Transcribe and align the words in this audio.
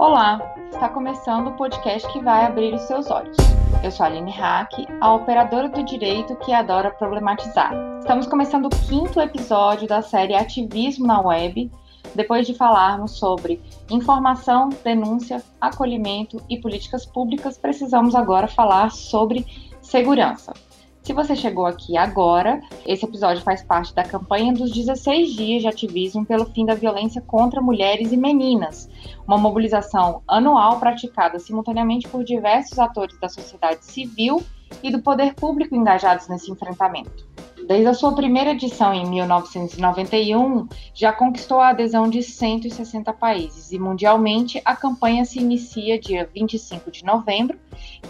Olá, 0.00 0.54
está 0.72 0.88
começando 0.88 1.48
o 1.48 1.52
podcast 1.52 2.10
que 2.10 2.22
vai 2.22 2.46
abrir 2.46 2.72
os 2.72 2.80
seus 2.84 3.10
olhos. 3.10 3.36
Eu 3.84 3.90
sou 3.90 4.04
a 4.04 4.08
Aline 4.08 4.30
Hack, 4.30 4.72
a 4.98 5.12
operadora 5.12 5.68
do 5.68 5.84
direito 5.84 6.34
que 6.36 6.54
adora 6.54 6.90
problematizar. 6.90 7.70
Estamos 7.98 8.26
começando 8.26 8.64
o 8.64 8.70
quinto 8.70 9.20
episódio 9.20 9.86
da 9.86 10.00
série 10.00 10.34
Ativismo 10.34 11.06
na 11.06 11.20
Web, 11.20 11.70
depois 12.14 12.46
de 12.46 12.54
falarmos 12.54 13.18
sobre 13.18 13.60
informação, 13.90 14.70
denúncia, 14.82 15.42
acolhimento 15.60 16.42
e 16.48 16.58
políticas 16.58 17.04
públicas, 17.04 17.58
precisamos 17.58 18.14
agora 18.14 18.48
falar 18.48 18.90
sobre 18.92 19.44
segurança. 19.82 20.54
Se 21.02 21.14
você 21.14 21.34
chegou 21.34 21.64
aqui 21.64 21.96
agora, 21.96 22.60
esse 22.86 23.06
episódio 23.06 23.42
faz 23.42 23.62
parte 23.62 23.94
da 23.94 24.04
campanha 24.04 24.52
dos 24.52 24.70
16 24.70 25.32
dias 25.32 25.62
de 25.62 25.68
ativismo 25.68 26.26
pelo 26.26 26.44
fim 26.44 26.66
da 26.66 26.74
violência 26.74 27.22
contra 27.22 27.60
mulheres 27.60 28.12
e 28.12 28.16
meninas, 28.18 28.88
uma 29.26 29.38
mobilização 29.38 30.22
anual 30.28 30.78
praticada 30.78 31.38
simultaneamente 31.38 32.06
por 32.06 32.22
diversos 32.22 32.78
atores 32.78 33.18
da 33.18 33.30
sociedade 33.30 33.84
civil 33.84 34.42
e 34.82 34.90
do 34.90 35.02
poder 35.02 35.34
público 35.34 35.74
engajados 35.74 36.28
nesse 36.28 36.50
enfrentamento. 36.50 37.29
Desde 37.66 37.86
a 37.86 37.94
sua 37.94 38.14
primeira 38.14 38.50
edição 38.50 38.92
em 38.92 39.08
1991, 39.08 40.68
já 40.94 41.12
conquistou 41.12 41.60
a 41.60 41.68
adesão 41.68 42.08
de 42.08 42.22
160 42.22 43.12
países 43.12 43.70
e 43.70 43.78
mundialmente 43.78 44.60
a 44.64 44.74
campanha 44.74 45.24
se 45.24 45.38
inicia 45.38 45.98
dia 45.98 46.28
25 46.32 46.90
de 46.90 47.04
novembro, 47.04 47.58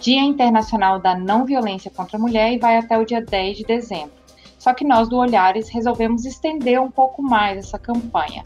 Dia 0.00 0.22
Internacional 0.22 0.98
da 0.98 1.14
Não 1.14 1.44
Violência 1.44 1.90
contra 1.90 2.16
a 2.16 2.20
Mulher, 2.20 2.52
e 2.52 2.58
vai 2.58 2.76
até 2.76 2.98
o 2.98 3.04
dia 3.04 3.20
10 3.20 3.58
de 3.58 3.64
dezembro. 3.64 4.12
Só 4.58 4.72
que 4.72 4.84
nós 4.84 5.08
do 5.08 5.16
Olhares 5.16 5.68
resolvemos 5.68 6.24
estender 6.24 6.80
um 6.80 6.90
pouco 6.90 7.22
mais 7.22 7.58
essa 7.58 7.78
campanha. 7.78 8.42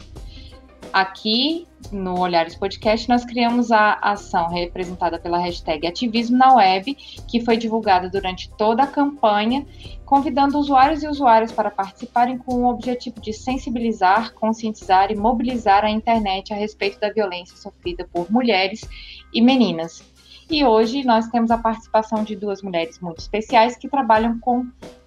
Aqui 0.95 1.67
no 1.91 2.21
Olhares 2.21 2.55
Podcast, 2.55 3.09
nós 3.09 3.25
criamos 3.25 3.69
a 3.69 3.95
ação 3.95 4.47
representada 4.47 5.19
pela 5.19 5.37
hashtag 5.37 5.85
Ativismo 5.85 6.37
na 6.37 6.53
Web, 6.55 6.95
que 7.27 7.41
foi 7.43 7.57
divulgada 7.57 8.09
durante 8.09 8.49
toda 8.51 8.83
a 8.83 8.87
campanha, 8.87 9.67
convidando 10.05 10.57
usuários 10.57 11.03
e 11.03 11.07
usuárias 11.09 11.51
para 11.51 11.69
participarem 11.69 12.37
com 12.37 12.63
o 12.63 12.69
objetivo 12.69 13.19
de 13.19 13.33
sensibilizar, 13.33 14.33
conscientizar 14.35 15.11
e 15.11 15.15
mobilizar 15.17 15.83
a 15.83 15.89
internet 15.89 16.53
a 16.53 16.55
respeito 16.55 16.97
da 16.97 17.11
violência 17.11 17.57
sofrida 17.57 18.07
por 18.09 18.31
mulheres 18.31 18.87
e 19.33 19.41
meninas. 19.41 20.01
E 20.49 20.63
hoje 20.63 21.03
nós 21.03 21.27
temos 21.27 21.51
a 21.51 21.57
participação 21.57 22.23
de 22.23 22.37
duas 22.37 22.61
mulheres 22.61 23.01
muito 23.01 23.19
especiais 23.19 23.75
que 23.75 23.89
trabalham 23.89 24.39
com 24.39 24.65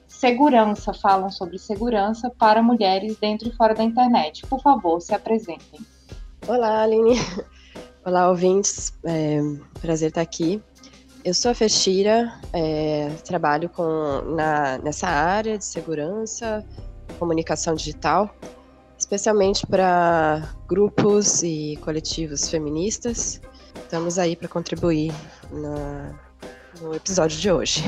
segurança, 0.08 0.92
falam 0.94 1.30
sobre 1.30 1.58
segurança 1.58 2.30
para 2.30 2.62
mulheres 2.62 3.16
dentro 3.18 3.48
e 3.48 3.52
fora 3.52 3.74
da 3.74 3.84
internet. 3.84 4.46
Por 4.46 4.60
favor, 4.60 5.00
se 5.00 5.14
apresentem. 5.14 5.80
Olá, 6.46 6.82
Aline. 6.82 7.16
Olá, 8.04 8.28
ouvintes. 8.28 8.92
É, 9.04 9.38
prazer 9.80 10.08
estar 10.08 10.22
aqui. 10.22 10.62
Eu 11.24 11.34
sou 11.34 11.50
a 11.50 11.54
Fechira, 11.54 12.32
é, 12.54 13.10
trabalho 13.24 13.68
com, 13.68 13.82
na, 14.34 14.78
nessa 14.78 15.08
área 15.08 15.58
de 15.58 15.64
segurança, 15.64 16.64
comunicação 17.18 17.74
digital, 17.74 18.34
especialmente 18.96 19.66
para 19.66 20.54
grupos 20.66 21.42
e 21.42 21.78
coletivos 21.82 22.48
feministas. 22.48 23.42
Estamos 23.74 24.18
aí 24.18 24.36
para 24.36 24.48
contribuir 24.48 25.12
na, 25.52 26.14
no 26.80 26.94
episódio 26.94 27.38
de 27.38 27.50
hoje. 27.50 27.82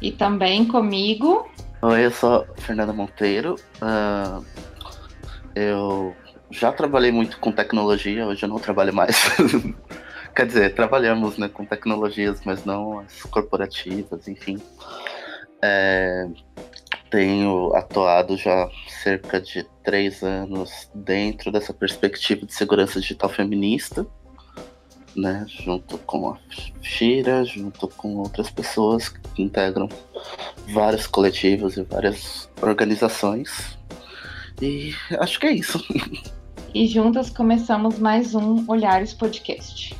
E 0.00 0.12
também 0.12 0.66
comigo. 0.66 1.48
Oi, 1.82 2.04
eu 2.04 2.10
sou 2.10 2.46
Fernanda 2.58 2.92
Monteiro. 2.92 3.56
Uh, 3.80 4.44
eu 5.54 6.14
já 6.50 6.72
trabalhei 6.72 7.10
muito 7.10 7.38
com 7.38 7.50
tecnologia, 7.50 8.26
hoje 8.26 8.44
eu 8.44 8.48
não 8.48 8.58
trabalho 8.58 8.94
mais. 8.94 9.16
Quer 10.34 10.46
dizer, 10.46 10.74
trabalhamos 10.74 11.38
né, 11.38 11.48
com 11.48 11.64
tecnologias, 11.64 12.42
mas 12.44 12.64
não 12.64 12.98
as 13.00 13.22
corporativas, 13.22 14.28
enfim. 14.28 14.60
É, 15.62 16.28
tenho 17.10 17.74
atuado 17.74 18.36
já 18.36 18.68
cerca 18.88 19.40
de 19.40 19.66
três 19.82 20.22
anos 20.22 20.90
dentro 20.94 21.50
dessa 21.50 21.72
perspectiva 21.72 22.44
de 22.44 22.52
segurança 22.52 23.00
digital 23.00 23.30
feminista 23.30 24.06
né, 25.16 25.46
junto 25.48 25.98
com 25.98 26.30
a 26.30 26.38
Shira, 26.82 27.44
junto 27.44 27.88
com 27.88 28.16
outras 28.16 28.50
pessoas 28.50 29.08
que 29.08 29.42
integram 29.42 29.88
vários 30.72 31.06
coletivos 31.06 31.76
e 31.76 31.82
várias 31.82 32.48
organizações. 32.60 33.78
E 34.60 34.94
acho 35.18 35.40
que 35.40 35.46
é 35.46 35.52
isso. 35.52 35.82
E 36.74 36.86
juntas 36.86 37.30
começamos 37.30 37.98
mais 37.98 38.34
um 38.34 38.62
Olhares 38.68 39.14
Podcast. 39.14 39.96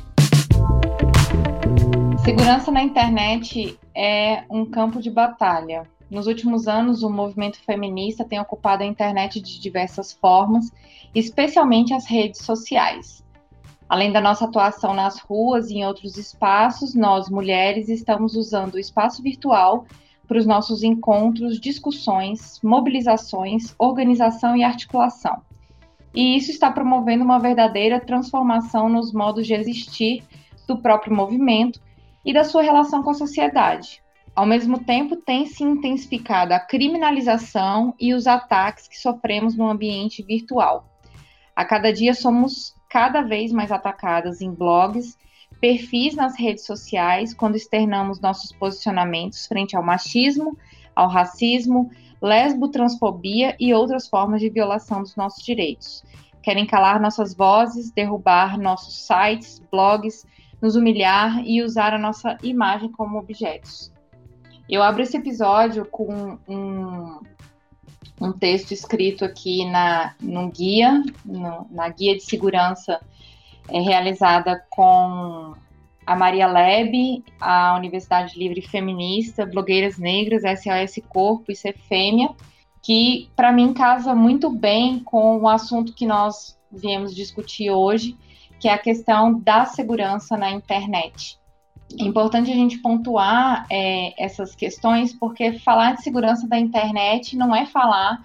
Segurança 2.23 2.71
na 2.71 2.83
internet 2.83 3.79
é 3.95 4.43
um 4.47 4.63
campo 4.63 5.01
de 5.01 5.09
batalha. 5.09 5.89
Nos 6.07 6.27
últimos 6.27 6.67
anos, 6.67 7.01
o 7.01 7.09
movimento 7.09 7.57
feminista 7.65 8.23
tem 8.23 8.39
ocupado 8.39 8.83
a 8.83 8.85
internet 8.85 9.41
de 9.41 9.59
diversas 9.59 10.13
formas, 10.13 10.71
especialmente 11.15 11.95
as 11.95 12.05
redes 12.05 12.45
sociais. 12.45 13.23
Além 13.89 14.11
da 14.11 14.19
nossa 14.19 14.45
atuação 14.45 14.93
nas 14.93 15.19
ruas 15.19 15.69
e 15.69 15.75
em 15.75 15.85
outros 15.85 16.17
espaços, 16.17 16.93
nós, 16.93 17.29
mulheres, 17.29 17.87
estamos 17.87 18.35
usando 18.35 18.73
o 18.73 18.79
espaço 18.79 19.23
virtual 19.23 19.85
para 20.27 20.37
os 20.37 20.45
nossos 20.45 20.83
encontros, 20.83 21.59
discussões, 21.59 22.59
mobilizações, 22.61 23.73
organização 23.79 24.57
e 24.57 24.63
articulação. 24.63 25.41
E 26.13 26.35
isso 26.35 26.51
está 26.51 26.69
promovendo 26.69 27.23
uma 27.23 27.39
verdadeira 27.39 27.99
transformação 27.99 28.89
nos 28.89 29.13
modos 29.13 29.47
de 29.47 29.53
existir 29.53 30.23
do 30.67 30.77
próprio 30.77 31.15
movimento 31.15 31.79
e 32.25 32.33
da 32.33 32.43
sua 32.43 32.61
relação 32.61 33.01
com 33.01 33.11
a 33.11 33.13
sociedade. 33.13 34.03
Ao 34.35 34.45
mesmo 34.45 34.83
tempo, 34.83 35.15
tem 35.15 35.45
se 35.45 35.63
intensificado 35.63 36.53
a 36.53 36.59
criminalização 36.59 37.95
e 37.99 38.13
os 38.13 38.27
ataques 38.27 38.87
que 38.87 38.99
sofremos 38.99 39.55
no 39.55 39.67
ambiente 39.69 40.21
virtual. 40.21 40.85
A 41.55 41.63
cada 41.63 41.91
dia 41.91 42.13
somos 42.13 42.76
cada 42.89 43.21
vez 43.21 43.51
mais 43.51 43.71
atacadas 43.71 44.41
em 44.41 44.51
blogs, 44.51 45.17
perfis 45.59 46.15
nas 46.15 46.37
redes 46.37 46.65
sociais, 46.65 47.33
quando 47.33 47.55
externamos 47.55 48.19
nossos 48.19 48.51
posicionamentos 48.51 49.47
frente 49.47 49.75
ao 49.75 49.83
machismo, 49.83 50.57
ao 50.95 51.07
racismo, 51.07 51.89
lesbo-transfobia 52.21 53.55
e 53.59 53.73
outras 53.73 54.07
formas 54.07 54.41
de 54.41 54.49
violação 54.49 55.01
dos 55.01 55.15
nossos 55.15 55.43
direitos. 55.43 56.03
Querem 56.41 56.65
calar 56.65 56.99
nossas 56.99 57.35
vozes, 57.35 57.91
derrubar 57.91 58.57
nossos 58.57 59.05
sites, 59.05 59.61
blogs, 59.71 60.25
nos 60.61 60.75
humilhar 60.75 61.41
e 61.45 61.61
usar 61.61 61.93
a 61.93 61.99
nossa 61.99 62.37
imagem 62.41 62.91
como 62.91 63.19
objetos. 63.19 63.91
Eu 64.69 64.81
abro 64.81 65.01
esse 65.01 65.15
episódio 65.15 65.85
com 65.85 66.37
um, 66.47 67.19
um 68.19 68.31
texto 68.31 68.71
escrito 68.71 69.23
aqui 69.23 69.65
na, 69.65 70.15
no 70.19 70.49
guia, 70.49 71.03
no, 71.25 71.67
na 71.69 71.89
guia 71.89 72.15
de 72.15 72.23
segurança 72.23 72.99
é, 73.69 73.79
realizada 73.79 74.63
com 74.69 75.53
a 76.05 76.15
Maria 76.15 76.47
Leb, 76.47 77.23
a 77.39 77.75
Universidade 77.75 78.39
Livre 78.39 78.61
Feminista, 78.61 79.45
Blogueiras 79.45 79.97
Negras, 79.97 80.43
SOS 80.43 81.03
Corpo 81.09 81.51
e 81.51 81.55
Ser 81.55 81.77
Fêmea, 81.77 82.29
que 82.81 83.29
para 83.35 83.51
mim 83.51 83.73
casa 83.73 84.15
muito 84.15 84.49
bem 84.49 84.99
com 84.99 85.37
o 85.39 85.49
assunto 85.49 85.93
que 85.93 86.05
nós 86.05 86.57
viemos 86.71 87.13
discutir 87.13 87.71
hoje, 87.71 88.17
que 88.59 88.69
é 88.69 88.73
a 88.73 88.77
questão 88.77 89.37
da 89.39 89.65
segurança 89.65 90.37
na 90.37 90.49
internet. 90.49 91.37
É 91.97 92.03
importante 92.03 92.51
a 92.51 92.55
gente 92.55 92.79
pontuar 92.79 93.65
é, 93.69 94.13
essas 94.21 94.55
questões, 94.55 95.13
porque 95.13 95.59
falar 95.59 95.95
de 95.95 96.03
segurança 96.03 96.47
da 96.47 96.59
internet 96.59 97.35
não 97.37 97.55
é 97.55 97.65
falar 97.65 98.23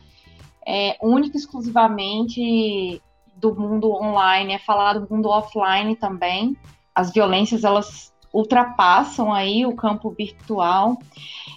é, 0.66 0.96
única 1.00 1.36
e 1.36 1.40
exclusivamente 1.40 3.00
do 3.36 3.54
mundo 3.54 3.92
online, 3.92 4.54
é 4.54 4.58
falar 4.58 4.94
do 4.94 5.12
mundo 5.12 5.28
offline 5.28 5.94
também. 5.96 6.56
As 6.94 7.12
violências, 7.12 7.64
elas 7.64 8.12
ultrapassam 8.32 9.32
aí 9.32 9.66
o 9.66 9.74
campo 9.74 10.10
virtual. 10.10 10.98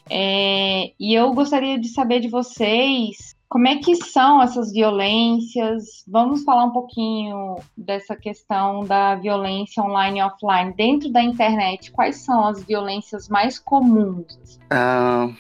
É, 0.10 0.92
e 1.00 1.14
eu 1.14 1.34
gostaria 1.34 1.80
de 1.80 1.88
saber 1.90 2.20
de 2.20 2.28
vocês 2.28 3.35
como 3.48 3.68
é 3.68 3.78
que 3.78 3.96
são 3.96 4.42
essas 4.42 4.72
violências? 4.72 6.04
Vamos 6.08 6.44
falar 6.44 6.66
um 6.66 6.72
pouquinho 6.72 7.56
dessa 7.78 8.16
questão 8.16 8.84
da 8.84 9.16
violência 9.16 9.84
online 9.84 10.20
e 10.20 10.24
offline 10.24 10.74
dentro 10.74 11.12
da 11.12 11.22
internet. 11.22 11.92
Quais 11.92 12.18
são 12.18 12.48
as 12.48 12.64
violências 12.64 13.30
mais 13.30 13.60
comuns? 13.60 14.60
Uh, 14.66 15.34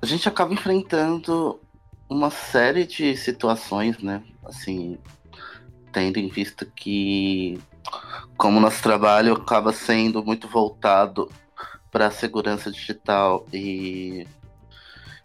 a 0.00 0.06
gente 0.06 0.28
acaba 0.28 0.54
enfrentando 0.54 1.60
uma 2.08 2.30
série 2.30 2.86
de 2.86 3.16
situações, 3.16 3.98
né? 3.98 4.22
Assim, 4.44 4.96
tendo 5.92 6.18
em 6.18 6.28
vista 6.28 6.64
que, 6.64 7.58
como 8.36 8.60
nosso 8.60 8.82
trabalho 8.82 9.34
acaba 9.34 9.72
sendo 9.72 10.24
muito 10.24 10.48
voltado 10.48 11.28
para 11.90 12.06
a 12.06 12.10
segurança 12.10 12.70
digital 12.70 13.44
e 13.52 14.26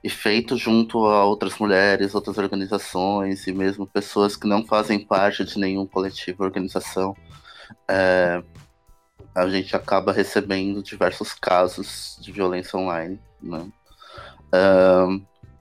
e 0.04 0.10
feito 0.10 0.58
junto 0.58 1.06
a 1.06 1.24
outras 1.24 1.58
mulheres, 1.58 2.14
outras 2.14 2.38
organizações 2.38 3.48
e 3.48 3.54
mesmo 3.54 3.88
pessoas 3.88 4.36
que 4.36 4.46
não 4.46 4.66
fazem 4.66 5.00
parte 5.00 5.46
de 5.46 5.58
nenhum 5.58 5.86
coletivo 5.86 6.44
organização. 6.44 7.16
é, 7.88 8.44
a 9.36 9.48
gente 9.50 9.76
acaba 9.76 10.12
recebendo 10.12 10.84
diversos 10.84 11.34
casos 11.34 12.18
de 12.22 12.32
violência 12.32 12.78
online. 12.78 13.20
Né? 13.42 13.68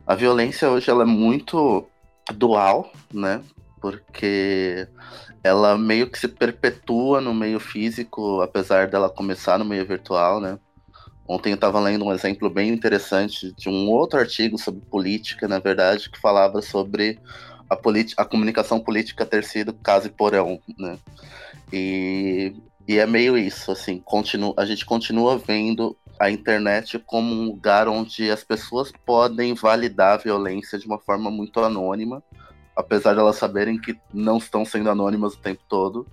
a 0.07 0.15
violência 0.15 0.69
hoje 0.69 0.91
ela 0.91 1.05
é 1.05 1.07
muito 1.07 1.89
dual, 2.35 2.93
né? 3.13 3.43
Porque 3.81 4.87
ela 5.43 5.79
meio 5.79 6.09
que 6.11 6.19
se 6.19 6.29
perpetua 6.29 7.21
no 7.21 7.33
meio 7.33 7.59
físico, 7.59 8.43
apesar 8.43 8.89
dela 8.89 9.09
começar 9.09 9.59
no 9.59 9.65
meio 9.65 9.87
virtual, 9.87 10.41
né? 10.41 10.59
Ontem 11.33 11.49
eu 11.49 11.55
estava 11.55 11.81
lendo 11.81 12.05
um 12.05 12.13
exemplo 12.13 12.51
bem 12.51 12.69
interessante 12.69 13.55
de 13.55 13.67
um 13.67 13.89
outro 13.89 14.19
artigo 14.19 14.59
sobre 14.59 14.83
política, 14.83 15.49
na 15.49 15.59
verdade, 15.59 16.11
que 16.11 16.21
falava 16.21 16.61
sobre 16.61 17.19
a, 17.71 17.75
a 18.19 18.25
comunicação 18.27 18.79
política 18.79 19.25
ter 19.25 19.43
sido 19.43 19.73
casa 19.73 20.09
e 20.09 20.11
porão, 20.11 20.61
né? 20.79 20.99
E, 21.73 22.55
e 22.87 22.99
é 22.99 23.07
meio 23.07 23.39
isso, 23.39 23.73
assim, 23.73 23.99
continu, 23.99 24.53
a 24.59 24.67
gente 24.67 24.85
continua 24.85 25.39
vendo 25.39 25.97
a 26.21 26.31
internet 26.31 26.99
como 26.99 27.35
um 27.35 27.47
lugar 27.47 27.89
onde 27.89 28.31
as 28.31 28.45
pessoas 28.45 28.93
podem 29.07 29.55
validar 29.55 30.13
a 30.13 30.23
violência 30.23 30.79
de 30.79 30.85
uma 30.85 30.99
forma 30.99 31.31
muito 31.31 31.61
anônima, 31.61 32.23
apesar 32.77 33.15
de 33.15 33.21
elas 33.21 33.37
saberem 33.37 33.81
que 33.81 33.99
não 34.13 34.37
estão 34.37 34.67
sendo 34.67 34.91
anônimas 34.91 35.33
o 35.33 35.39
tempo 35.39 35.63
todo, 35.67 36.07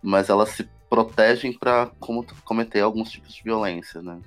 mas 0.00 0.28
elas 0.28 0.50
se 0.50 0.68
protegem 0.88 1.52
para 1.52 1.90
cometer 2.44 2.82
alguns 2.82 3.10
tipos 3.10 3.34
de 3.34 3.42
violência, 3.42 4.00
né? 4.00 4.20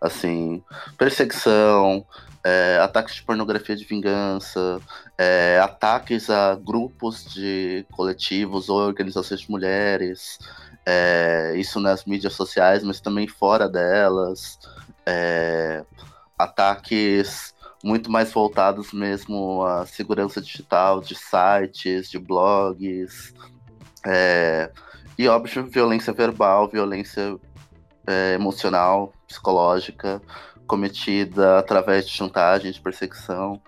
Assim, 0.00 0.62
perseguição, 0.96 2.04
é, 2.44 2.78
ataques 2.82 3.16
de 3.16 3.22
pornografia 3.22 3.76
de 3.76 3.84
vingança, 3.84 4.80
é, 5.18 5.60
ataques 5.62 6.30
a 6.30 6.54
grupos 6.54 7.24
de 7.24 7.84
coletivos 7.92 8.68
ou 8.68 8.78
organizações 8.78 9.40
de 9.40 9.50
mulheres, 9.50 10.38
é, 10.86 11.54
isso 11.56 11.78
nas 11.80 12.04
mídias 12.04 12.32
sociais, 12.32 12.82
mas 12.82 13.00
também 13.00 13.28
fora 13.28 13.68
delas, 13.68 14.58
é, 15.04 15.84
ataques 16.38 17.54
muito 17.82 18.10
mais 18.10 18.30
voltados 18.30 18.92
mesmo 18.92 19.62
à 19.64 19.86
segurança 19.86 20.40
digital 20.40 21.00
de 21.00 21.14
sites, 21.14 22.10
de 22.10 22.18
blogs, 22.18 23.34
é, 24.06 24.70
e 25.18 25.28
óbvio 25.28 25.66
violência 25.66 26.12
verbal, 26.12 26.68
violência 26.68 27.36
é, 28.06 28.34
emocional, 28.34 29.12
psicológica, 29.30 30.20
cometida 30.66 31.58
através 31.58 32.06
de 32.06 32.12
chantagem, 32.12 32.72
de 32.72 32.80
perseguição. 32.80 33.60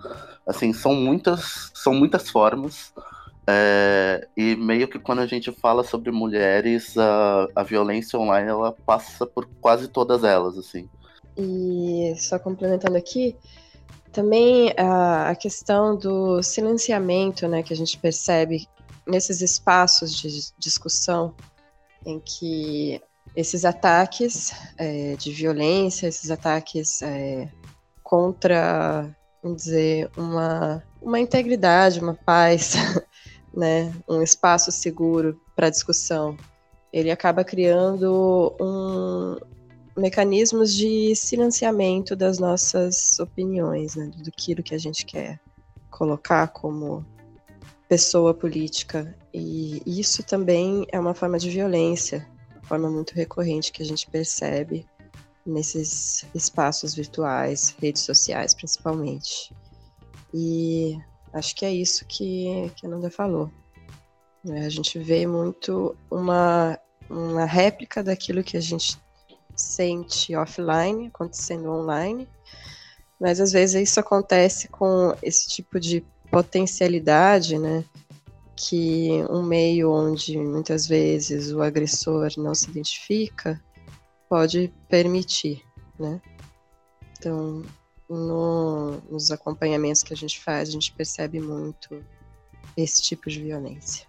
Assim, 0.47 0.73
são 0.73 0.95
muitas, 0.95 1.71
são 1.73 1.95
muitas 1.95 2.29
formas. 2.29 2.93
É, 3.47 4.29
e 4.37 4.55
meio 4.57 4.87
que 4.89 4.99
quando 4.99 5.21
a 5.21 5.27
gente 5.27 5.51
fala 5.53 5.83
sobre 5.83 6.11
mulheres, 6.11 6.97
a, 6.99 7.49
a 7.57 7.63
violência 7.63 8.19
online 8.19 8.49
ela 8.49 8.73
passa 8.87 9.27
por 9.27 9.47
quase 9.61 9.89
todas 9.89 10.25
elas, 10.25 10.59
assim. 10.59 10.89
E 11.37 12.15
só 12.19 12.39
complementando 12.39 12.97
aqui, 12.97 13.37
também 14.13 14.73
a, 14.77 15.31
a 15.31 15.35
questão 15.35 15.97
do 15.97 16.43
silenciamento, 16.43 17.49
né, 17.49 17.63
que 17.63 17.73
a 17.73 17.77
gente 17.77 17.99
percebe 17.99 18.69
nesses 19.07 19.41
espaços 19.41 20.15
de 20.15 20.29
discussão 20.59 21.35
em 22.07 22.21
que 22.21 23.01
esses 23.35 23.65
ataques 23.65 24.53
é, 24.77 25.17
de 25.17 25.33
violência, 25.33 26.07
esses 26.07 26.31
ataques 26.31 27.01
é, 27.03 27.49
contra, 28.03 29.15
vamos 29.43 29.65
dizer, 29.65 30.11
uma, 30.17 30.83
uma 31.01 31.19
integridade, 31.19 32.01
uma 32.01 32.15
paz, 32.15 32.75
né, 33.55 33.93
um 34.09 34.23
espaço 34.23 34.71
seguro 34.71 35.41
para 35.57 35.71
discussão, 35.71 36.37
ele 36.93 37.11
acaba 37.11 37.43
criando 37.43 38.55
um, 38.61 39.37
mecanismos 39.97 40.75
de 40.75 41.15
silenciamento 41.17 42.15
das 42.15 42.39
nossas 42.39 43.19
opiniões, 43.19 43.97
né, 43.97 44.11
do 44.15 44.31
que 44.31 44.75
a 44.75 44.79
gente 44.79 45.07
quer 45.07 45.41
colocar 45.91 46.49
como 46.49 47.05
pessoa 47.89 48.35
política. 48.35 49.15
E 49.33 49.83
isso 49.87 50.23
também 50.23 50.87
é 50.93 51.01
uma 51.01 51.15
forma 51.15 51.39
de 51.39 51.49
violência 51.49 52.27
forma 52.63 52.91
muito 52.91 53.15
recorrente 53.15 53.73
que 53.73 53.83
a 53.83 53.87
gente 53.87 54.09
percebe 54.09 54.87
nesses 55.45 56.25
espaços 56.35 56.95
virtuais, 56.95 57.75
redes 57.81 58.03
sociais 58.03 58.55
principalmente. 58.55 59.55
E 60.33 60.97
acho 61.33 61.55
que 61.55 61.65
é 61.65 61.73
isso 61.73 62.05
que, 62.07 62.71
que 62.77 62.87
a 62.87 62.89
Nanda 62.89 63.11
falou. 63.11 63.51
É, 64.49 64.65
a 64.65 64.69
gente 64.69 64.99
vê 64.99 65.27
muito 65.27 65.97
uma, 66.11 66.79
uma 67.09 67.45
réplica 67.45 68.03
daquilo 68.03 68.43
que 68.43 68.57
a 68.57 68.61
gente 68.61 68.99
sente 69.55 70.35
offline 70.35 71.09
acontecendo 71.09 71.71
online, 71.71 72.29
mas 73.21 73.41
às 73.41 73.53
vezes 73.53 73.89
isso 73.89 74.01
acontece 74.01 74.69
com 74.69 75.15
esse 75.23 75.49
tipo 75.49 75.79
de 75.79 76.05
potencialidade, 76.31 77.59
né? 77.59 77.85
Que 78.57 79.25
um 79.31 79.43
meio 79.43 79.91
onde 79.93 80.37
muitas 80.39 80.87
vezes 80.87 81.53
o 81.53 81.63
agressor 81.63 82.31
não 82.37 82.55
se 82.55 82.71
identifica 82.71 83.63
pode 84.29 84.73
permitir, 84.89 85.63
né? 85.99 86.21
Então, 87.19 87.63
no, 88.09 89.01
nos 89.11 89.31
acompanhamentos 89.31 90.03
que 90.03 90.13
a 90.13 90.17
gente 90.17 90.41
faz, 90.41 90.69
a 90.69 90.73
gente 90.73 90.93
percebe 90.93 91.41
muito 91.41 92.05
esse 92.77 93.03
tipo 93.03 93.29
de 93.29 93.43
violência. 93.43 94.07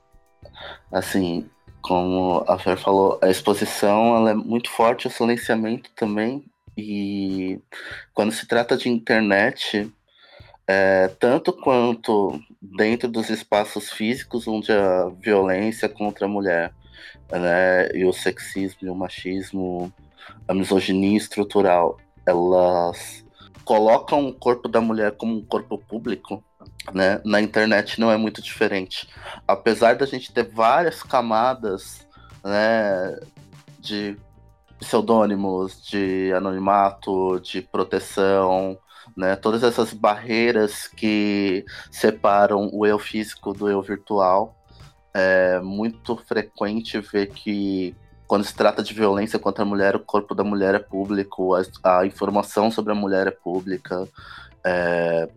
Assim, 0.92 1.50
como 1.81 2.44
a 2.48 2.57
Fer 2.57 2.78
falou, 2.78 3.19
a 3.22 3.30
exposição 3.30 4.16
ela 4.16 4.31
é 4.31 4.34
muito 4.34 4.69
forte, 4.69 5.07
o 5.07 5.12
silenciamento 5.12 5.89
também. 5.96 6.46
E 6.75 7.60
quando 8.13 8.31
se 8.31 8.48
trata 8.48 8.75
de 8.75 8.89
internet, 8.89 9.92
é, 10.66 11.10
tanto 11.19 11.54
quanto 11.54 12.39
dentro 12.63 13.10
dos 13.10 13.30
espaços 13.30 13.92
físicos 13.92 14.48
onde 14.48 14.71
a 14.71 15.10
violência 15.19 15.89
contra 15.89 16.25
a 16.25 16.30
mulher 16.30 16.74
né, 17.30 17.89
e 17.94 18.06
o 18.06 18.13
sexismo 18.13 18.88
e 18.88 18.89
o 18.89 18.95
machismo, 18.95 19.92
a 20.48 20.54
misoginia 20.54 21.18
estrutural, 21.18 21.98
elas 22.25 23.25
colocam 23.65 24.27
o 24.27 24.33
corpo 24.33 24.69
da 24.69 24.80
mulher 24.80 25.12
como 25.13 25.36
um 25.36 25.45
corpo 25.45 25.77
público, 25.77 26.44
né, 26.94 27.21
na 27.25 27.42
internet 27.42 28.00
não 28.00 28.10
é 28.12 28.18
muito 28.18 28.42
diferente. 28.42 29.10
Apesar 29.45 29.95
da 29.95 30.06
gente 30.06 30.31
ter 30.31 30.44
várias 30.44 31.04
camadas 31.04 32.07
né, 32.44 33.19
de 33.79 34.17
pseudônimos, 34.79 35.82
de 35.86 36.32
anonimato, 36.34 37.39
de 37.41 37.62
proteção, 37.62 38.77
né? 39.15 39.36
Todas 39.36 39.63
essas 39.63 39.93
barreiras 39.93 40.88
que 40.88 41.65
separam 41.91 42.70
o 42.74 42.86
eu 42.86 43.00
físico 43.00 43.53
do 43.53 43.70
eu 43.70 43.82
virtual. 43.82 44.55
É 45.13 45.60
muito 45.60 46.15
frequente 46.15 47.00
ver 47.00 47.27
que 47.27 47.96
quando 48.27 48.46
se 48.46 48.55
trata 48.55 48.82
de 48.82 48.93
violência 48.93 49.38
contra 49.38 49.63
a 49.63 49.65
mulher, 49.65 49.96
o 49.96 50.00
corpo 50.00 50.34
da 50.34 50.43
mulher 50.43 50.74
é 50.74 50.79
público, 50.79 51.53
a, 51.53 52.00
a 52.00 52.05
informação 52.05 52.72
sobre 52.72 52.91
a 52.91 52.96
mulher 52.96 53.27
é 53.27 53.32
pública. 53.32 54.08
É, 54.63 55.29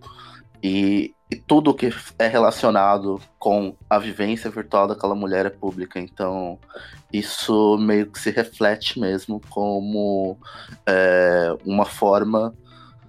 e, 0.62 1.14
e, 1.30 1.36
tudo 1.36 1.74
que 1.74 1.92
é 2.18 2.26
relacionado 2.26 3.20
com 3.38 3.74
a 3.90 3.98
vivência 3.98 4.50
virtual 4.50 4.88
daquela 4.88 5.14
mulher 5.14 5.44
é 5.44 5.50
pública. 5.50 6.00
Então, 6.00 6.58
isso 7.12 7.76
meio 7.78 8.06
que 8.06 8.18
se 8.18 8.30
reflete 8.30 8.98
mesmo 8.98 9.40
como 9.50 10.38
é, 10.86 11.54
uma 11.64 11.84
forma 11.84 12.54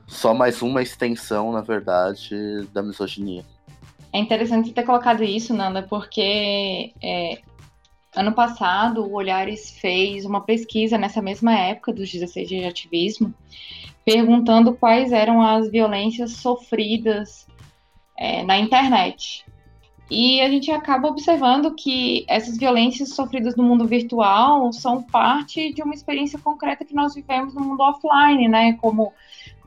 só 0.08 0.34
mais 0.34 0.62
uma 0.62 0.82
extensão, 0.82 1.52
na 1.52 1.62
verdade, 1.62 2.66
da 2.74 2.82
misoginia. 2.82 3.46
É 4.12 4.20
interessante 4.20 4.72
ter 4.72 4.84
colocado 4.84 5.24
isso, 5.24 5.54
Nanda, 5.54 5.84
porque 5.84 6.94
é, 7.04 7.40
ano 8.16 8.32
passado 8.32 9.04
o 9.04 9.14
Olhares 9.14 9.72
fez 9.80 10.26
uma 10.26 10.42
pesquisa 10.42 10.98
nessa 10.98 11.22
mesma 11.22 11.54
época 11.54 11.94
dos 11.94 12.12
16 12.12 12.48
dias 12.48 12.62
de 12.62 12.68
ativismo, 12.68 13.34
perguntando 14.06 14.74
quais 14.74 15.12
eram 15.12 15.42
as 15.42 15.70
violências 15.70 16.32
sofridas 16.38 17.46
é, 18.18 18.44
na 18.44 18.58
internet. 18.58 19.46
E 20.10 20.40
a 20.40 20.50
gente 20.50 20.72
acaba 20.72 21.10
observando 21.10 21.76
que 21.76 22.26
essas 22.30 22.58
violências 22.58 23.10
sofridas 23.10 23.58
no 23.58 23.64
mundo 23.64 23.86
virtual 23.86 24.72
são 24.72 25.04
parte 25.04 25.74
de 25.74 25.84
uma 25.84 25.94
experiência 25.94 26.40
concreta 26.40 26.86
que 26.86 26.96
nós 26.96 27.14
vivemos 27.14 27.54
no 27.54 27.62
mundo 27.62 27.82
offline, 27.82 28.48
né? 28.48 28.74
Como 28.80 29.14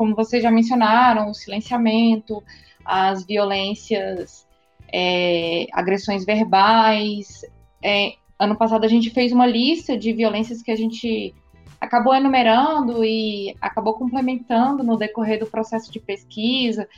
como 0.01 0.17
vocês 0.17 0.43
já 0.43 0.51
mencionaram, 0.51 1.29
o 1.29 1.35
silenciamento, 1.35 2.43
as 2.83 3.23
violências, 3.23 4.47
é, 4.91 5.67
agressões 5.75 6.25
verbais. 6.25 7.45
É, 7.85 8.15
ano 8.39 8.57
passado 8.57 8.87
a 8.87 8.89
gente 8.89 9.11
fez 9.11 9.31
uma 9.31 9.47
lista 9.47 9.99
de 9.99 10.11
violências 10.15 10.63
que 10.63 10.71
a 10.71 10.75
gente 10.75 11.35
acabou 11.79 12.15
enumerando 12.15 13.05
e 13.05 13.55
acabou 13.61 13.93
complementando 13.93 14.83
no 14.83 14.97
decorrer 14.97 15.39
do 15.39 15.45
processo 15.45 15.93
de 15.93 16.01
pesquisa 16.01 16.89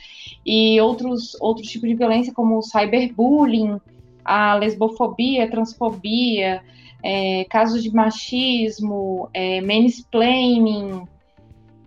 e 0.45 0.79
outros 0.79 1.35
outros 1.41 1.67
tipos 1.67 1.89
de 1.89 1.95
violência 1.95 2.33
como 2.33 2.57
o 2.57 2.61
cyberbullying 2.61 3.81
a 4.23 4.55
lesbofobia, 4.55 5.51
transfobia, 5.51 6.63
é, 7.03 7.43
casos 7.49 7.83
de 7.83 7.93
machismo, 7.93 9.29
é, 9.33 9.59
mansplaining, 9.59 11.05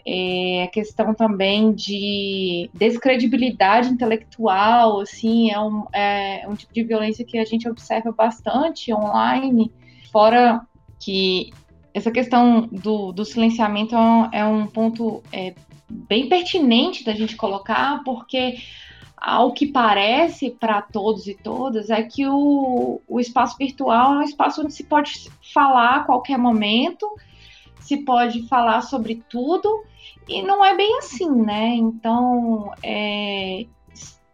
é, 0.07 0.63
a 0.63 0.69
questão 0.69 1.13
também 1.13 1.73
de 1.73 2.71
descredibilidade 2.73 3.89
intelectual, 3.89 5.01
assim, 5.01 5.51
é 5.51 5.59
um, 5.59 5.85
é 5.93 6.47
um 6.49 6.55
tipo 6.55 6.73
de 6.73 6.85
violência 6.85 7.25
que 7.25 7.37
a 7.37 7.45
gente 7.45 7.69
observa 7.69 8.13
bastante 8.13 8.95
online, 8.95 9.73
fora 10.13 10.61
que 11.01 11.53
essa 11.93 12.13
questão 12.13 12.69
do, 12.71 13.11
do 13.11 13.25
silenciamento 13.25 13.97
é 13.97 14.45
um, 14.47 14.63
é 14.65 14.67
ponto 14.69 15.25
é, 15.33 15.55
bem 15.89 16.29
pertinente 16.29 17.05
da 17.05 17.13
gente 17.13 17.35
colocar, 17.35 18.05
porque 18.05 18.59
ao 19.17 19.53
que 19.53 19.67
parece 19.67 20.51
para 20.51 20.83
todos 20.83 21.27
e 21.27 21.35
todas 21.35 21.91
é 21.91 22.03
que 22.03 22.25
o, 22.29 23.01
o 23.09 23.19
espaço 23.19 23.57
virtual 23.59 24.15
é 24.15 24.19
um 24.19 24.23
espaço 24.23 24.63
onde 24.63 24.73
se 24.73 24.85
pode 24.85 25.29
falar 25.53 25.97
a 25.97 26.05
qualquer 26.05 26.39
momento, 26.39 27.09
se 27.87 27.99
pode 27.99 28.47
falar 28.49 28.83
sobre 28.83 29.23
tudo, 29.29 29.85
e 30.29 30.43
não 30.43 30.65
é 30.65 30.77
bem 30.77 30.99
assim, 30.99 31.31
né? 31.31 31.69
Então, 31.75 32.73
é, 32.83 33.65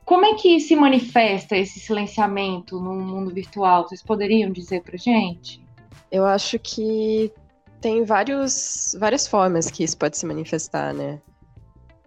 como 0.04 0.25
é 0.25 0.35
que 0.35 0.59
se 0.59 0.75
manifesta 0.75 1.56
esse 1.56 1.78
silenciamento 1.80 2.80
no 2.80 2.94
mundo 2.94 3.32
virtual? 3.32 3.87
Vocês 3.87 4.02
poderiam 4.02 4.50
dizer 4.50 4.82
para 4.82 4.97
gente? 4.97 5.62
Eu 6.11 6.25
acho 6.25 6.59
que 6.59 7.32
tem 7.80 8.04
vários, 8.04 8.97
várias 8.99 9.26
formas 9.26 9.71
que 9.71 9.85
isso 9.85 9.97
pode 9.97 10.16
se 10.16 10.25
manifestar, 10.25 10.94
né? 10.94 11.21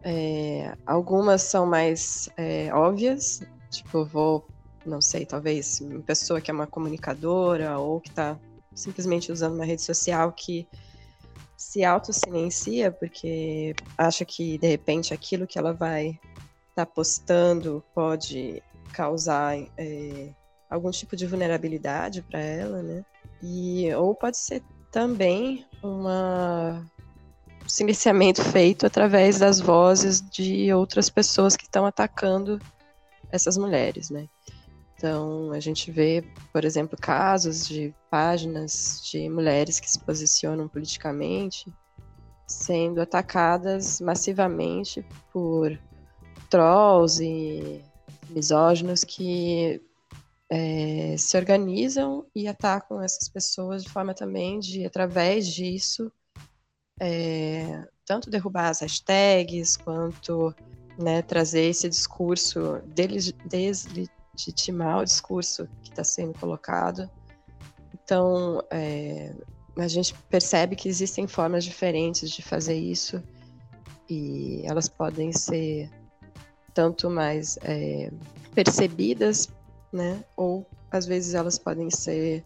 É, 0.03 0.75
algumas 0.85 1.41
são 1.41 1.65
mais 1.65 2.29
é, 2.37 2.71
óbvias, 2.73 3.41
tipo, 3.71 4.05
vou, 4.05 4.47
não 4.85 5.01
sei, 5.01 5.25
talvez 5.25 5.81
uma 5.81 6.01
pessoa 6.01 6.39
que 6.39 6.51
é 6.51 6.53
uma 6.53 6.67
comunicadora 6.67 7.79
ou 7.79 7.99
que 7.99 8.09
está 8.09 8.37
simplesmente 8.73 9.31
usando 9.31 9.55
uma 9.55 9.65
rede 9.65 9.81
social 9.81 10.31
que 10.31 10.67
se 11.57 11.83
auto-silencia 11.83 12.91
porque 12.91 13.75
acha 13.97 14.25
que, 14.25 14.57
de 14.57 14.67
repente, 14.67 15.13
aquilo 15.13 15.47
que 15.47 15.57
ela 15.57 15.73
vai 15.73 16.19
estar 16.69 16.85
tá 16.85 16.85
postando 16.85 17.83
pode 17.93 18.61
causar 18.93 19.57
é, 19.77 20.33
algum 20.69 20.91
tipo 20.91 21.15
de 21.15 21.25
vulnerabilidade 21.25 22.21
para 22.21 22.39
ela, 22.39 22.81
né? 22.81 23.05
E, 23.41 23.93
ou 23.95 24.15
pode 24.15 24.37
ser 24.37 24.63
também 24.91 25.65
uma 25.83 26.85
silenciamento 27.67 28.43
feito 28.43 28.85
através 28.85 29.39
das 29.39 29.59
vozes 29.59 30.21
de 30.21 30.71
outras 30.73 31.09
pessoas 31.09 31.55
que 31.55 31.63
estão 31.63 31.85
atacando 31.85 32.59
essas 33.31 33.57
mulheres, 33.57 34.09
né? 34.09 34.27
Então, 34.97 35.51
a 35.51 35.59
gente 35.59 35.91
vê, 35.91 36.23
por 36.53 36.63
exemplo, 36.63 36.97
casos 36.99 37.67
de 37.67 37.93
páginas 38.09 39.01
de 39.11 39.27
mulheres 39.29 39.79
que 39.79 39.89
se 39.91 39.99
posicionam 39.99 40.67
politicamente 40.67 41.71
sendo 42.47 43.01
atacadas 43.01 43.99
massivamente 43.99 45.05
por 45.33 45.77
trolls 46.49 47.19
e 47.21 47.83
misóginos 48.29 49.03
que 49.03 49.81
é, 50.49 51.15
se 51.17 51.35
organizam 51.37 52.25
e 52.35 52.47
atacam 52.47 53.01
essas 53.01 53.27
pessoas 53.27 53.83
de 53.83 53.89
forma 53.89 54.13
também 54.13 54.59
de, 54.59 54.85
através 54.85 55.47
disso, 55.47 56.11
é, 56.99 57.85
tanto 58.05 58.29
derrubar 58.29 58.69
as 58.69 58.81
hashtags, 58.81 59.75
quanto 59.75 60.55
né, 60.97 61.21
trazer 61.21 61.63
esse 61.69 61.89
discurso, 61.89 62.81
deslegitimar 64.35 64.99
o 64.99 65.05
discurso 65.05 65.67
que 65.81 65.89
está 65.89 66.03
sendo 66.03 66.37
colocado. 66.37 67.09
Então, 67.93 68.61
é, 68.69 69.33
a 69.77 69.87
gente 69.87 70.13
percebe 70.29 70.75
que 70.75 70.87
existem 70.87 71.27
formas 71.27 71.63
diferentes 71.63 72.29
de 72.29 72.41
fazer 72.41 72.75
isso 72.75 73.23
e 74.09 74.61
elas 74.65 74.87
podem 74.87 75.31
ser 75.33 75.89
tanto 76.73 77.09
mais 77.09 77.57
é, 77.63 78.11
percebidas, 78.53 79.49
né, 79.91 80.23
ou 80.35 80.67
às 80.91 81.05
vezes 81.05 81.33
elas 81.33 81.57
podem 81.57 81.89
ser 81.89 82.43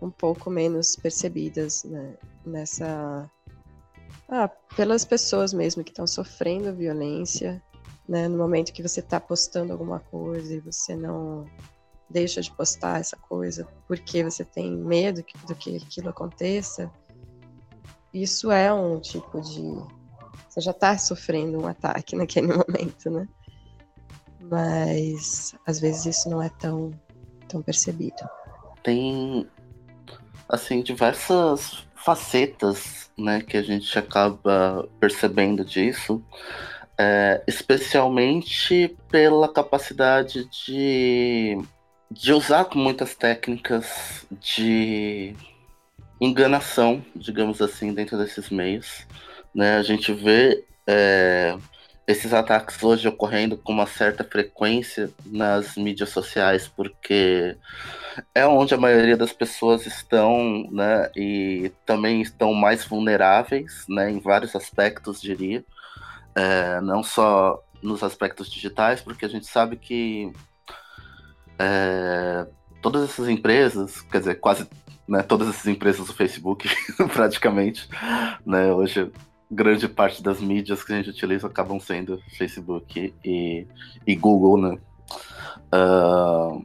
um 0.00 0.10
pouco 0.10 0.50
menos 0.50 0.94
percebidas 0.94 1.84
né, 1.84 2.14
nessa 2.44 3.30
ah, 4.28 4.48
pelas 4.76 5.04
pessoas 5.04 5.52
mesmo 5.52 5.82
que 5.82 5.90
estão 5.90 6.06
sofrendo 6.06 6.74
violência, 6.74 7.62
né? 8.08 8.28
No 8.28 8.38
momento 8.38 8.72
que 8.72 8.82
você 8.82 9.00
está 9.00 9.18
postando 9.18 9.72
alguma 9.72 10.00
coisa 10.00 10.54
e 10.54 10.60
você 10.60 10.94
não 10.94 11.46
deixa 12.08 12.40
de 12.40 12.50
postar 12.50 13.00
essa 13.00 13.16
coisa 13.16 13.66
porque 13.88 14.22
você 14.22 14.44
tem 14.44 14.76
medo 14.76 15.24
do 15.46 15.54
que 15.54 15.76
aquilo 15.76 16.10
aconteça, 16.10 16.90
isso 18.12 18.52
é 18.52 18.72
um 18.72 19.00
tipo 19.00 19.40
de. 19.40 19.60
Você 20.48 20.60
já 20.60 20.70
está 20.70 20.96
sofrendo 20.96 21.60
um 21.60 21.66
ataque 21.66 22.14
naquele 22.16 22.48
momento, 22.48 23.10
né? 23.10 23.26
Mas 24.40 25.54
às 25.66 25.80
vezes 25.80 26.06
isso 26.06 26.30
não 26.30 26.40
é 26.40 26.48
tão, 26.48 26.92
tão 27.48 27.60
percebido. 27.60 28.28
Tem, 28.82 29.48
assim, 30.48 30.82
diversas 30.82 31.86
facetas 31.96 33.10
né, 33.18 33.40
que 33.40 33.56
a 33.56 33.62
gente 33.62 33.98
acaba 33.98 34.86
percebendo 35.00 35.64
disso, 35.64 36.22
é, 36.98 37.42
especialmente 37.46 38.96
pela 39.10 39.48
capacidade 39.52 40.48
de, 40.50 41.58
de 42.10 42.32
usar 42.32 42.68
muitas 42.74 43.14
técnicas 43.14 44.26
de 44.30 45.34
enganação, 46.20 47.04
digamos 47.14 47.60
assim, 47.60 47.92
dentro 47.92 48.16
desses 48.16 48.50
meios. 48.50 49.06
Né? 49.54 49.76
A 49.76 49.82
gente 49.82 50.12
vê 50.12 50.64
é, 50.86 51.56
esses 52.06 52.32
ataques 52.32 52.82
hoje 52.82 53.08
ocorrendo 53.08 53.56
com 53.56 53.72
uma 53.72 53.86
certa 53.86 54.22
frequência 54.22 55.10
nas 55.24 55.76
mídias 55.76 56.10
sociais, 56.10 56.68
porque 56.68 57.56
é 58.34 58.46
onde 58.46 58.74
a 58.74 58.78
maioria 58.78 59.16
das 59.16 59.32
pessoas 59.32 59.86
estão, 59.86 60.68
né, 60.70 61.10
e 61.16 61.72
também 61.84 62.20
estão 62.20 62.52
mais 62.52 62.84
vulneráveis, 62.84 63.84
né, 63.88 64.10
em 64.10 64.20
vários 64.20 64.54
aspectos, 64.54 65.20
diria, 65.20 65.64
é, 66.34 66.80
não 66.80 67.02
só 67.02 67.62
nos 67.82 68.02
aspectos 68.02 68.50
digitais, 68.50 69.00
porque 69.00 69.24
a 69.24 69.28
gente 69.28 69.46
sabe 69.46 69.76
que 69.76 70.32
é, 71.58 72.46
todas 72.80 73.04
essas 73.04 73.28
empresas, 73.28 74.00
quer 74.00 74.18
dizer, 74.18 74.34
quase 74.36 74.68
né, 75.06 75.22
todas 75.22 75.48
essas 75.48 75.66
empresas 75.66 76.06
do 76.06 76.14
Facebook, 76.14 76.68
praticamente, 77.12 77.88
né, 78.44 78.72
hoje 78.72 79.10
grande 79.50 79.86
parte 79.86 80.22
das 80.22 80.40
mídias 80.40 80.82
que 80.82 80.92
a 80.92 80.96
gente 80.96 81.10
utiliza 81.10 81.46
acabam 81.46 81.78
sendo 81.78 82.20
Facebook 82.36 83.14
e, 83.24 83.66
e 84.06 84.16
Google, 84.16 84.60
né? 84.60 84.78
Uh, 85.72 86.64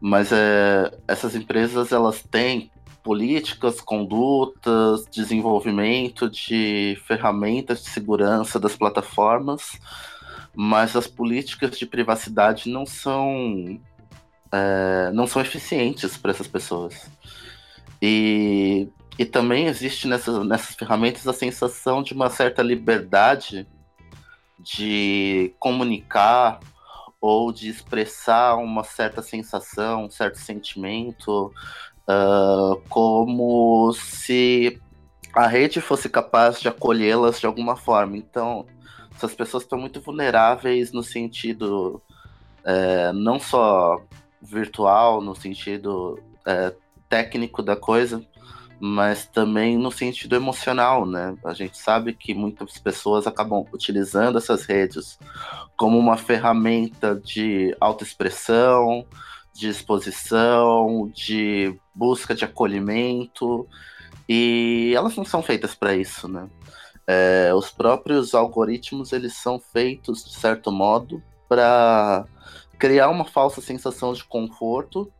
mas 0.00 0.32
é, 0.32 0.90
essas 1.06 1.34
empresas 1.34 1.92
elas 1.92 2.22
têm 2.22 2.70
políticas, 3.02 3.80
condutas, 3.80 5.04
desenvolvimento 5.06 6.28
de 6.28 6.98
ferramentas 7.06 7.82
de 7.82 7.90
segurança 7.90 8.58
das 8.58 8.76
plataformas, 8.76 9.78
mas 10.54 10.96
as 10.96 11.06
políticas 11.06 11.78
de 11.78 11.86
privacidade 11.86 12.68
não 12.70 12.84
são 12.86 13.80
é, 14.52 15.10
não 15.12 15.26
são 15.26 15.40
eficientes 15.40 16.16
para 16.16 16.32
essas 16.32 16.48
pessoas. 16.48 17.10
E 18.02 18.88
e 19.20 19.26
também 19.26 19.66
existe 19.66 20.08
nessas, 20.08 20.46
nessas 20.46 20.74
ferramentas 20.74 21.28
a 21.28 21.34
sensação 21.34 22.02
de 22.02 22.14
uma 22.14 22.30
certa 22.30 22.62
liberdade 22.62 23.68
de 24.58 25.54
comunicar 25.58 26.58
ou 27.20 27.52
de 27.52 27.68
expressar 27.68 28.56
uma 28.56 28.82
certa 28.82 29.20
sensação, 29.20 30.06
um 30.06 30.10
certo 30.10 30.38
sentimento, 30.38 31.52
uh, 32.10 32.80
como 32.88 33.92
se 33.92 34.80
a 35.34 35.46
rede 35.46 35.80
fosse 35.80 36.08
capaz 36.08 36.60
de 36.60 36.68
acolhê-las 36.68 37.38
de 37.38 37.46
alguma 37.46 37.76
forma. 37.76 38.16
Então, 38.16 38.66
essas 39.14 39.34
pessoas 39.34 39.62
estão 39.62 39.78
muito 39.78 40.00
vulneráveis 40.00 40.92
no 40.92 41.02
sentido 41.02 42.02
é, 42.64 43.12
não 43.12 43.38
só 43.38 44.02
virtual, 44.40 45.20
no 45.20 45.34
sentido 45.34 46.18
é, 46.46 46.74
técnico 47.08 47.62
da 47.62 47.76
coisa, 47.76 48.24
mas 48.80 49.26
também 49.26 49.76
no 49.76 49.92
sentido 49.92 50.34
emocional, 50.34 51.04
né? 51.04 51.36
A 51.44 51.52
gente 51.52 51.76
sabe 51.76 52.14
que 52.14 52.34
muitas 52.34 52.78
pessoas 52.78 53.26
acabam 53.26 53.64
utilizando 53.72 54.38
essas 54.38 54.64
redes 54.64 55.18
como 55.76 55.98
uma 55.98 56.16
ferramenta 56.16 57.14
de 57.14 57.76
autoexpressão, 57.78 59.04
de 59.52 59.68
exposição, 59.68 61.10
de 61.14 61.78
busca 62.00 62.34
de 62.34 62.46
acolhimento, 62.46 63.68
e 64.26 64.94
elas 64.96 65.14
não 65.16 65.24
são 65.24 65.42
feitas 65.42 65.74
para 65.74 65.94
isso, 65.94 66.26
né? 66.26 66.48
É, 67.06 67.52
os 67.54 67.70
próprios 67.70 68.34
algoritmos 68.34 69.12
eles 69.12 69.34
são 69.34 69.58
feitos 69.58 70.24
de 70.24 70.32
certo 70.34 70.70
modo 70.70 71.22
para 71.48 72.24
criar 72.78 73.10
uma 73.10 73.24
falsa 73.24 73.60
sensação 73.60 74.14
de 74.14 74.24
conforto. 74.24 75.12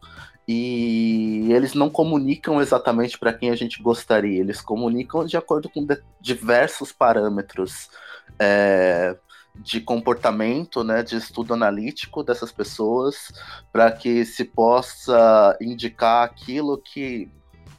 E 0.49 1.47
eles 1.53 1.75
não 1.75 1.89
comunicam 1.89 2.61
exatamente 2.61 3.17
para 3.17 3.33
quem 3.33 3.51
a 3.51 3.55
gente 3.55 3.81
gostaria, 3.81 4.41
eles 4.41 4.61
comunicam 4.61 5.25
de 5.25 5.37
acordo 5.37 5.69
com 5.69 5.87
diversos 6.21 6.91
parâmetros. 6.91 7.89
É, 8.37 9.17
de 9.55 9.81
comportamento, 9.81 10.83
né, 10.83 11.03
de 11.03 11.17
estudo 11.17 11.55
analítico 11.55 12.23
dessas 12.23 12.53
pessoas, 12.53 13.33
para 13.73 13.91
que 13.91 14.25
se 14.25 14.45
possa 14.45 15.57
indicar 15.61 16.25
aquilo 16.25 16.79
que 16.79 17.31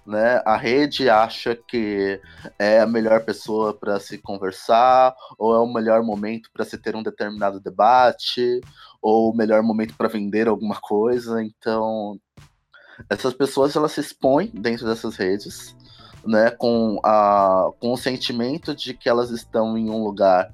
né, 0.06 0.42
a 0.46 0.58
rede 0.58 1.10
acha 1.10 1.56
que 1.56 2.20
é 2.58 2.80
a 2.80 2.88
melhor 2.88 3.24
pessoa 3.24 3.74
para 3.74 4.00
se 4.00 4.18
conversar, 4.18 5.16
ou 5.38 5.56
é 5.56 5.60
o 5.60 5.72
melhor 5.72 6.04
momento 6.04 6.50
para 6.52 6.66
se 6.66 6.78
ter 6.78 6.96
um 6.96 7.04
determinado 7.04 7.60
debate, 7.60 8.62
ou 9.02 9.32
o 9.32 9.36
melhor 9.36 9.62
momento 9.64 9.96
para 9.96 10.08
vender 10.08 10.48
alguma 10.48 10.76
coisa. 10.76 11.44
Então, 11.44 12.20
essas 13.10 13.34
pessoas 13.34 13.76
elas 13.76 13.94
se 13.94 14.02
expõem 14.02 14.48
dentro 14.48 14.86
dessas 14.86 15.16
redes, 15.16 15.76
né, 16.26 16.52
com, 16.52 17.00
a, 17.04 17.70
com 17.80 17.94
o 17.94 17.98
sentimento 17.98 18.76
de 18.76 18.94
que 18.94 19.10
elas 19.10 19.32
estão 19.32 19.78
em 19.78 19.90
um 19.90 20.04
lugar 20.04 20.52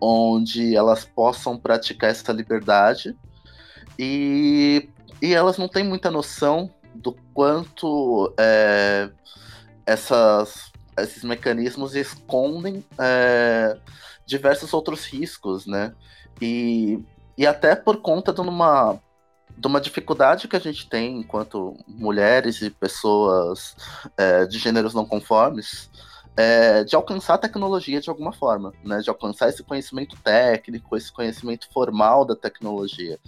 onde 0.00 0.74
elas 0.74 1.04
possam 1.04 1.58
praticar 1.58 2.10
essa 2.10 2.32
liberdade 2.32 3.16
e, 3.98 4.88
e 5.20 5.34
elas 5.34 5.58
não 5.58 5.68
têm 5.68 5.84
muita 5.84 6.10
noção 6.10 6.70
do 6.94 7.12
quanto 7.34 8.32
é, 8.38 9.10
essas, 9.84 10.72
esses 10.98 11.22
mecanismos 11.22 11.94
escondem 11.94 12.84
é, 12.98 13.78
diversos 14.24 14.72
outros 14.72 15.04
riscos, 15.04 15.66
né? 15.66 15.92
E, 16.40 17.04
e 17.36 17.46
até 17.46 17.74
por 17.76 17.98
conta 17.98 18.32
de 18.32 18.40
uma 18.40 18.98
de 19.56 19.66
uma 19.66 19.80
dificuldade 19.80 20.48
que 20.48 20.56
a 20.56 20.60
gente 20.60 20.88
tem 20.88 21.18
enquanto 21.18 21.76
mulheres 21.86 22.62
e 22.62 22.70
pessoas 22.70 23.76
é, 24.16 24.46
de 24.46 24.58
gêneros 24.58 24.94
não 24.94 25.04
conformes 25.04 25.90
é, 26.40 26.84
de 26.84 26.96
alcançar 26.96 27.34
a 27.34 27.38
tecnologia 27.38 28.00
de 28.00 28.08
alguma 28.08 28.32
forma, 28.32 28.72
né? 28.82 29.00
De 29.00 29.10
alcançar 29.10 29.50
esse 29.50 29.62
conhecimento 29.62 30.16
técnico, 30.22 30.96
esse 30.96 31.12
conhecimento 31.12 31.68
formal 31.70 32.24
da 32.24 32.34
tecnologia. 32.34 33.18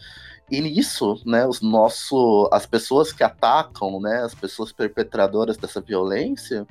E 0.50 0.60
nisso, 0.60 1.20
né, 1.24 1.46
os 1.46 1.60
nosso, 1.60 2.48
as 2.52 2.66
pessoas 2.66 3.12
que 3.12 3.22
atacam, 3.22 4.00
né, 4.00 4.22
as 4.22 4.34
pessoas 4.34 4.70
perpetradoras 4.70 5.56
dessa 5.56 5.80
violência, 5.80 6.66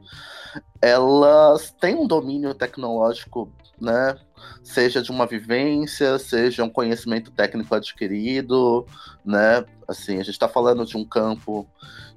elas 0.80 1.72
têm 1.80 1.96
um 1.96 2.06
domínio 2.06 2.54
tecnológico, 2.54 3.52
né, 3.80 4.16
seja 4.62 5.02
de 5.02 5.10
uma 5.10 5.26
vivência, 5.26 6.20
seja 6.20 6.64
um 6.64 6.70
conhecimento 6.70 7.32
técnico 7.32 7.74
adquirido, 7.74 8.86
né, 9.26 9.66
assim, 9.88 10.16
a 10.16 10.24
gente 10.24 10.32
está 10.32 10.48
falando 10.48 10.86
de 10.86 10.96
um 10.96 11.06
campo 11.06 11.68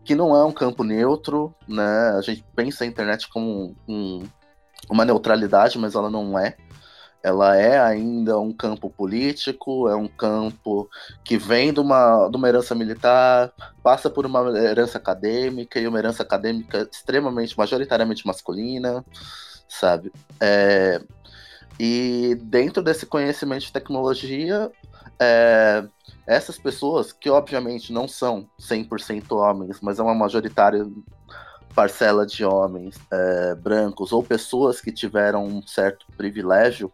que 0.05 0.15
não 0.15 0.37
é 0.37 0.45
um 0.45 0.53
campo 0.53 0.85
neutro, 0.85 1.55
né, 1.67 2.11
a 2.17 2.21
gente 2.21 2.45
pensa 2.55 2.85
a 2.85 2.87
internet 2.87 3.29
como 3.29 3.75
um, 3.89 4.23
uma 4.89 5.05
neutralidade, 5.05 5.79
mas 5.79 5.95
ela 5.95 6.11
não 6.11 6.39
é, 6.39 6.57
ela 7.23 7.57
é 7.57 7.81
ainda 7.81 8.39
um 8.39 8.53
campo 8.53 8.91
político, 8.91 9.89
é 9.89 9.97
um 9.97 10.07
campo 10.07 10.91
que 11.25 11.39
vem 11.39 11.73
de 11.73 11.81
uma, 11.81 12.29
de 12.29 12.37
uma 12.37 12.49
herança 12.49 12.75
militar, 12.75 13.51
passa 13.83 14.11
por 14.11 14.27
uma 14.27 14.41
herança 14.59 14.99
acadêmica, 14.99 15.81
e 15.81 15.89
uma 15.89 15.99
herança 15.99 16.23
acadêmica 16.23 16.87
extremamente, 16.93 17.57
majoritariamente 17.57 18.27
masculina, 18.27 19.03
sabe? 19.67 20.13
É, 20.39 21.01
e 21.81 22.39
dentro 22.43 22.83
desse 22.83 23.07
conhecimento 23.07 23.63
de 23.63 23.73
tecnologia, 23.73 24.71
é, 25.19 25.83
essas 26.27 26.59
pessoas, 26.59 27.13
que 27.13 27.29
obviamente 27.29 27.93
não 27.93 28.09
são 28.09 28.49
100% 28.59 29.33
homens, 29.33 29.81
mas 29.83 29.99
é 29.99 30.03
uma 30.03 30.15
majoritária 30.15 30.87
parcela 31.75 32.25
de 32.25 32.45
homens 32.45 32.97
é, 33.11 33.55
brancos 33.57 34.13
ou 34.13 34.23
pessoas 34.23 34.81
que 34.81 34.93
tiveram 34.93 35.45
um 35.45 35.67
certo 35.67 36.07
privilégio 36.17 36.91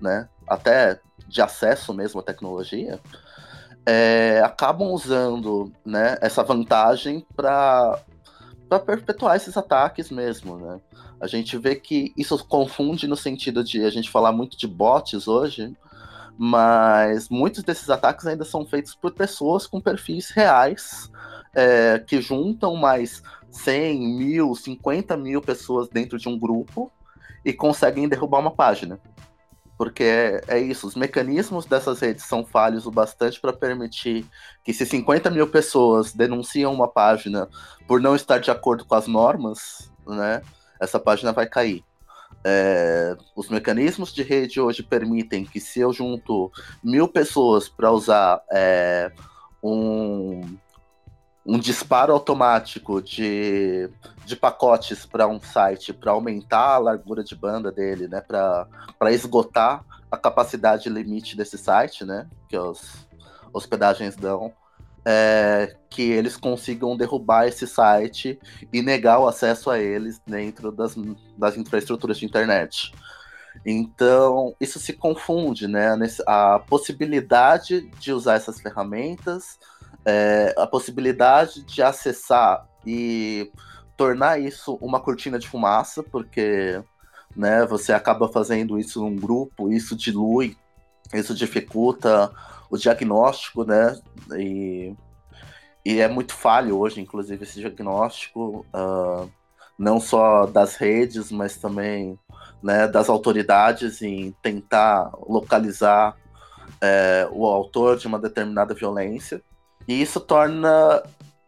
né, 0.00 0.28
até 0.46 1.00
de 1.26 1.40
acesso 1.40 1.94
mesmo 1.94 2.20
à 2.20 2.22
tecnologia, 2.22 3.00
é, 3.86 4.40
acabam 4.44 4.88
usando 4.88 5.72
né, 5.84 6.16
essa 6.20 6.42
vantagem 6.42 7.24
para 7.36 8.00
perpetuar 8.84 9.36
esses 9.36 9.56
ataques 9.56 10.10
mesmo. 10.10 10.56
Né? 10.56 10.80
A 11.20 11.26
gente 11.26 11.56
vê 11.56 11.76
que 11.76 12.12
isso 12.16 12.44
confunde 12.46 13.06
no 13.06 13.16
sentido 13.16 13.62
de 13.62 13.84
a 13.84 13.90
gente 13.90 14.10
falar 14.10 14.32
muito 14.32 14.56
de 14.56 14.66
bots 14.66 15.28
hoje, 15.28 15.74
mas 16.36 17.28
muitos 17.28 17.62
desses 17.62 17.88
ataques 17.90 18.26
ainda 18.26 18.44
são 18.44 18.66
feitos 18.66 18.94
por 18.94 19.12
pessoas 19.12 19.66
com 19.66 19.80
perfis 19.80 20.30
reais 20.30 21.10
é, 21.54 21.98
que 21.98 22.20
juntam 22.20 22.74
mais 22.74 23.22
100 23.50 24.00
mil, 24.18 24.54
50 24.54 25.16
mil 25.16 25.40
pessoas 25.40 25.88
dentro 25.88 26.18
de 26.18 26.28
um 26.28 26.38
grupo 26.38 26.90
e 27.44 27.52
conseguem 27.52 28.08
derrubar 28.08 28.40
uma 28.40 28.50
página. 28.50 28.98
Porque 29.76 30.04
é, 30.04 30.40
é, 30.48 30.58
isso, 30.58 30.86
os 30.86 30.94
mecanismos 30.94 31.66
dessas 31.66 32.00
redes 32.00 32.24
são 32.24 32.44
falhos 32.44 32.86
o 32.86 32.90
bastante 32.90 33.40
para 33.40 33.52
permitir 33.52 34.24
que 34.64 34.72
se 34.72 34.86
50 34.86 35.30
mil 35.30 35.48
pessoas 35.48 36.12
denunciam 36.12 36.72
uma 36.72 36.88
página 36.88 37.48
por 37.86 38.00
não 38.00 38.14
estar 38.14 38.38
de 38.38 38.50
acordo 38.50 38.84
com 38.84 38.94
as 38.94 39.06
normas, 39.06 39.92
né, 40.06 40.42
essa 40.80 40.98
página 40.98 41.32
vai 41.32 41.46
cair. 41.46 41.84
É, 42.46 43.16
os 43.34 43.48
mecanismos 43.48 44.12
de 44.12 44.22
rede 44.22 44.60
hoje 44.60 44.82
permitem 44.82 45.46
que 45.46 45.58
se 45.58 45.80
eu 45.80 45.92
junto 45.92 46.52
mil 46.82 47.08
pessoas 47.08 47.68
para 47.70 47.90
usar 47.90 48.42
é, 48.52 49.10
um, 49.62 50.42
um 51.46 51.58
disparo 51.58 52.12
automático 52.12 53.00
de, 53.00 53.88
de 54.26 54.36
pacotes 54.36 55.06
para 55.06 55.26
um 55.26 55.40
site 55.40 55.92
para 55.92 56.12
aumentar 56.12 56.74
a 56.74 56.78
largura 56.78 57.24
de 57.24 57.34
banda 57.34 57.72
dele, 57.72 58.08
né, 58.08 58.20
para 58.20 59.12
esgotar 59.12 59.84
a 60.10 60.16
capacidade 60.16 60.88
limite 60.88 61.36
desse 61.36 61.56
site, 61.56 62.04
né, 62.04 62.28
que 62.48 62.56
as 62.56 63.06
hospedagens 63.52 64.16
dão, 64.16 64.52
é, 65.04 65.76
que 65.90 66.02
eles 66.02 66.36
consigam 66.36 66.96
derrubar 66.96 67.46
esse 67.46 67.66
site 67.66 68.38
e 68.72 68.82
negar 68.82 69.18
o 69.18 69.28
acesso 69.28 69.70
a 69.70 69.78
eles 69.78 70.20
dentro 70.26 70.72
das, 70.72 70.94
das 71.36 71.56
infraestruturas 71.56 72.18
de 72.18 72.26
internet. 72.26 72.92
Então, 73.64 74.54
isso 74.60 74.80
se 74.80 74.92
confunde, 74.92 75.68
né? 75.68 75.96
A 76.26 76.58
possibilidade 76.58 77.88
de 78.00 78.12
usar 78.12 78.34
essas 78.34 78.60
ferramentas 78.60 79.58
é, 80.04 80.54
a 80.56 80.66
possibilidade 80.66 81.62
de 81.62 81.82
acessar 81.82 82.66
e 82.86 83.50
tornar 83.96 84.40
isso 84.40 84.74
uma 84.80 85.00
cortina 85.00 85.38
de 85.38 85.48
fumaça, 85.48 86.02
porque 86.02 86.82
né, 87.34 87.64
você 87.66 87.92
acaba 87.92 88.28
fazendo 88.28 88.78
isso 88.78 89.00
num 89.00 89.16
grupo, 89.16 89.72
isso 89.72 89.96
dilui, 89.96 90.56
isso 91.12 91.34
dificulta 91.34 92.30
o 92.74 92.78
diagnóstico, 92.78 93.64
né? 93.64 93.96
E, 94.36 94.94
e 95.84 96.00
é 96.00 96.08
muito 96.08 96.34
falho 96.34 96.78
hoje, 96.78 97.00
inclusive, 97.00 97.44
esse 97.44 97.60
diagnóstico, 97.60 98.66
uh, 98.74 99.30
não 99.78 100.00
só 100.00 100.46
das 100.46 100.76
redes, 100.76 101.30
mas 101.30 101.56
também 101.56 102.18
né, 102.62 102.88
das 102.88 103.08
autoridades 103.08 104.02
em 104.02 104.32
tentar 104.42 105.10
localizar 105.28 106.16
é, 106.80 107.28
o 107.30 107.46
autor 107.46 107.96
de 107.96 108.06
uma 108.06 108.18
determinada 108.18 108.74
violência. 108.74 109.42
E 109.86 110.00
isso 110.00 110.18
torna 110.20 111.02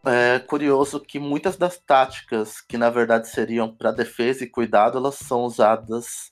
é, 0.05 0.39
curioso 0.39 0.99
que 0.99 1.19
muitas 1.19 1.57
das 1.57 1.77
táticas 1.77 2.61
que 2.61 2.77
na 2.77 2.89
verdade 2.89 3.27
seriam 3.27 3.73
para 3.73 3.91
defesa 3.91 4.43
e 4.43 4.49
cuidado, 4.49 4.97
elas 4.97 5.15
são 5.15 5.41
usadas 5.41 6.31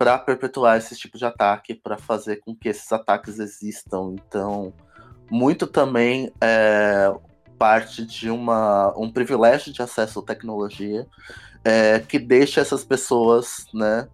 para 0.00 0.16
perpetuar 0.16 0.78
esse 0.78 0.96
tipo 0.96 1.18
de 1.18 1.26
ataque, 1.26 1.74
para 1.74 1.98
fazer 1.98 2.36
com 2.36 2.56
que 2.56 2.70
esses 2.70 2.90
ataques 2.90 3.38
existam. 3.38 4.14
Então, 4.14 4.72
muito 5.30 5.66
também 5.66 6.32
é 6.40 7.12
parte 7.58 8.06
de 8.06 8.30
uma, 8.30 8.94
um 8.96 9.10
privilégio 9.10 9.70
de 9.70 9.82
acesso 9.82 10.20
à 10.20 10.22
tecnologia 10.22 11.06
é, 11.62 11.98
que 11.98 12.18
deixa 12.18 12.62
essas 12.62 12.82
pessoas, 12.82 13.66
né, 13.74 14.08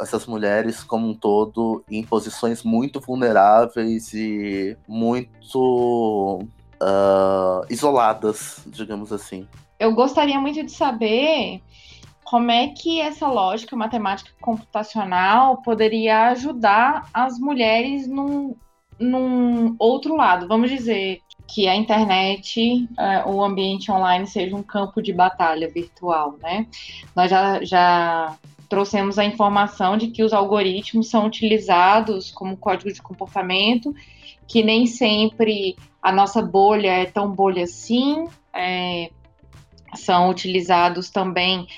essas 0.00 0.24
mulheres 0.24 0.82
como 0.82 1.10
um 1.10 1.14
todo 1.14 1.84
em 1.90 2.02
posições 2.02 2.62
muito 2.62 2.98
vulneráveis 2.98 4.14
e 4.14 4.74
muito 4.88 6.38
uh, 6.80 7.66
isoladas, 7.68 8.62
digamos 8.64 9.12
assim. 9.12 9.46
Eu 9.78 9.92
gostaria 9.94 10.40
muito 10.40 10.64
de 10.64 10.72
saber 10.72 11.60
como 12.34 12.50
é 12.50 12.66
que 12.66 13.00
essa 13.00 13.28
lógica 13.28 13.76
matemática 13.76 14.32
computacional 14.40 15.58
poderia 15.58 16.30
ajudar 16.30 17.08
as 17.14 17.38
mulheres 17.38 18.08
num, 18.08 18.56
num 18.98 19.76
outro 19.78 20.16
lado. 20.16 20.48
Vamos 20.48 20.68
dizer 20.68 21.20
que 21.46 21.68
a 21.68 21.76
internet, 21.76 22.88
uh, 22.98 23.30
o 23.30 23.40
ambiente 23.40 23.88
online 23.88 24.26
seja 24.26 24.56
um 24.56 24.64
campo 24.64 25.00
de 25.00 25.12
batalha 25.12 25.70
virtual, 25.70 26.36
né? 26.42 26.66
Nós 27.14 27.30
já, 27.30 27.62
já 27.62 28.36
trouxemos 28.68 29.16
a 29.16 29.24
informação 29.24 29.96
de 29.96 30.08
que 30.08 30.24
os 30.24 30.32
algoritmos 30.32 31.08
são 31.08 31.26
utilizados 31.26 32.32
como 32.32 32.56
código 32.56 32.92
de 32.92 33.00
comportamento 33.00 33.94
que 34.48 34.60
nem 34.60 34.88
sempre 34.88 35.76
a 36.02 36.10
nossa 36.10 36.42
bolha 36.42 36.90
é 36.94 37.04
tão 37.04 37.30
bolha 37.30 37.62
assim, 37.62 38.26
é, 38.52 39.08
são 39.94 40.28
utilizados 40.30 41.10
também 41.10 41.68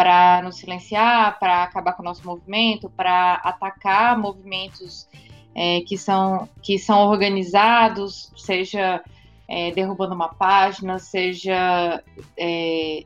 para 0.00 0.40
nos 0.40 0.56
silenciar, 0.56 1.38
para 1.38 1.62
acabar 1.62 1.92
com 1.92 2.00
o 2.00 2.04
nosso 2.06 2.26
movimento, 2.26 2.88
para 2.88 3.34
atacar 3.34 4.18
movimentos 4.18 5.06
é, 5.54 5.82
que, 5.82 5.98
são, 5.98 6.48
que 6.62 6.78
são 6.78 7.00
organizados, 7.00 8.32
seja 8.34 9.04
é, 9.46 9.70
derrubando 9.72 10.14
uma 10.14 10.30
página, 10.30 10.98
seja 10.98 12.02
é, 12.34 13.04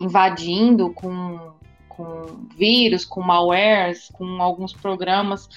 invadindo 0.00 0.92
com, 0.92 1.50
com 1.88 2.46
vírus, 2.56 3.04
com 3.04 3.20
malwares, 3.22 4.08
com 4.12 4.40
alguns 4.40 4.72
programas, 4.72 5.48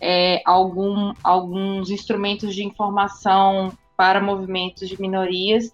é, 0.00 0.40
algum, 0.46 1.12
alguns 1.24 1.90
instrumentos 1.90 2.54
de 2.54 2.64
informação 2.64 3.76
para 3.96 4.20
movimentos 4.20 4.88
de 4.88 5.00
minorias. 5.00 5.72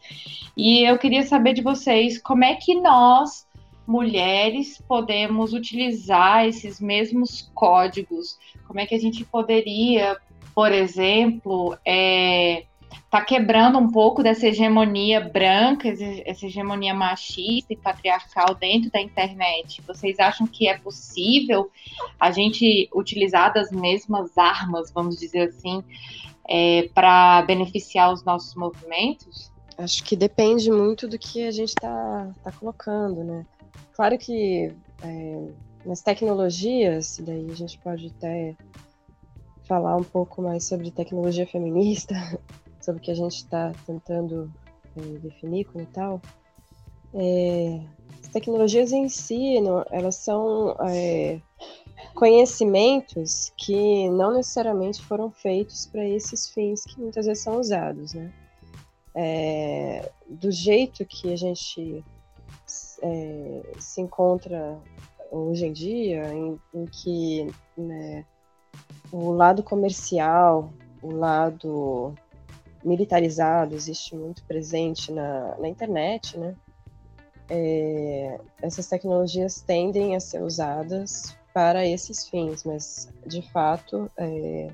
E 0.57 0.85
eu 0.89 0.97
queria 0.97 1.25
saber 1.25 1.53
de 1.53 1.61
vocês 1.61 2.19
como 2.19 2.45
é 2.45 2.55
que 2.55 2.75
nós, 2.81 3.47
mulheres, 3.89 4.81
podemos 4.87 5.55
utilizar 5.55 6.47
esses 6.47 6.79
mesmos 6.79 7.51
códigos. 7.55 8.39
Como 8.67 8.79
é 8.79 8.87
que 8.87 8.95
a 8.95 9.01
gente 9.01 9.25
poderia, 9.25 10.19
por 10.55 10.71
exemplo, 10.71 11.75
é, 11.87 12.65
tá 13.11 13.23
quebrando 13.23 13.79
um 13.79 13.91
pouco 13.91 14.23
dessa 14.23 14.47
hegemonia 14.47 15.21
branca, 15.21 15.89
essa 15.89 16.47
hegemonia 16.47 16.93
machista 16.93 17.73
e 17.73 17.77
patriarcal 17.77 18.55
dentro 18.55 18.91
da 18.91 19.01
internet. 19.01 19.81
Vocês 19.87 20.21
acham 20.21 20.47
que 20.47 20.69
é 20.69 20.77
possível 20.77 21.71
a 22.21 22.31
gente 22.31 22.91
utilizar 22.95 23.55
das 23.55 23.71
mesmas 23.71 24.37
armas, 24.37 24.93
vamos 24.93 25.17
dizer 25.17 25.49
assim, 25.49 25.83
é, 26.47 26.91
para 26.95 27.41
beneficiar 27.43 28.13
os 28.13 28.23
nossos 28.23 28.55
movimentos? 28.55 29.51
Acho 29.79 30.05
que 30.05 30.15
depende 30.15 30.71
muito 30.71 31.09
do 31.09 31.19
que 31.19 31.47
a 31.47 31.51
gente 31.51 31.69
está 31.69 32.31
tá 32.45 32.53
colocando, 32.53 33.25
né? 33.25 33.47
Claro 33.93 34.17
que 34.19 34.73
é, 35.03 35.49
nas 35.85 36.03
tecnologias, 36.03 37.19
daí 37.23 37.51
a 37.51 37.55
gente 37.55 37.79
pode 37.79 38.13
até 38.17 38.57
falar 39.65 39.97
um 39.97 40.05
pouco 40.05 40.41
mais 40.41 40.65
sobre 40.65 40.91
tecnologia 40.91 41.47
feminista, 41.47 42.15
sobre 42.81 43.01
o 43.01 43.05
que 43.05 43.11
a 43.11 43.15
gente 43.15 43.37
está 43.37 43.73
tentando 43.87 44.51
é, 44.97 45.01
definir 45.19 45.65
como 45.67 45.85
tal. 45.87 46.21
É, 47.15 47.81
as 48.23 48.29
tecnologias 48.29 48.93
em 48.93 49.09
si, 49.09 49.61
não, 49.61 49.85
elas 49.91 50.17
são 50.17 50.77
é, 50.89 51.41
conhecimentos 52.15 53.53
que 53.57 54.09
não 54.11 54.33
necessariamente 54.35 55.03
foram 55.03 55.31
feitos 55.31 55.87
para 55.87 56.07
esses 56.07 56.49
fins 56.49 56.85
que 56.85 57.01
muitas 57.01 57.27
vezes 57.27 57.43
são 57.43 57.59
usados, 57.59 58.15
né? 58.15 58.33
É, 59.15 60.13
do 60.29 60.51
jeito 60.51 61.05
que 61.05 61.33
a 61.33 61.37
gente 61.37 62.05
é, 63.03 63.63
se 63.79 64.01
encontra 64.01 64.79
hoje 65.31 65.67
em 65.67 65.73
dia, 65.73 66.33
em, 66.33 66.59
em 66.75 66.87
que 66.87 67.53
né, 67.77 68.25
o 69.13 69.31
lado 69.31 69.63
comercial, 69.63 70.73
o 71.03 71.13
lado 71.13 72.15
militarizado 72.85 73.75
existe 73.75 74.15
muito 74.15 74.43
presente 74.45 75.13
na, 75.13 75.57
na 75.59 75.69
internet, 75.69 76.39
né? 76.39 76.55
É, 77.51 78.39
essas 78.61 78.87
tecnologias 78.89 79.63
tendem 79.63 80.15
a 80.15 80.21
ser 80.21 80.43
usadas 80.43 81.35
para 81.55 81.87
esses 81.87 82.29
fins, 82.29 82.63
mas 82.63 83.09
de 83.27 83.41
fato 83.51 84.11
é, 84.19 84.71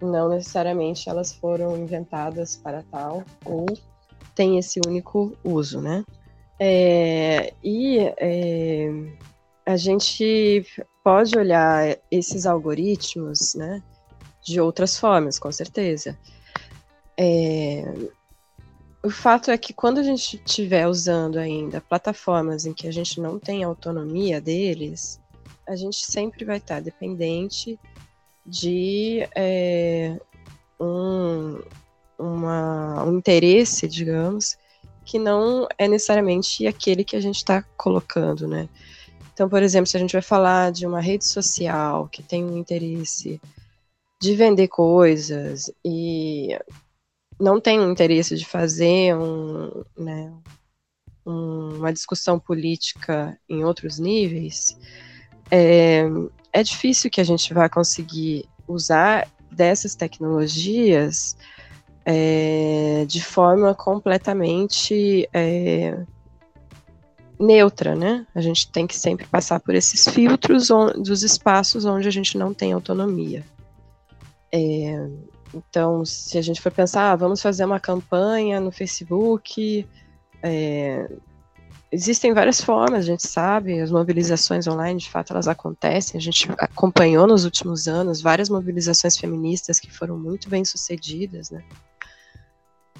não 0.00 0.28
necessariamente 0.28 1.08
elas 1.08 1.32
foram 1.32 1.76
inventadas 1.76 2.56
para 2.56 2.82
tal 2.90 3.22
ou 3.44 3.66
têm 4.34 4.58
esse 4.58 4.80
único 4.84 5.36
uso, 5.44 5.80
né? 5.80 6.04
É, 6.62 7.54
e 7.64 7.98
é, 8.18 8.90
a 9.64 9.78
gente 9.78 10.62
pode 11.02 11.38
olhar 11.38 11.96
esses 12.10 12.44
algoritmos, 12.44 13.54
né, 13.54 13.82
de 14.44 14.60
outras 14.60 14.98
formas, 14.98 15.38
com 15.38 15.50
certeza. 15.50 16.18
É, 17.18 17.82
o 19.02 19.08
fato 19.08 19.50
é 19.50 19.56
que 19.56 19.72
quando 19.72 19.98
a 19.98 20.02
gente 20.02 20.36
estiver 20.36 20.86
usando 20.86 21.38
ainda 21.38 21.80
plataformas 21.80 22.66
em 22.66 22.74
que 22.74 22.86
a 22.86 22.92
gente 22.92 23.18
não 23.18 23.38
tem 23.38 23.64
autonomia 23.64 24.38
deles, 24.38 25.18
a 25.66 25.74
gente 25.74 26.04
sempre 26.04 26.44
vai 26.44 26.58
estar 26.58 26.80
dependente 26.80 27.80
de 28.44 29.26
é, 29.34 30.20
um, 30.78 31.62
uma, 32.18 33.04
um 33.04 33.16
interesse, 33.16 33.88
digamos, 33.88 34.58
que 35.10 35.18
não 35.18 35.66
é 35.76 35.88
necessariamente 35.88 36.68
aquele 36.68 37.02
que 37.02 37.16
a 37.16 37.20
gente 37.20 37.38
está 37.38 37.62
colocando, 37.76 38.46
né? 38.46 38.68
Então, 39.34 39.48
por 39.48 39.60
exemplo, 39.60 39.88
se 39.88 39.96
a 39.96 40.00
gente 40.00 40.12
vai 40.12 40.22
falar 40.22 40.70
de 40.70 40.86
uma 40.86 41.00
rede 41.00 41.26
social 41.26 42.06
que 42.06 42.22
tem 42.22 42.44
um 42.44 42.56
interesse 42.56 43.40
de 44.22 44.36
vender 44.36 44.68
coisas 44.68 45.68
e 45.84 46.56
não 47.40 47.60
tem 47.60 47.82
interesse 47.82 48.36
de 48.36 48.46
fazer 48.46 49.16
um, 49.16 49.82
né, 49.98 50.32
um, 51.26 51.78
uma 51.78 51.92
discussão 51.92 52.38
política 52.38 53.36
em 53.48 53.64
outros 53.64 53.98
níveis, 53.98 54.78
é, 55.50 56.04
é 56.52 56.62
difícil 56.62 57.10
que 57.10 57.20
a 57.20 57.24
gente 57.24 57.52
vá 57.52 57.68
conseguir 57.68 58.48
usar 58.68 59.26
dessas 59.50 59.96
tecnologias 59.96 61.36
é, 62.04 63.04
de 63.06 63.22
forma 63.22 63.74
completamente 63.74 65.28
é, 65.32 65.98
neutra, 67.38 67.94
né? 67.94 68.26
A 68.34 68.40
gente 68.40 68.70
tem 68.70 68.86
que 68.86 68.96
sempre 68.96 69.26
passar 69.26 69.60
por 69.60 69.74
esses 69.74 70.08
filtros 70.08 70.68
dos 70.96 71.22
espaços 71.22 71.84
onde 71.84 72.06
a 72.06 72.10
gente 72.10 72.36
não 72.36 72.52
tem 72.52 72.72
autonomia. 72.72 73.44
É, 74.52 75.08
então, 75.54 76.04
se 76.04 76.38
a 76.38 76.42
gente 76.42 76.60
for 76.60 76.70
pensar, 76.70 77.12
ah, 77.12 77.16
vamos 77.16 77.40
fazer 77.40 77.64
uma 77.64 77.80
campanha 77.80 78.60
no 78.60 78.70
Facebook, 78.70 79.86
é, 80.42 81.10
existem 81.90 82.32
várias 82.32 82.60
formas, 82.60 83.00
a 83.00 83.06
gente 83.06 83.26
sabe, 83.26 83.80
as 83.80 83.90
mobilizações 83.90 84.66
online, 84.66 85.00
de 85.00 85.10
fato, 85.10 85.32
elas 85.32 85.48
acontecem, 85.48 86.18
a 86.18 86.20
gente 86.20 86.48
acompanhou 86.58 87.26
nos 87.26 87.44
últimos 87.44 87.88
anos 87.88 88.20
várias 88.20 88.48
mobilizações 88.48 89.16
feministas 89.16 89.80
que 89.80 89.90
foram 89.90 90.18
muito 90.18 90.48
bem 90.48 90.64
sucedidas, 90.64 91.50
né? 91.50 91.64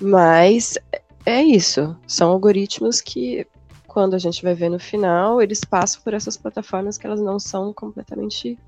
Mas 0.00 0.78
é 1.26 1.42
isso, 1.42 1.96
são 2.06 2.30
algoritmos 2.30 3.00
que, 3.00 3.46
quando 3.86 4.14
a 4.14 4.18
gente 4.18 4.42
vai 4.42 4.54
ver 4.54 4.70
no 4.70 4.78
final, 4.78 5.42
eles 5.42 5.60
passam 5.60 6.00
por 6.02 6.14
essas 6.14 6.36
plataformas 6.36 6.96
que 6.96 7.06
elas 7.06 7.20
não 7.20 7.38
são 7.38 7.72
completamente 7.72 8.58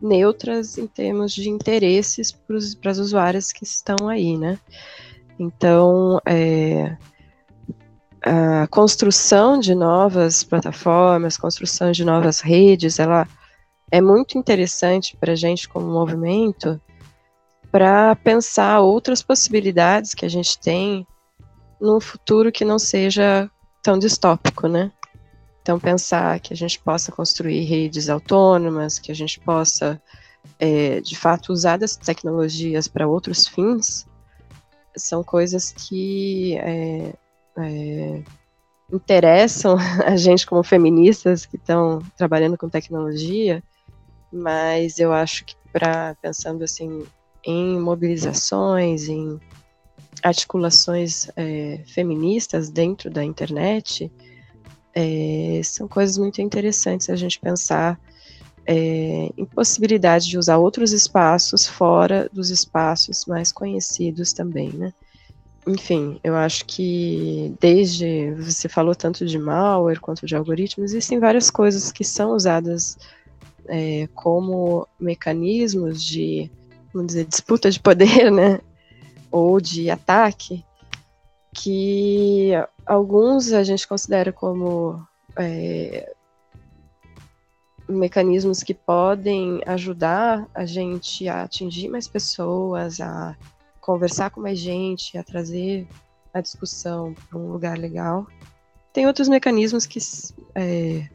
neutras 0.00 0.78
em 0.78 0.86
termos 0.86 1.32
de 1.34 1.50
interesses 1.50 2.32
para 2.32 2.90
as 2.90 2.98
usuárias 2.98 3.52
que 3.52 3.64
estão 3.64 4.08
aí, 4.08 4.36
né? 4.38 4.58
Então, 5.38 6.18
é, 6.26 6.96
a 8.22 8.66
construção 8.68 9.58
de 9.58 9.74
novas 9.74 10.42
plataformas, 10.42 11.36
construção 11.36 11.92
de 11.92 12.04
novas 12.04 12.40
redes, 12.40 12.98
ela 12.98 13.28
é 13.90 14.00
muito 14.00 14.38
interessante 14.38 15.16
para 15.16 15.32
a 15.32 15.36
gente 15.36 15.68
como 15.68 15.86
movimento 15.86 16.80
para 17.70 18.16
pensar 18.16 18.80
outras 18.80 19.22
possibilidades 19.22 20.14
que 20.14 20.24
a 20.24 20.28
gente 20.28 20.58
tem 20.58 21.06
num 21.80 22.00
futuro 22.00 22.50
que 22.50 22.64
não 22.64 22.78
seja 22.78 23.50
tão 23.82 23.98
distópico, 23.98 24.68
né? 24.68 24.92
Então, 25.62 25.78
pensar 25.78 26.40
que 26.40 26.52
a 26.52 26.56
gente 26.56 26.78
possa 26.80 27.12
construir 27.12 27.64
redes 27.64 28.08
autônomas, 28.08 28.98
que 28.98 29.12
a 29.12 29.14
gente 29.14 29.38
possa, 29.40 30.00
é, 30.58 31.00
de 31.00 31.16
fato, 31.16 31.52
usar 31.52 31.76
das 31.76 31.96
tecnologias 31.96 32.88
para 32.88 33.06
outros 33.06 33.46
fins, 33.46 34.06
são 34.96 35.22
coisas 35.22 35.72
que 35.72 36.56
é, 36.58 37.14
é, 37.58 38.22
interessam 38.92 39.76
a 40.04 40.16
gente 40.16 40.46
como 40.46 40.62
feministas 40.62 41.46
que 41.46 41.56
estão 41.56 42.00
trabalhando 42.16 42.58
com 42.58 42.68
tecnologia, 42.68 43.62
mas 44.32 44.98
eu 44.98 45.12
acho 45.12 45.44
que 45.44 45.54
para 45.72 46.16
pensando 46.20 46.64
assim 46.64 47.04
em 47.44 47.78
mobilizações, 47.78 49.08
em 49.08 49.38
articulações 50.22 51.28
é, 51.36 51.80
feministas 51.86 52.70
dentro 52.70 53.10
da 53.10 53.24
internet, 53.24 54.10
é, 54.94 55.60
são 55.64 55.88
coisas 55.88 56.18
muito 56.18 56.42
interessantes 56.42 57.08
a 57.08 57.16
gente 57.16 57.38
pensar 57.38 57.98
é, 58.66 59.30
em 59.36 59.44
possibilidade 59.44 60.28
de 60.28 60.38
usar 60.38 60.58
outros 60.58 60.92
espaços 60.92 61.66
fora 61.66 62.28
dos 62.32 62.50
espaços 62.50 63.24
mais 63.26 63.50
conhecidos 63.50 64.32
também, 64.32 64.70
né? 64.70 64.92
Enfim, 65.66 66.18
eu 66.24 66.34
acho 66.34 66.64
que 66.64 67.54
desde 67.60 68.32
você 68.34 68.68
falou 68.68 68.94
tanto 68.94 69.26
de 69.26 69.38
malware 69.38 70.00
quanto 70.00 70.26
de 70.26 70.34
algoritmos, 70.34 70.90
existem 70.90 71.18
várias 71.18 71.50
coisas 71.50 71.92
que 71.92 72.02
são 72.02 72.30
usadas 72.30 72.96
é, 73.66 74.08
como 74.14 74.86
mecanismos 74.98 76.02
de 76.02 76.50
vamos 76.92 77.08
dizer, 77.08 77.26
disputa 77.26 77.70
de 77.70 77.80
poder, 77.80 78.30
né? 78.30 78.60
Ou 79.30 79.60
de 79.60 79.90
ataque, 79.90 80.64
que 81.54 82.50
alguns 82.86 83.52
a 83.52 83.62
gente 83.62 83.86
considera 83.86 84.32
como 84.32 85.04
é, 85.36 86.12
mecanismos 87.88 88.62
que 88.62 88.74
podem 88.74 89.60
ajudar 89.66 90.48
a 90.54 90.64
gente 90.64 91.28
a 91.28 91.42
atingir 91.42 91.88
mais 91.88 92.08
pessoas, 92.08 93.00
a 93.00 93.36
conversar 93.80 94.30
com 94.30 94.40
mais 94.40 94.58
gente, 94.58 95.18
a 95.18 95.24
trazer 95.24 95.86
a 96.32 96.40
discussão 96.40 97.14
para 97.28 97.38
um 97.38 97.52
lugar 97.52 97.76
legal. 97.76 98.26
Tem 98.92 99.06
outros 99.06 99.28
mecanismos 99.28 99.86
que 99.86 99.98
é, 100.54 101.08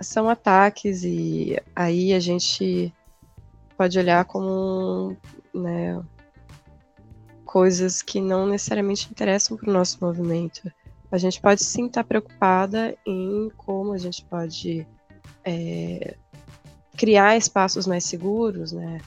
são 0.00 0.28
ataques 0.28 1.02
e 1.04 1.56
aí 1.74 2.12
a 2.12 2.20
gente 2.20 2.92
pode 3.78 3.96
olhar 3.96 4.24
como 4.24 5.16
né, 5.54 6.02
coisas 7.44 8.02
que 8.02 8.20
não 8.20 8.44
necessariamente 8.44 9.08
interessam 9.08 9.56
para 9.56 9.70
o 9.70 9.72
nosso 9.72 10.04
movimento. 10.04 10.70
A 11.10 11.16
gente 11.16 11.40
pode 11.40 11.62
sim 11.62 11.86
estar 11.86 12.02
preocupada 12.02 12.94
em 13.06 13.48
como 13.56 13.92
a 13.92 13.98
gente 13.98 14.24
pode 14.24 14.84
é, 15.44 16.16
criar 16.96 17.36
espaços 17.36 17.86
mais 17.86 18.04
seguros, 18.04 18.72
né? 18.72 18.98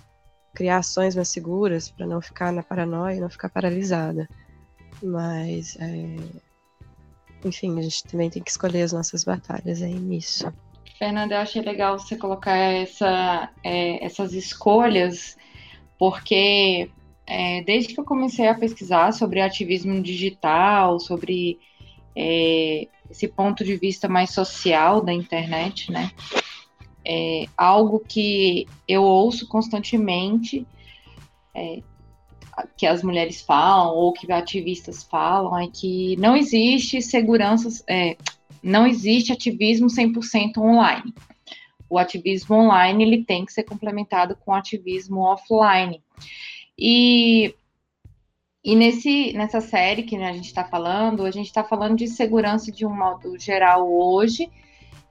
criar 0.53 0.77
ações 0.77 1.15
mais 1.15 1.27
seguras 1.27 1.91
para 1.91 2.05
não 2.07 2.21
ficar 2.21 2.51
na 2.51 2.63
paranoia, 2.63 3.19
não 3.19 3.29
ficar 3.29 3.49
paralisada. 3.49 4.27
Mas, 5.03 5.75
é, 5.79 6.15
enfim, 7.43 7.77
a 7.77 7.81
gente 7.81 8.03
também 8.05 8.29
tem 8.29 8.41
que 8.41 8.51
escolher 8.51 8.83
as 8.83 8.93
nossas 8.93 9.23
batalhas 9.23 9.81
aí 9.81 9.99
nisso. 9.99 10.51
Fernanda, 11.01 11.33
eu 11.33 11.39
achei 11.39 11.63
legal 11.63 11.97
você 11.97 12.15
colocar 12.15 12.55
essa, 12.55 13.49
é, 13.63 14.05
essas 14.05 14.33
escolhas, 14.33 15.35
porque 15.97 16.91
é, 17.25 17.63
desde 17.63 17.95
que 17.95 17.99
eu 17.99 18.05
comecei 18.05 18.47
a 18.47 18.53
pesquisar 18.53 19.11
sobre 19.11 19.41
ativismo 19.41 19.99
digital, 19.99 20.99
sobre 20.99 21.59
é, 22.15 22.87
esse 23.09 23.27
ponto 23.27 23.63
de 23.63 23.75
vista 23.77 24.07
mais 24.07 24.29
social 24.29 25.01
da 25.01 25.11
internet, 25.11 25.91
né? 25.91 26.11
É 27.03 27.45
algo 27.57 28.03
que 28.07 28.67
eu 28.87 29.01
ouço 29.01 29.47
constantemente, 29.47 30.67
é, 31.55 31.81
que 32.77 32.85
as 32.85 33.01
mulheres 33.01 33.41
falam 33.41 33.95
ou 33.95 34.13
que 34.13 34.31
ativistas 34.31 35.01
falam, 35.01 35.57
é 35.57 35.67
que 35.67 36.15
não 36.17 36.37
existe 36.37 37.01
segurança, 37.01 37.83
é, 37.87 38.15
não 38.63 38.85
existe 38.85 39.31
ativismo 39.31 39.87
100% 39.87 40.57
online. 40.57 41.13
O 41.89 41.97
ativismo 41.97 42.55
online 42.55 43.03
ele 43.03 43.25
tem 43.25 43.45
que 43.45 43.53
ser 43.53 43.63
complementado 43.63 44.35
com 44.35 44.53
ativismo 44.53 45.21
offline. 45.21 46.01
E 46.77 47.53
e 48.63 48.75
nesse, 48.75 49.33
nessa 49.33 49.59
série 49.59 50.03
que 50.03 50.15
a 50.15 50.33
gente 50.33 50.45
está 50.45 50.63
falando, 50.63 51.25
a 51.25 51.31
gente 51.31 51.47
está 51.47 51.63
falando 51.63 51.95
de 51.97 52.07
segurança 52.07 52.71
de 52.71 52.85
um 52.85 52.95
modo 52.95 53.37
geral 53.39 53.91
hoje, 53.91 54.51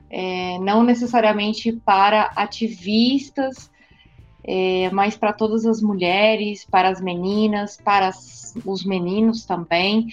é, 0.09 0.57
não 0.61 0.85
necessariamente 0.85 1.73
para 1.73 2.31
ativistas, 2.37 3.69
é, 4.45 4.89
mas 4.93 5.17
para 5.17 5.33
todas 5.33 5.67
as 5.67 5.83
mulheres, 5.83 6.65
para 6.65 6.89
as 6.89 7.01
meninas, 7.01 7.77
para 7.77 8.09
as, 8.09 8.55
os 8.65 8.85
meninos 8.85 9.45
também. 9.45 10.07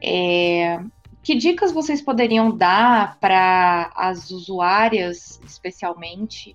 É, 0.00 0.80
que 1.26 1.34
dicas 1.34 1.72
vocês 1.72 2.00
poderiam 2.00 2.56
dar 2.56 3.18
para 3.18 3.90
as 3.96 4.30
usuárias, 4.30 5.40
especialmente, 5.44 6.54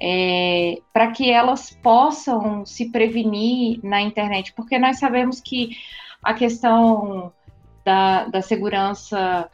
é, 0.00 0.80
para 0.94 1.10
que 1.10 1.30
elas 1.30 1.76
possam 1.82 2.64
se 2.64 2.90
prevenir 2.90 3.80
na 3.82 4.00
internet, 4.00 4.54
porque 4.54 4.78
nós 4.78 4.98
sabemos 4.98 5.42
que 5.42 5.76
a 6.22 6.32
questão 6.32 7.34
da, 7.84 8.24
da 8.28 8.40
segurança 8.40 9.50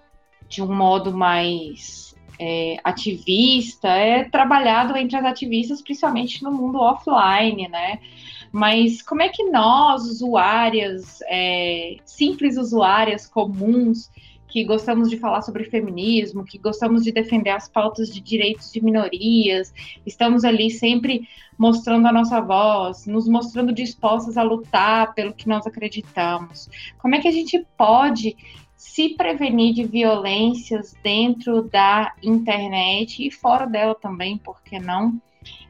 de 0.49 0.63
um 0.63 0.73
modo 0.73 1.13
mais 1.13 2.15
é, 2.39 2.77
ativista 2.85 3.89
é 3.89 4.23
trabalhado 4.23 4.97
entre 4.97 5.17
as 5.17 5.25
ativistas, 5.25 5.83
principalmente 5.83 6.45
no 6.45 6.53
mundo 6.53 6.79
offline, 6.79 7.67
né? 7.67 7.99
Mas 8.53 9.03
como 9.03 9.23
é 9.23 9.29
que 9.29 9.45
nós, 9.45 10.03
usuárias, 10.05 11.21
é, 11.29 11.97
simples 12.05 12.57
usuárias 12.57 13.27
comuns, 13.27 14.11
que 14.49 14.65
gostamos 14.65 15.11
de 15.11 15.19
falar 15.19 15.43
sobre 15.43 15.65
feminismo, 15.65 16.45
que 16.45 16.59
gostamos 16.59 17.05
de 17.05 17.13
defender 17.13 17.51
as 17.51 17.69
pautas 17.69 18.13
de 18.13 18.21
direitos 18.21 18.73
de 18.73 18.83
minorias, 18.83 19.73
estamos 20.07 20.43
ali 20.43 20.71
sempre 20.71 21.29
mostrando 21.59 22.07
a 22.09 22.13
nossa 22.13 22.41
voz, 22.41 23.07
nos 23.07 23.29
mostrando 23.29 23.73
dispostas 23.73 24.39
a 24.39 24.43
lutar 24.43 25.13
pelo 25.15 25.35
que 25.35 25.49
nós 25.49 25.67
acreditamos. 25.67 26.69
Como 26.99 27.15
é 27.15 27.21
que 27.21 27.29
a 27.29 27.33
gente 27.33 27.65
pode 27.77 28.37
se 28.77 29.11
prevenir 29.11 29.75
de 29.75 29.85
violências 29.85 30.97
dentro 31.03 31.63
da 31.63 32.15
internet 32.23 33.27
e 33.27 33.31
fora 33.31 33.67
dela 33.67 33.95
também, 33.95 34.39
por 34.39 34.63
que 34.63 34.79
não? 34.79 35.21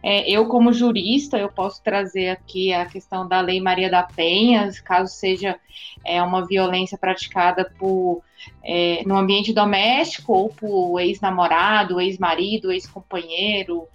É, 0.03 0.31
eu, 0.31 0.47
como 0.47 0.73
jurista, 0.73 1.37
eu 1.39 1.49
posso 1.49 1.83
trazer 1.83 2.31
aqui 2.31 2.73
a 2.73 2.87
questão 2.87 3.27
da 3.27 3.41
Lei 3.41 3.61
Maria 3.61 3.91
da 3.91 4.03
Penha, 4.03 4.71
caso 4.85 5.13
seja 5.13 5.59
é, 6.05 6.23
uma 6.23 6.47
violência 6.47 6.97
praticada 6.97 7.65
por, 7.79 8.23
é, 8.63 9.03
no 9.05 9.17
ambiente 9.17 9.53
doméstico 9.53 10.33
ou 10.33 10.49
por 10.51 11.01
ex-namorado, 11.01 12.01
ex-marido, 12.01 12.71
ex-companheiro. 12.71 13.89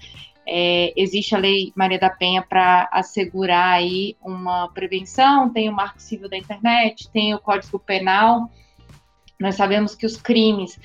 É, 0.45 0.93
existe 0.97 1.33
a 1.35 1.39
Lei 1.39 1.71
Maria 1.73 1.99
da 1.99 2.09
Penha 2.09 2.41
para 2.41 2.89
assegurar 2.91 3.75
aí 3.75 4.17
uma 4.21 4.67
prevenção, 4.69 5.49
tem 5.49 5.69
o 5.69 5.73
Marco 5.73 6.01
Civil 6.01 6.29
da 6.29 6.37
Internet, 6.37 7.09
tem 7.11 7.33
o 7.33 7.39
Código 7.39 7.79
Penal. 7.79 8.51
Nós 9.39 9.55
sabemos 9.55 9.95
que 9.95 10.05
os 10.05 10.17
crimes 10.17 10.77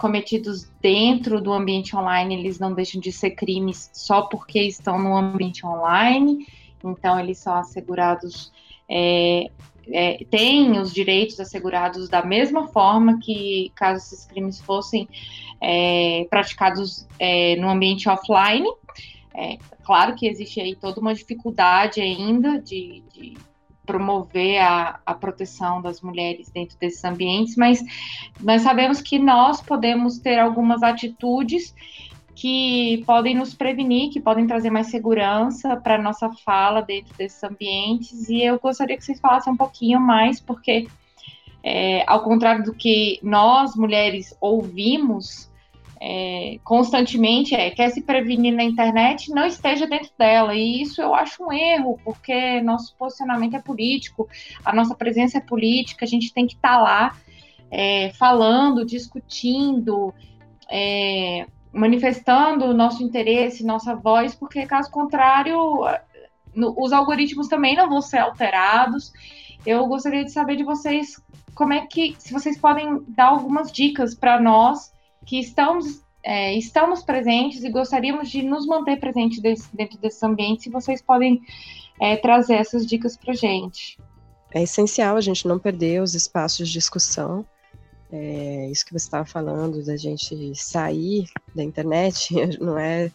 cometidos 0.00 0.66
dentro 0.80 1.42
do 1.42 1.52
ambiente 1.52 1.94
online, 1.94 2.34
eles 2.34 2.58
não 2.58 2.72
deixam 2.72 2.98
de 2.98 3.12
ser 3.12 3.32
crimes 3.32 3.90
só 3.92 4.22
porque 4.22 4.62
estão 4.62 4.98
no 4.98 5.14
ambiente 5.14 5.64
online, 5.66 6.46
então 6.82 7.20
eles 7.20 7.36
são 7.36 7.54
assegurados, 7.54 8.50
é, 8.88 9.50
é, 9.92 10.24
têm 10.30 10.80
os 10.80 10.94
direitos 10.94 11.38
assegurados 11.38 12.08
da 12.08 12.24
mesma 12.24 12.66
forma 12.68 13.18
que 13.20 13.70
caso 13.74 13.98
esses 13.98 14.24
crimes 14.24 14.58
fossem 14.58 15.06
é, 15.60 16.26
praticados 16.30 17.06
é, 17.18 17.56
no 17.56 17.68
ambiente 17.68 18.08
offline. 18.08 18.66
É, 19.34 19.58
claro 19.84 20.14
que 20.14 20.26
existe 20.26 20.62
aí 20.62 20.74
toda 20.74 20.98
uma 20.98 21.14
dificuldade 21.14 22.00
ainda 22.00 22.58
de, 22.58 23.02
de 23.12 23.36
promover 23.84 24.58
a, 24.58 25.00
a 25.04 25.14
proteção 25.14 25.82
das 25.82 26.00
mulheres 26.00 26.50
dentro 26.50 26.76
desses 26.78 27.04
ambientes, 27.04 27.56
mas 27.56 27.82
nós 28.40 28.62
sabemos 28.62 29.00
que 29.00 29.18
nós 29.18 29.60
podemos 29.60 30.18
ter 30.18 30.38
algumas 30.38 30.82
atitudes 30.82 31.74
que 32.40 33.02
podem 33.04 33.34
nos 33.34 33.52
prevenir, 33.52 34.10
que 34.10 34.18
podem 34.18 34.46
trazer 34.46 34.70
mais 34.70 34.86
segurança 34.86 35.76
para 35.76 36.00
nossa 36.00 36.30
fala 36.42 36.80
dentro 36.80 37.14
desses 37.18 37.42
ambientes. 37.44 38.30
E 38.30 38.42
eu 38.42 38.58
gostaria 38.58 38.96
que 38.96 39.04
vocês 39.04 39.20
falassem 39.20 39.52
um 39.52 39.56
pouquinho 39.56 40.00
mais, 40.00 40.40
porque, 40.40 40.86
é, 41.62 42.02
ao 42.06 42.22
contrário 42.22 42.64
do 42.64 42.72
que 42.72 43.18
nós, 43.22 43.76
mulheres, 43.76 44.34
ouvimos 44.40 45.49
é, 46.02 46.58
constantemente 46.64 47.54
é 47.54 47.70
quer 47.70 47.90
se 47.90 48.00
prevenir 48.00 48.54
na 48.54 48.64
internet, 48.64 49.30
não 49.30 49.44
esteja 49.44 49.86
dentro 49.86 50.10
dela. 50.18 50.54
E 50.54 50.80
isso 50.80 51.02
eu 51.02 51.14
acho 51.14 51.44
um 51.44 51.52
erro, 51.52 52.00
porque 52.02 52.60
nosso 52.62 52.96
posicionamento 52.96 53.54
é 53.54 53.60
político, 53.60 54.26
a 54.64 54.74
nossa 54.74 54.94
presença 54.94 55.38
é 55.38 55.40
política, 55.42 56.06
a 56.06 56.08
gente 56.08 56.32
tem 56.32 56.46
que 56.46 56.54
estar 56.54 56.78
tá 56.78 56.82
lá 56.82 57.16
é, 57.70 58.10
falando, 58.14 58.86
discutindo, 58.86 60.14
é, 60.70 61.46
manifestando 61.70 62.64
o 62.64 62.74
nosso 62.74 63.02
interesse, 63.02 63.64
nossa 63.64 63.94
voz, 63.94 64.34
porque 64.34 64.64
caso 64.64 64.90
contrário, 64.90 65.84
no, 66.54 66.74
os 66.78 66.92
algoritmos 66.94 67.46
também 67.46 67.76
não 67.76 67.90
vão 67.90 68.00
ser 68.00 68.18
alterados. 68.18 69.12
Eu 69.66 69.86
gostaria 69.86 70.24
de 70.24 70.32
saber 70.32 70.56
de 70.56 70.64
vocês 70.64 71.22
como 71.54 71.74
é 71.74 71.86
que, 71.86 72.16
se 72.18 72.32
vocês 72.32 72.58
podem 72.58 73.04
dar 73.08 73.26
algumas 73.26 73.70
dicas 73.70 74.14
para 74.14 74.40
nós 74.40 74.90
que 75.24 75.38
estamos, 75.38 76.02
é, 76.22 76.54
estamos 76.54 77.02
presentes 77.02 77.62
e 77.64 77.70
gostaríamos 77.70 78.30
de 78.30 78.42
nos 78.42 78.66
manter 78.66 78.98
presentes 78.98 79.40
desse, 79.40 79.74
dentro 79.74 79.98
desse 79.98 80.24
ambiente, 80.24 80.64
se 80.64 80.70
vocês 80.70 81.02
podem 81.02 81.42
é, 82.00 82.16
trazer 82.16 82.54
essas 82.54 82.86
dicas 82.86 83.16
para 83.16 83.34
gente. 83.34 83.98
É 84.52 84.62
essencial 84.62 85.16
a 85.16 85.20
gente 85.20 85.46
não 85.46 85.58
perder 85.58 86.02
os 86.02 86.14
espaços 86.14 86.68
de 86.68 86.74
discussão. 86.74 87.44
É, 88.12 88.68
isso 88.70 88.84
que 88.84 88.92
você 88.92 89.06
estava 89.06 89.24
falando, 89.24 89.84
da 89.84 89.96
gente 89.96 90.52
sair 90.56 91.26
da 91.54 91.62
internet, 91.62 92.34
não 92.58 92.76
é, 92.76 93.10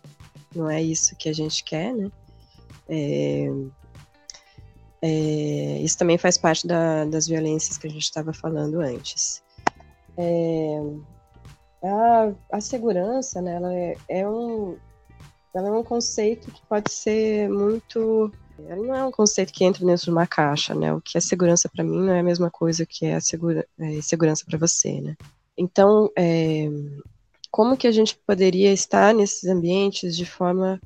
não 0.56 0.70
é 0.70 0.82
isso 0.82 1.16
que 1.18 1.28
a 1.28 1.34
gente 1.34 1.64
quer, 1.64 1.94
né? 1.94 2.10
É, 2.88 3.50
é, 5.02 5.82
isso 5.82 5.98
também 5.98 6.18
faz 6.18 6.38
parte 6.38 6.66
da, 6.66 7.06
das 7.06 7.28
violências 7.28 7.78
que 7.78 7.88
a 7.88 7.90
gente 7.90 8.04
estava 8.04 8.32
falando 8.32 8.80
antes. 8.80 9.44
É, 10.18 10.82
a, 11.90 12.34
a 12.52 12.62
segurança, 12.62 13.42
né, 13.42 13.56
ela 13.56 13.74
é, 13.74 13.96
é, 14.08 14.30
um, 14.30 14.78
ela 15.54 15.68
é 15.70 15.72
um 15.72 15.84
conceito 15.84 16.52
que 16.52 16.62
pode 16.68 16.92
ser 16.92 17.50
muito 17.50 18.32
Ele 18.60 18.88
não 18.88 18.96
é 18.96 19.06
um 19.06 19.12
conceito 19.12 19.52
que 19.52 19.64
entra 19.64 19.86
dentro 19.86 20.06
de 20.06 20.12
uma 20.12 20.26
caixa, 20.26 20.74
né? 20.74 20.94
O 20.94 21.02
que 21.02 21.18
é 21.18 21.22
segurança 21.22 21.70
para 21.70 21.84
mim 21.84 22.00
não 22.00 22.14
é 22.14 22.20
a 22.20 22.24
mesma 22.24 22.50
coisa 22.50 22.86
que 22.86 23.06
é 23.06 23.20
segura, 23.20 23.68
é, 23.80 24.02
segurança 24.02 24.46
para 24.46 24.58
você, 24.58 25.02
né? 25.02 25.16
Então, 25.58 26.10
é, 26.18 26.70
como 27.52 27.78
que 27.78 27.88
a 27.88 27.92
gente 27.92 28.18
poderia 28.28 28.72
estar 28.74 29.14
nesses 29.14 29.50
ambientes 29.50 30.16
de 30.16 30.26
forma 30.26 30.80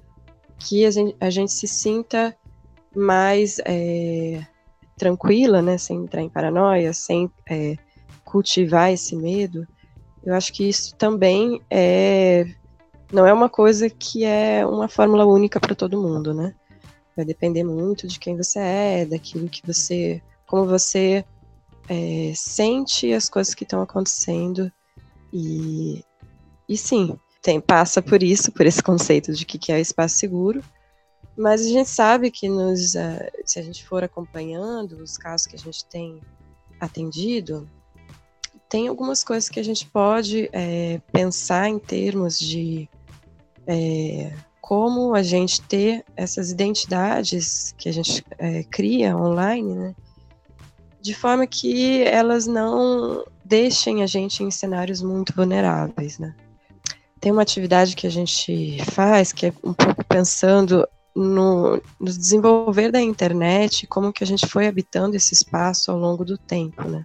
que 0.60 0.86
a 0.86 0.92
gente, 0.92 1.16
a 1.20 1.30
gente 1.30 1.52
se 1.52 1.68
sinta 1.68 2.36
mais 2.96 3.60
é, 3.66 4.46
tranquila, 4.98 5.62
né? 5.62 5.78
Sem 5.78 6.04
entrar 6.04 6.22
em 6.22 6.30
paranoia, 6.30 6.94
sem 6.94 7.32
é, 7.50 7.76
cultivar 8.24 8.92
esse 8.92 9.16
medo? 9.16 9.68
Eu 10.24 10.34
acho 10.34 10.52
que 10.54 10.68
isso 10.68 10.96
também 10.96 11.62
é 11.70 12.46
não 13.12 13.26
é 13.26 13.34
uma 13.34 13.50
coisa 13.50 13.90
que 13.90 14.24
é 14.24 14.66
uma 14.66 14.88
fórmula 14.88 15.26
única 15.26 15.60
para 15.60 15.74
todo 15.76 16.02
mundo, 16.02 16.34
né? 16.34 16.54
Vai 17.16 17.26
depender 17.26 17.64
muito 17.64 18.08
de 18.08 18.20
quem 18.20 18.38
você 18.38 18.60
é, 18.60 19.06
daquilo 19.06 19.50
que 19.50 19.66
você, 19.66 20.22
como 20.46 20.66
você 20.66 21.26
é, 21.90 22.32
sente 22.36 23.12
as 23.12 23.28
coisas 23.28 23.54
que 23.56 23.64
estão 23.64 23.82
acontecendo 23.82 24.72
e, 25.34 26.04
e 26.68 26.78
sim, 26.78 27.18
tem 27.42 27.60
passa 27.60 28.02
por 28.02 28.22
isso, 28.22 28.52
por 28.52 28.66
esse 28.66 28.82
conceito 28.82 29.34
de 29.34 29.46
que, 29.46 29.58
que 29.58 29.72
é 29.72 29.80
espaço 29.80 30.18
seguro. 30.18 30.64
Mas 31.36 31.62
a 31.62 31.70
gente 31.70 31.90
sabe 31.90 32.30
que 32.30 32.48
nos, 32.48 32.96
uh, 32.96 33.32
se 33.46 33.60
a 33.60 33.64
gente 33.64 33.86
for 33.86 34.04
acompanhando 34.04 35.02
os 35.02 35.18
casos 35.18 35.48
que 35.48 35.56
a 35.56 35.60
gente 35.60 35.86
tem 35.86 36.22
atendido, 36.80 37.68
tem 38.70 38.88
algumas 38.88 39.24
coisas 39.24 39.50
que 39.50 39.60
a 39.60 39.64
gente 39.64 39.88
pode 39.88 40.48
é, 40.54 41.02
pensar 41.12 41.68
em 41.68 41.80
termos 41.80 42.38
de 42.38 42.88
é, 43.66 44.32
como 44.62 45.16
a 45.16 45.24
gente 45.24 45.60
ter 45.62 46.06
essas 46.16 46.52
identidades 46.52 47.74
que 47.76 47.90
a 47.90 47.92
gente 47.92 48.24
é, 48.38 48.62
cria 48.64 49.18
online, 49.18 49.74
né, 49.74 49.96
de 51.02 51.16
forma 51.16 51.48
que 51.48 52.04
elas 52.04 52.46
não 52.46 53.26
deixem 53.44 54.04
a 54.04 54.06
gente 54.06 54.44
em 54.44 54.52
cenários 54.52 55.02
muito 55.02 55.34
vulneráveis, 55.36 56.20
né. 56.20 56.36
Tem 57.20 57.32
uma 57.32 57.42
atividade 57.42 57.96
que 57.96 58.06
a 58.06 58.12
gente 58.12 58.78
faz 58.92 59.34
que 59.34 59.48
é 59.48 59.54
um 59.64 59.74
pouco 59.74 60.06
pensando 60.06 60.88
no, 61.16 61.82
no 62.00 62.06
desenvolver 62.06 62.92
da 62.92 63.02
internet, 63.02 63.88
como 63.88 64.14
que 64.14 64.24
a 64.24 64.28
gente 64.28 64.48
foi 64.48 64.68
habitando 64.68 65.18
esse 65.18 65.34
espaço 65.34 65.92
ao 65.92 65.98
longo 65.98 66.24
do 66.24 66.38
tempo, 66.38 66.88
né. 66.88 67.04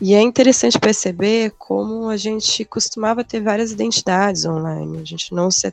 E 0.00 0.14
é 0.14 0.20
interessante 0.20 0.78
perceber 0.78 1.52
como 1.52 2.08
a 2.08 2.16
gente 2.16 2.64
costumava 2.64 3.22
ter 3.22 3.40
várias 3.40 3.70
identidades 3.70 4.44
online. 4.44 4.98
A 4.98 5.04
gente 5.04 5.32
não 5.32 5.50
se, 5.50 5.72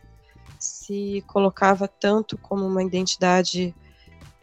se 0.59 1.23
colocava 1.27 1.87
tanto 1.87 2.37
como 2.37 2.65
uma 2.65 2.83
identidade 2.83 3.73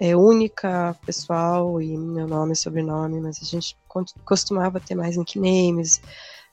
é, 0.01 0.17
única, 0.17 0.97
pessoal, 1.07 1.81
e 1.81 1.97
meu 1.97 2.27
nome 2.27 2.53
e 2.53 2.57
sobrenome, 2.57 3.21
mas 3.21 3.41
a 3.43 3.45
gente 3.45 3.77
costumava 4.25 4.81
ter 4.81 4.95
mais 4.95 5.17
nicknames, 5.17 6.01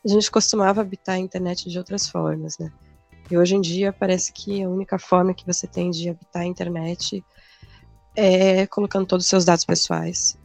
a 0.04 0.08
gente 0.08 0.30
costumava 0.32 0.82
habitar 0.82 1.16
a 1.16 1.20
internet 1.20 1.70
de 1.70 1.78
outras 1.78 2.08
formas, 2.08 2.58
né? 2.58 2.72
E 3.30 3.38
hoje 3.38 3.56
em 3.56 3.62
dia 3.62 3.92
parece 3.92 4.32
que 4.32 4.64
a 4.64 4.70
única 4.70 5.00
forma 5.00 5.34
que 5.34 5.46
você 5.46 5.66
tem 5.66 5.90
de 5.90 6.10
habitar 6.10 6.44
a 6.44 6.46
internet 6.46 7.24
é 8.16 8.68
colocando 8.68 9.08
todos 9.08 9.26
os 9.26 9.30
seus 9.30 9.44
dados 9.44 9.66
pessoais. 9.66 10.38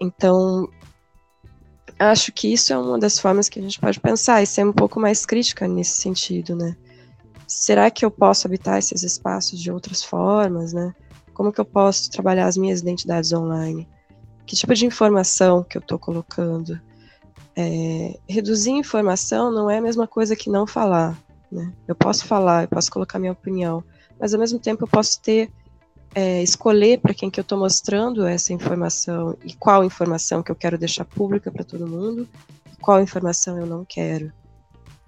Então, 0.00 0.68
acho 1.98 2.32
que 2.32 2.52
isso 2.52 2.72
é 2.72 2.78
uma 2.78 2.98
das 2.98 3.18
formas 3.18 3.48
que 3.48 3.58
a 3.58 3.62
gente 3.62 3.80
pode 3.80 4.00
pensar 4.00 4.42
e 4.42 4.46
ser 4.46 4.64
um 4.64 4.72
pouco 4.72 5.00
mais 5.00 5.24
crítica 5.24 5.66
nesse 5.66 6.00
sentido, 6.00 6.54
né? 6.54 6.76
Será 7.46 7.90
que 7.90 8.04
eu 8.04 8.10
posso 8.10 8.46
habitar 8.46 8.78
esses 8.78 9.02
espaços 9.02 9.60
de 9.60 9.70
outras 9.70 10.02
formas, 10.02 10.72
né? 10.72 10.94
Como 11.32 11.52
que 11.52 11.60
eu 11.60 11.64
posso 11.64 12.10
trabalhar 12.10 12.46
as 12.46 12.56
minhas 12.56 12.80
identidades 12.80 13.32
online? 13.32 13.88
Que 14.44 14.56
tipo 14.56 14.74
de 14.74 14.86
informação 14.86 15.62
que 15.62 15.76
eu 15.76 15.80
estou 15.80 15.98
colocando? 15.98 16.80
É, 17.54 18.18
reduzir 18.28 18.72
informação 18.72 19.50
não 19.50 19.70
é 19.70 19.78
a 19.78 19.82
mesma 19.82 20.06
coisa 20.06 20.36
que 20.36 20.50
não 20.50 20.66
falar, 20.66 21.16
né? 21.50 21.72
Eu 21.86 21.94
posso 21.94 22.26
falar, 22.26 22.64
eu 22.64 22.68
posso 22.68 22.90
colocar 22.90 23.18
minha 23.18 23.32
opinião, 23.32 23.82
mas 24.18 24.34
ao 24.34 24.40
mesmo 24.40 24.58
tempo 24.58 24.84
eu 24.84 24.88
posso 24.88 25.20
ter 25.20 25.50
é, 26.14 26.42
escolher 26.42 27.00
para 27.00 27.14
quem 27.14 27.30
que 27.30 27.38
eu 27.38 27.42
estou 27.42 27.58
mostrando 27.58 28.26
essa 28.26 28.52
informação 28.52 29.36
e 29.44 29.54
qual 29.54 29.84
informação 29.84 30.42
que 30.42 30.50
eu 30.50 30.56
quero 30.56 30.78
deixar 30.78 31.04
pública 31.04 31.50
para 31.50 31.64
todo 31.64 31.86
mundo 31.86 32.28
qual 32.86 33.02
informação 33.02 33.58
eu 33.58 33.66
não 33.66 33.84
quero. 33.84 34.32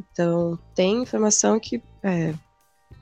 Então, 0.00 0.58
tem 0.74 1.02
informação 1.02 1.60
que 1.60 1.80
é, 2.02 2.34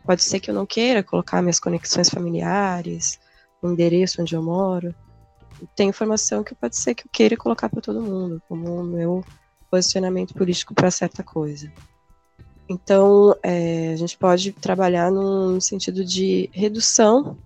pode 0.04 0.22
ser 0.22 0.38
que 0.38 0.50
eu 0.50 0.54
não 0.54 0.66
queira 0.66 1.02
colocar 1.02 1.40
minhas 1.40 1.58
conexões 1.58 2.10
familiares, 2.10 3.18
o 3.62 3.70
endereço 3.70 4.20
onde 4.20 4.34
eu 4.34 4.42
moro. 4.42 4.94
Tem 5.74 5.88
informação 5.88 6.44
que 6.44 6.54
pode 6.54 6.76
ser 6.76 6.94
que 6.94 7.06
eu 7.06 7.10
queira 7.10 7.38
colocar 7.38 7.70
para 7.70 7.80
todo 7.80 8.02
mundo, 8.02 8.42
como 8.46 8.80
o 8.80 8.84
meu 8.84 9.24
posicionamento 9.70 10.34
político 10.34 10.74
para 10.74 10.90
certa 10.90 11.22
coisa. 11.22 11.72
Então, 12.68 13.34
é, 13.42 13.92
a 13.92 13.96
gente 13.96 14.18
pode 14.18 14.52
trabalhar 14.52 15.10
num 15.10 15.58
sentido 15.58 16.04
de 16.04 16.50
redução 16.52 17.38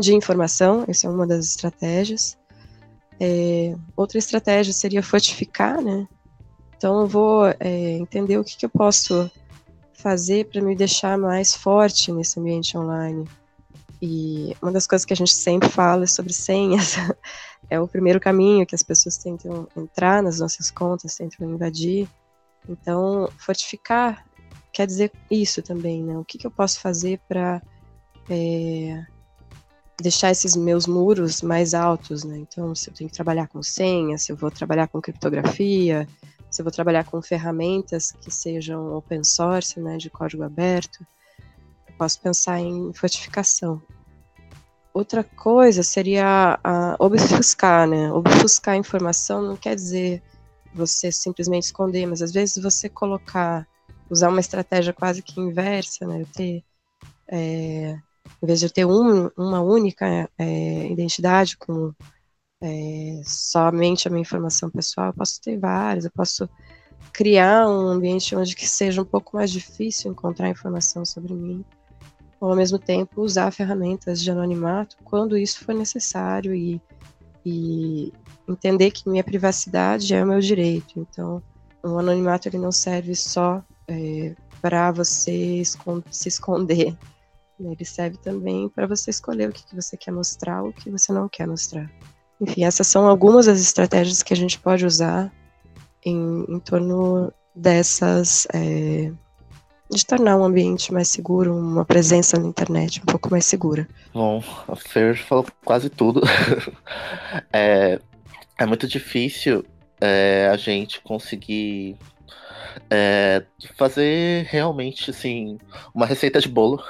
de 0.00 0.14
informação, 0.14 0.84
essa 0.88 1.06
é 1.06 1.10
uma 1.10 1.26
das 1.26 1.46
estratégias. 1.46 2.36
É, 3.18 3.74
outra 3.96 4.18
estratégia 4.18 4.72
seria 4.72 5.02
fortificar, 5.02 5.80
né? 5.80 6.06
Então 6.76 7.00
eu 7.00 7.06
vou 7.06 7.46
é, 7.46 7.92
entender 7.92 8.38
o 8.38 8.44
que, 8.44 8.56
que 8.56 8.66
eu 8.66 8.70
posso 8.70 9.30
fazer 9.94 10.46
para 10.46 10.60
me 10.60 10.76
deixar 10.76 11.16
mais 11.16 11.54
forte 11.54 12.12
nesse 12.12 12.38
ambiente 12.38 12.76
online. 12.76 13.26
E 14.00 14.54
uma 14.60 14.70
das 14.70 14.86
coisas 14.86 15.06
que 15.06 15.12
a 15.12 15.16
gente 15.16 15.32
sempre 15.32 15.68
fala 15.68 16.04
é 16.04 16.06
sobre 16.06 16.32
senhas. 16.32 16.96
é 17.70 17.80
o 17.80 17.88
primeiro 17.88 18.20
caminho 18.20 18.66
que 18.66 18.74
as 18.74 18.82
pessoas 18.82 19.16
tentam 19.16 19.66
entrar 19.74 20.22
nas 20.22 20.38
nossas 20.38 20.70
contas, 20.70 21.16
tentam 21.16 21.50
invadir. 21.50 22.06
Então, 22.68 23.28
fortificar 23.38 24.24
quer 24.76 24.86
dizer 24.86 25.10
isso 25.30 25.62
também, 25.62 26.02
né? 26.02 26.18
O 26.18 26.24
que, 26.24 26.36
que 26.36 26.46
eu 26.46 26.50
posso 26.50 26.78
fazer 26.80 27.18
para 27.26 27.62
é, 28.28 29.02
deixar 30.00 30.30
esses 30.30 30.54
meus 30.54 30.86
muros 30.86 31.42
mais 31.42 31.74
altos, 31.74 32.22
né? 32.24 32.36
Então, 32.38 32.74
se 32.74 32.90
eu 32.90 32.94
tenho 32.94 33.08
que 33.08 33.16
trabalhar 33.16 33.48
com 33.48 33.62
senha, 33.62 34.18
se 34.18 34.30
eu 34.30 34.36
vou 34.36 34.50
trabalhar 34.50 34.88
com 34.88 35.00
criptografia, 35.00 36.06
se 36.50 36.60
eu 36.60 36.64
vou 36.64 36.72
trabalhar 36.72 37.04
com 37.04 37.20
ferramentas 37.22 38.12
que 38.12 38.30
sejam 38.30 38.94
open 38.94 39.24
source, 39.24 39.80
né, 39.80 39.96
de 39.96 40.10
código 40.10 40.42
aberto, 40.42 41.06
eu 41.88 41.94
posso 41.96 42.20
pensar 42.20 42.60
em 42.60 42.92
fortificação. 42.92 43.82
Outra 44.92 45.22
coisa 45.22 45.82
seria 45.82 46.58
obfuscar, 46.98 47.86
né? 47.86 48.10
Obfuscar 48.12 48.74
a 48.74 48.78
informação 48.78 49.42
não 49.42 49.56
quer 49.56 49.74
dizer 49.74 50.22
você 50.74 51.10
simplesmente 51.10 51.64
esconder, 51.64 52.06
mas 52.06 52.22
às 52.22 52.32
vezes 52.32 52.62
você 52.62 52.88
colocar, 52.88 53.66
usar 54.10 54.28
uma 54.28 54.40
estratégia 54.40 54.92
quase 54.92 55.22
que 55.22 55.40
inversa, 55.40 56.06
né? 56.06 56.24
Ter 56.34 56.64
é, 57.28 57.98
em 58.42 58.46
vez 58.46 58.60
de 58.60 58.66
eu 58.66 58.70
ter 58.70 58.84
um, 58.84 59.30
uma 59.36 59.60
única 59.60 60.28
é, 60.38 60.86
identidade 60.90 61.56
com 61.56 61.92
é, 62.60 63.20
somente 63.24 64.08
a 64.08 64.10
minha 64.10 64.22
informação 64.22 64.70
pessoal, 64.70 65.08
eu 65.08 65.14
posso 65.14 65.40
ter 65.40 65.58
várias, 65.58 66.04
eu 66.04 66.10
posso 66.10 66.48
criar 67.12 67.68
um 67.68 67.88
ambiente 67.88 68.34
onde 68.34 68.54
que 68.54 68.66
seja 68.68 69.02
um 69.02 69.04
pouco 69.04 69.36
mais 69.36 69.50
difícil 69.50 70.10
encontrar 70.10 70.48
informação 70.48 71.04
sobre 71.04 71.34
mim, 71.34 71.64
ou 72.40 72.50
ao 72.50 72.56
mesmo 72.56 72.78
tempo 72.78 73.22
usar 73.22 73.50
ferramentas 73.50 74.20
de 74.20 74.30
anonimato 74.30 74.96
quando 75.04 75.36
isso 75.36 75.64
for 75.64 75.74
necessário 75.74 76.54
e, 76.54 76.80
e 77.44 78.12
entender 78.48 78.90
que 78.90 79.08
minha 79.08 79.24
privacidade 79.24 80.14
é 80.14 80.22
o 80.22 80.26
meu 80.26 80.40
direito. 80.40 80.98
Então, 80.98 81.42
o 81.82 81.98
anonimato 81.98 82.48
ele 82.48 82.58
não 82.58 82.72
serve 82.72 83.14
só 83.14 83.62
é, 83.88 84.34
para 84.60 84.90
você 84.90 85.62
se 86.10 86.28
esconder? 86.28 86.96
Ele 87.58 87.84
serve 87.84 88.18
também 88.18 88.68
para 88.68 88.86
você 88.86 89.10
escolher 89.10 89.48
o 89.48 89.52
que, 89.52 89.64
que 89.64 89.74
você 89.74 89.96
quer 89.96 90.10
mostrar 90.10 90.62
o 90.62 90.72
que 90.72 90.90
você 90.90 91.12
não 91.12 91.28
quer 91.28 91.46
mostrar. 91.46 91.90
Enfim, 92.40 92.64
essas 92.64 92.86
são 92.86 93.06
algumas 93.06 93.46
das 93.46 93.60
estratégias 93.60 94.22
que 94.22 94.34
a 94.34 94.36
gente 94.36 94.58
pode 94.58 94.84
usar 94.84 95.32
em, 96.04 96.44
em 96.48 96.60
torno 96.60 97.32
dessas. 97.54 98.46
É, 98.52 99.10
de 99.88 100.04
tornar 100.04 100.36
um 100.36 100.44
ambiente 100.44 100.92
mais 100.92 101.08
seguro, 101.08 101.56
uma 101.56 101.84
presença 101.84 102.38
na 102.38 102.48
internet 102.48 103.00
um 103.00 103.04
pouco 103.04 103.30
mais 103.30 103.46
segura. 103.46 103.88
Bom, 104.12 104.42
a 104.66 104.74
Fer 104.74 105.16
falou 105.16 105.46
quase 105.64 105.88
tudo. 105.88 106.22
é, 107.52 108.00
é 108.58 108.66
muito 108.66 108.88
difícil 108.88 109.64
é, 110.00 110.48
a 110.52 110.56
gente 110.56 111.00
conseguir 111.00 111.96
é, 112.90 113.44
fazer 113.76 114.44
realmente 114.44 115.10
assim 115.10 115.58
uma 115.94 116.06
receita 116.06 116.40
de 116.40 116.48
bolo 116.48 116.82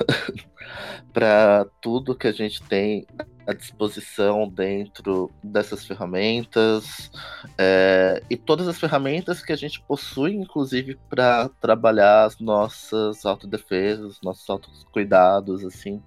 para 1.13 1.67
tudo 1.81 2.17
que 2.17 2.27
a 2.27 2.33
gente 2.33 2.63
tem 2.63 3.07
à 3.47 3.53
disposição 3.53 4.49
dentro 4.49 5.31
dessas 5.43 5.87
ferramentas 5.87 7.11
é, 7.57 8.21
e 8.29 8.37
todas 8.37 8.67
as 8.67 8.79
ferramentas 8.79 9.41
que 9.41 9.53
a 9.53 9.57
gente 9.57 9.81
possui, 9.83 10.35
inclusive 10.35 10.99
para 11.09 11.49
trabalhar 11.61 12.25
as 12.25 12.39
nossas 12.41 13.25
autodefesas, 13.25 14.19
nossos 14.23 14.49
autocuidados, 14.51 15.65
assim, 15.65 16.03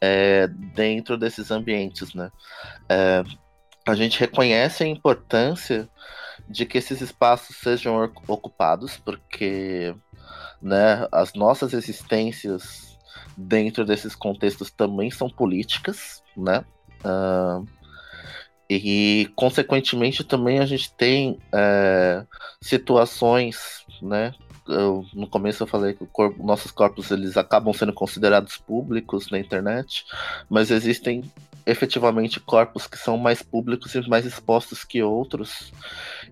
é, 0.00 0.46
dentro 0.48 1.16
desses 1.16 1.50
ambientes, 1.50 2.12
né? 2.14 2.30
É, 2.88 3.24
a 3.88 3.94
gente 3.94 4.20
reconhece 4.20 4.84
a 4.84 4.86
importância 4.86 5.88
de 6.50 6.66
que 6.66 6.78
esses 6.78 7.00
espaços 7.00 7.56
sejam 7.56 8.10
ocupados, 8.26 8.96
porque 8.96 9.94
né, 10.60 11.06
as 11.12 11.32
nossas 11.32 11.72
existências 11.72 12.98
dentro 13.36 13.84
desses 13.84 14.16
contextos 14.16 14.70
também 14.70 15.10
são 15.10 15.30
políticas, 15.30 16.22
né? 16.36 16.64
Uh, 17.04 17.64
e, 18.68 19.28
consequentemente, 19.34 20.22
também 20.22 20.60
a 20.60 20.66
gente 20.66 20.92
tem 20.92 21.38
é, 21.52 22.24
situações, 22.60 23.84
né? 24.00 24.32
Eu, 24.68 25.04
no 25.12 25.26
começo 25.26 25.64
eu 25.64 25.66
falei 25.66 25.94
que 25.94 26.06
nossos 26.38 26.70
corpos 26.70 27.10
eles 27.10 27.36
acabam 27.36 27.74
sendo 27.74 27.92
considerados 27.92 28.56
públicos 28.56 29.28
na 29.28 29.40
internet, 29.40 30.04
mas 30.48 30.70
existem 30.70 31.24
efetivamente 31.66 32.38
corpos 32.38 32.86
que 32.86 32.96
são 32.96 33.16
mais 33.16 33.42
públicos 33.42 33.94
e 33.94 34.08
mais 34.08 34.24
expostos 34.24 34.84
que 34.84 35.02
outros. 35.02 35.72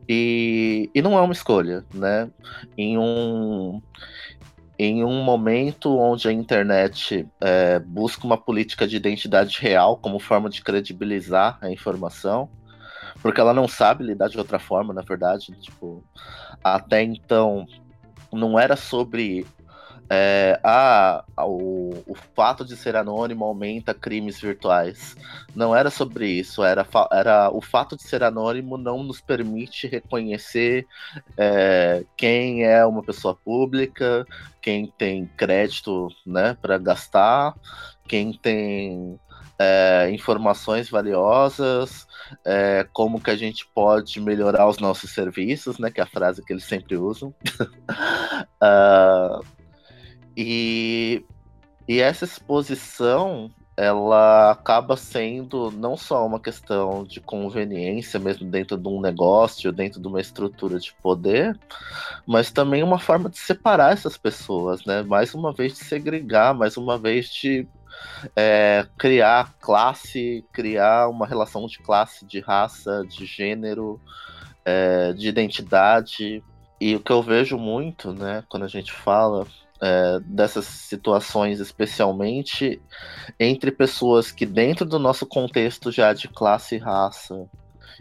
E, 0.08 0.90
e 0.94 1.02
não 1.02 1.18
é 1.18 1.20
uma 1.20 1.32
escolha, 1.32 1.84
né? 1.92 2.30
Em 2.76 2.96
um, 2.96 3.82
em 4.78 5.04
um 5.04 5.22
momento 5.22 5.98
onde 5.98 6.28
a 6.28 6.32
internet 6.32 7.28
é, 7.40 7.78
busca 7.78 8.24
uma 8.24 8.38
política 8.38 8.86
de 8.86 8.96
identidade 8.96 9.58
real 9.60 9.98
como 9.98 10.18
forma 10.18 10.48
de 10.48 10.62
credibilizar 10.62 11.58
a 11.60 11.70
informação, 11.70 12.48
porque 13.20 13.40
ela 13.40 13.52
não 13.52 13.68
sabe 13.68 14.04
lidar 14.04 14.28
de 14.28 14.38
outra 14.38 14.58
forma, 14.58 14.94
na 14.94 15.02
verdade. 15.02 15.52
Tipo, 15.60 16.02
até 16.64 17.02
então 17.02 17.66
não 18.32 18.58
era 18.58 18.76
sobre 18.76 19.46
é, 20.10 20.58
ah, 20.64 21.24
o, 21.40 22.02
o 22.06 22.14
fato 22.34 22.64
de 22.64 22.76
ser 22.76 22.96
anônimo 22.96 23.44
aumenta 23.44 23.92
crimes 23.92 24.40
virtuais. 24.40 25.16
Não 25.54 25.76
era 25.76 25.90
sobre 25.90 26.28
isso, 26.28 26.62
era, 26.62 26.86
era 27.12 27.50
o 27.50 27.60
fato 27.60 27.96
de 27.96 28.02
ser 28.02 28.22
anônimo 28.22 28.78
não 28.78 29.02
nos 29.02 29.20
permite 29.20 29.86
reconhecer 29.86 30.86
é, 31.36 32.04
quem 32.16 32.64
é 32.64 32.84
uma 32.86 33.02
pessoa 33.02 33.34
pública, 33.34 34.26
quem 34.62 34.86
tem 34.86 35.26
crédito 35.36 36.08
né, 36.26 36.56
para 36.60 36.78
gastar, 36.78 37.54
quem 38.06 38.32
tem 38.32 39.20
é, 39.58 40.08
informações 40.10 40.88
valiosas, 40.88 42.06
é, 42.44 42.86
como 42.92 43.20
que 43.20 43.30
a 43.30 43.36
gente 43.36 43.66
pode 43.74 44.20
melhorar 44.20 44.68
os 44.68 44.78
nossos 44.78 45.10
serviços, 45.10 45.78
né, 45.78 45.90
que 45.90 46.00
é 46.00 46.04
a 46.04 46.06
frase 46.06 46.42
que 46.42 46.52
eles 46.52 46.64
sempre 46.64 46.96
usam. 46.96 47.34
uh, 48.62 49.44
E, 50.40 51.24
e 51.88 51.98
essa 51.98 52.24
exposição 52.24 53.50
ela 53.76 54.52
acaba 54.52 54.96
sendo 54.96 55.72
não 55.72 55.96
só 55.96 56.24
uma 56.24 56.38
questão 56.38 57.02
de 57.02 57.20
conveniência 57.20 58.20
mesmo 58.20 58.48
dentro 58.48 58.76
de 58.76 58.88
um 58.88 59.00
negócio, 59.00 59.72
dentro 59.72 60.00
de 60.00 60.06
uma 60.06 60.20
estrutura 60.20 60.78
de 60.78 60.92
poder, 60.94 61.58
mas 62.24 62.52
também 62.52 62.84
uma 62.84 63.00
forma 63.00 63.28
de 63.28 63.38
separar 63.38 63.92
essas 63.92 64.16
pessoas, 64.16 64.84
né? 64.84 65.02
Mais 65.02 65.34
uma 65.34 65.52
vez 65.52 65.72
de 65.72 65.84
segregar, 65.84 66.54
mais 66.54 66.76
uma 66.76 66.96
vez 66.96 67.26
de 67.30 67.66
é, 68.36 68.86
criar 68.96 69.54
classe, 69.60 70.44
criar 70.52 71.08
uma 71.08 71.26
relação 71.26 71.66
de 71.66 71.80
classe, 71.80 72.24
de 72.24 72.38
raça, 72.38 73.04
de 73.08 73.26
gênero, 73.26 74.00
é, 74.64 75.12
de 75.12 75.28
identidade. 75.28 76.44
E 76.80 76.94
o 76.94 77.00
que 77.00 77.10
eu 77.10 77.22
vejo 77.22 77.58
muito, 77.58 78.12
né, 78.12 78.44
quando 78.48 78.64
a 78.64 78.68
gente 78.68 78.92
fala 78.92 79.44
é, 79.80 80.20
dessas 80.24 80.64
situações, 80.64 81.60
especialmente 81.60 82.80
entre 83.38 83.70
pessoas 83.70 84.32
que, 84.32 84.44
dentro 84.44 84.84
do 84.84 84.98
nosso 84.98 85.26
contexto 85.26 85.90
já 85.90 86.12
de 86.12 86.28
classe, 86.28 86.76
raça 86.78 87.46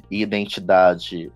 e 0.09 0.21
identidade, 0.21 1.31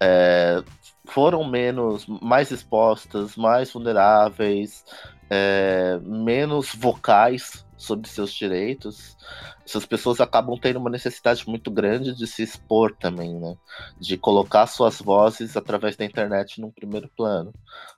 é, 0.00 0.62
foram 1.04 1.44
menos, 1.44 2.06
mais 2.06 2.50
expostas, 2.50 3.36
mais 3.36 3.72
vulneráveis, 3.72 4.84
é, 5.30 5.98
menos 6.02 6.74
vocais 6.74 7.66
sobre 7.76 8.08
seus 8.08 8.32
direitos, 8.32 9.16
essas 9.64 9.86
pessoas 9.86 10.20
acabam 10.20 10.58
tendo 10.58 10.78
uma 10.78 10.90
necessidade 10.90 11.46
muito 11.46 11.70
grande 11.70 12.14
de 12.14 12.26
se 12.26 12.42
expor 12.42 12.96
também, 12.96 13.38
né? 13.38 13.54
De 14.00 14.16
colocar 14.16 14.66
suas 14.66 14.98
vozes 14.98 15.56
através 15.56 15.94
da 15.94 16.04
internet 16.04 16.60
num 16.60 16.70
primeiro 16.70 17.08
plano, 17.16 17.52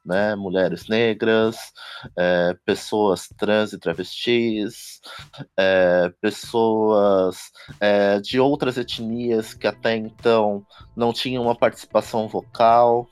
né? 0.04 0.34
Mulheres 0.34 0.88
negras, 0.88 1.56
é, 2.18 2.56
pessoas 2.64 3.28
trans 3.38 3.72
e 3.72 3.78
travestis, 3.78 5.00
é, 5.56 6.12
pessoas 6.20 7.50
é, 7.80 8.20
de 8.20 8.38
outras 8.38 8.76
etnias 8.76 9.54
que 9.54 9.66
até 9.66 9.96
então 9.96 10.66
não 10.94 11.12
tinham 11.12 11.44
uma 11.44 11.54
participação 11.54 12.28
vocal, 12.28 13.08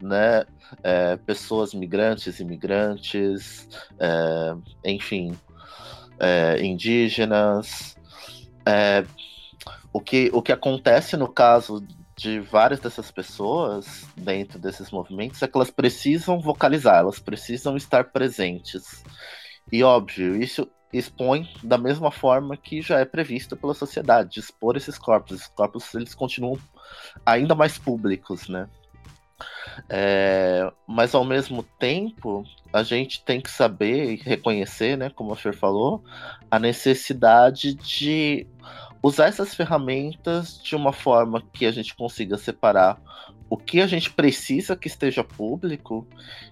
né? 0.00 0.44
É, 0.82 1.16
pessoas 1.16 1.72
migrantes, 1.72 2.40
imigrantes, 2.40 3.68
é, 3.98 4.54
enfim, 4.84 5.36
é, 6.18 6.64
indígenas. 6.64 7.96
É, 8.66 9.04
o, 9.92 10.00
que, 10.00 10.30
o 10.32 10.42
que 10.42 10.52
acontece 10.52 11.16
no 11.16 11.28
caso 11.28 11.86
de 12.16 12.40
várias 12.40 12.80
dessas 12.80 13.10
pessoas 13.10 14.06
dentro 14.16 14.58
desses 14.58 14.90
movimentos 14.90 15.42
é 15.42 15.46
que 15.46 15.56
elas 15.56 15.70
precisam 15.70 16.40
vocalizar, 16.40 17.00
elas 17.00 17.18
precisam 17.18 17.76
estar 17.76 18.04
presentes. 18.04 19.04
E 19.70 19.82
óbvio, 19.82 20.40
isso 20.40 20.66
expõe 20.92 21.48
da 21.62 21.76
mesma 21.76 22.10
forma 22.10 22.56
que 22.56 22.80
já 22.80 23.00
é 23.00 23.04
previsto 23.04 23.56
pela 23.56 23.74
sociedade, 23.74 24.40
expor 24.40 24.76
esses 24.76 24.96
corpos. 24.96 25.36
Esses 25.36 25.48
corpos 25.48 25.94
eles 25.94 26.14
continuam 26.14 26.58
ainda 27.24 27.54
mais 27.54 27.76
públicos, 27.78 28.48
né? 28.48 28.68
É, 29.88 30.70
mas 30.86 31.14
ao 31.14 31.24
mesmo 31.24 31.62
tempo, 31.62 32.44
a 32.72 32.82
gente 32.82 33.22
tem 33.22 33.40
que 33.40 33.50
saber 33.50 34.12
e 34.12 34.16
reconhecer, 34.16 34.96
né, 34.96 35.10
como 35.10 35.32
a 35.32 35.36
Fer 35.36 35.54
falou, 35.54 36.02
a 36.50 36.58
necessidade 36.58 37.74
de 37.74 38.46
usar 39.02 39.26
essas 39.26 39.54
ferramentas 39.54 40.60
de 40.62 40.74
uma 40.74 40.92
forma 40.92 41.42
que 41.52 41.66
a 41.66 41.70
gente 41.70 41.94
consiga 41.94 42.36
separar 42.36 43.00
o 43.48 43.56
que 43.56 43.80
a 43.80 43.86
gente 43.86 44.10
precisa 44.10 44.74
que 44.74 44.88
esteja 44.88 45.22
público 45.22 46.06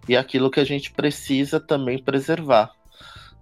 e 0.08 0.16
aquilo 0.16 0.50
que 0.50 0.60
a 0.60 0.64
gente 0.64 0.92
precisa 0.92 1.58
também 1.58 2.00
preservar. 2.00 2.72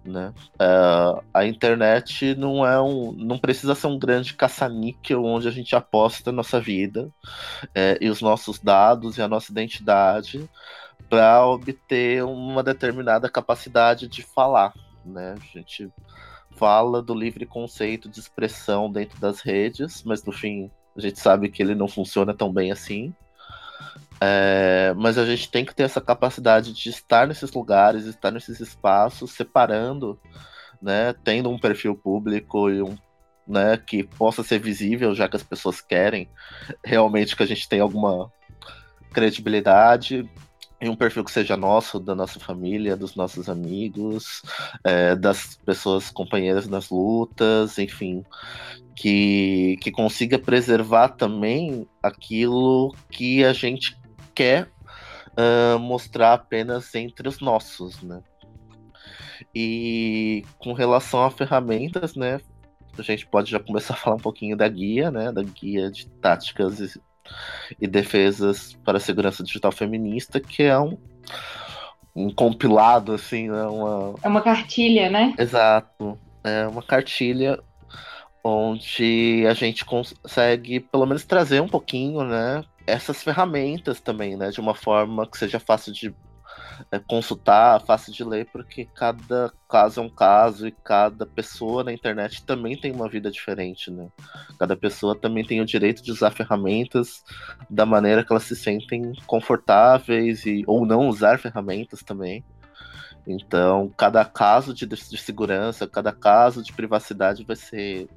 Né? 0.05 0.33
Uh, 0.55 1.23
a 1.33 1.45
internet 1.45 2.35
não 2.35 2.65
é 2.65 2.81
um, 2.81 3.13
não 3.13 3.37
precisa 3.37 3.73
ser 3.73 3.87
um 3.87 3.97
grande 3.97 4.33
caça-níquel 4.33 5.23
onde 5.23 5.47
a 5.47 5.51
gente 5.51 5.75
aposta 5.75 6.29
a 6.29 6.33
nossa 6.33 6.59
vida 6.59 7.09
é, 7.73 7.97
e 8.01 8.09
os 8.09 8.21
nossos 8.21 8.59
dados 8.59 9.17
e 9.17 9.21
a 9.21 9.29
nossa 9.29 9.51
identidade 9.51 10.49
para 11.09 11.45
obter 11.47 12.23
uma 12.23 12.61
determinada 12.61 13.29
capacidade 13.29 14.07
de 14.07 14.21
falar. 14.21 14.73
Né? 15.05 15.35
A 15.37 15.57
gente 15.57 15.89
fala 16.51 17.01
do 17.01 17.13
livre 17.13 17.45
conceito 17.45 18.09
de 18.09 18.19
expressão 18.19 18.91
dentro 18.91 19.19
das 19.19 19.41
redes, 19.41 20.03
mas 20.03 20.23
no 20.23 20.31
fim 20.31 20.69
a 20.95 21.01
gente 21.01 21.19
sabe 21.19 21.49
que 21.49 21.61
ele 21.61 21.75
não 21.75 21.87
funciona 21.87 22.33
tão 22.33 22.51
bem 22.51 22.71
assim. 22.71 23.13
É, 24.21 24.93
mas 24.95 25.17
a 25.17 25.25
gente 25.25 25.51
tem 25.51 25.65
que 25.65 25.75
ter 25.75 25.83
essa 25.83 25.99
capacidade 25.99 26.71
de 26.71 26.89
estar 26.89 27.27
nesses 27.27 27.51
lugares, 27.51 28.05
estar 28.05 28.31
nesses 28.31 28.59
espaços, 28.61 29.31
separando, 29.31 30.17
né, 30.81 31.13
tendo 31.23 31.49
um 31.49 31.59
perfil 31.59 31.93
público 31.95 32.69
e 32.69 32.81
um, 32.81 32.97
né, 33.45 33.75
que 33.77 34.03
possa 34.03 34.41
ser 34.43 34.59
visível, 34.59 35.13
já 35.13 35.27
que 35.27 35.35
as 35.35 35.43
pessoas 35.43 35.81
querem 35.81 36.29
realmente 36.83 37.35
que 37.35 37.43
a 37.43 37.45
gente 37.45 37.67
tenha 37.67 37.83
alguma 37.83 38.31
credibilidade 39.11 40.29
e 40.81 40.89
um 40.89 40.95
perfil 40.95 41.23
que 41.23 41.31
seja 41.31 41.55
nosso, 41.55 41.99
da 41.99 42.13
nossa 42.13 42.39
família, 42.39 42.97
dos 42.97 43.15
nossos 43.15 43.47
amigos, 43.47 44.41
é, 44.83 45.15
das 45.15 45.57
pessoas 45.65 46.09
companheiras 46.09 46.67
nas 46.67 46.89
lutas, 46.89 47.77
enfim, 47.77 48.23
que, 48.95 49.77
que 49.81 49.91
consiga 49.91 50.37
preservar 50.37 51.09
também 51.09 51.87
aquilo 52.01 52.95
que 53.09 53.43
a 53.43 53.53
gente 53.53 53.97
quer 54.35 54.69
uh, 55.37 55.79
mostrar 55.79 56.33
apenas 56.33 56.93
entre 56.95 57.27
os 57.27 57.39
nossos, 57.39 58.01
né? 58.01 58.21
E 59.53 60.43
com 60.57 60.73
relação 60.73 61.23
a 61.23 61.31
ferramentas, 61.31 62.15
né? 62.15 62.39
A 62.97 63.01
gente 63.01 63.25
pode 63.25 63.49
já 63.49 63.59
começar 63.59 63.93
a 63.93 63.97
falar 63.97 64.15
um 64.15 64.19
pouquinho 64.19 64.55
da 64.55 64.67
guia, 64.67 65.09
né? 65.09 65.31
Da 65.31 65.43
guia 65.43 65.89
de 65.89 66.07
táticas 66.07 66.79
e, 66.79 67.01
e 67.81 67.87
defesas 67.87 68.73
para 68.85 68.97
a 68.97 69.01
segurança 69.01 69.43
digital 69.43 69.71
feminista, 69.71 70.39
que 70.39 70.63
é 70.63 70.79
um, 70.79 70.97
um 72.15 72.33
compilado, 72.33 73.13
assim, 73.13 73.49
né? 73.49 73.63
Uma... 73.63 74.15
É 74.21 74.27
uma 74.27 74.41
cartilha, 74.41 75.09
né? 75.09 75.33
Exato. 75.37 76.17
É 76.43 76.67
uma 76.67 76.83
cartilha 76.83 77.59
onde 78.43 79.45
a 79.47 79.53
gente 79.53 79.85
consegue 79.85 80.79
pelo 80.79 81.05
menos 81.05 81.23
trazer 81.23 81.61
um 81.61 81.67
pouquinho, 81.67 82.23
né, 82.23 82.63
essas 82.85 83.23
ferramentas 83.23 84.01
também, 84.01 84.35
né, 84.35 84.49
de 84.49 84.59
uma 84.59 84.75
forma 84.75 85.25
que 85.25 85.37
seja 85.37 85.59
fácil 85.59 85.93
de 85.93 86.13
é, 86.91 86.99
consultar, 86.99 87.81
fácil 87.81 88.13
de 88.13 88.23
ler, 88.23 88.47
porque 88.51 88.85
cada 88.85 89.51
caso 89.69 89.99
é 89.99 90.03
um 90.03 90.09
caso 90.09 90.67
e 90.67 90.71
cada 90.71 91.25
pessoa 91.25 91.83
na 91.83 91.93
internet 91.93 92.45
também 92.45 92.77
tem 92.79 92.91
uma 92.91 93.09
vida 93.09 93.31
diferente, 93.31 93.89
né? 93.89 94.07
Cada 94.59 94.75
pessoa 94.75 95.15
também 95.15 95.43
tem 95.45 95.61
o 95.61 95.65
direito 95.65 96.03
de 96.03 96.11
usar 96.11 96.31
ferramentas 96.31 97.23
da 97.69 97.85
maneira 97.85 98.23
que 98.23 98.31
elas 98.31 98.43
se 98.43 98.55
sentem 98.55 99.13
confortáveis 99.25 100.45
e 100.45 100.63
ou 100.67 100.85
não 100.85 101.07
usar 101.07 101.39
ferramentas 101.39 102.01
também. 102.03 102.43
Então, 103.25 103.91
cada 103.97 104.25
caso 104.25 104.73
de, 104.73 104.85
de, 104.85 105.17
segurança, 105.17 105.87
cada 105.87 106.11
caso 106.11 106.61
de 106.61 106.73
privacidade 106.73 107.43
vai 107.43 107.55
ser 107.55 108.07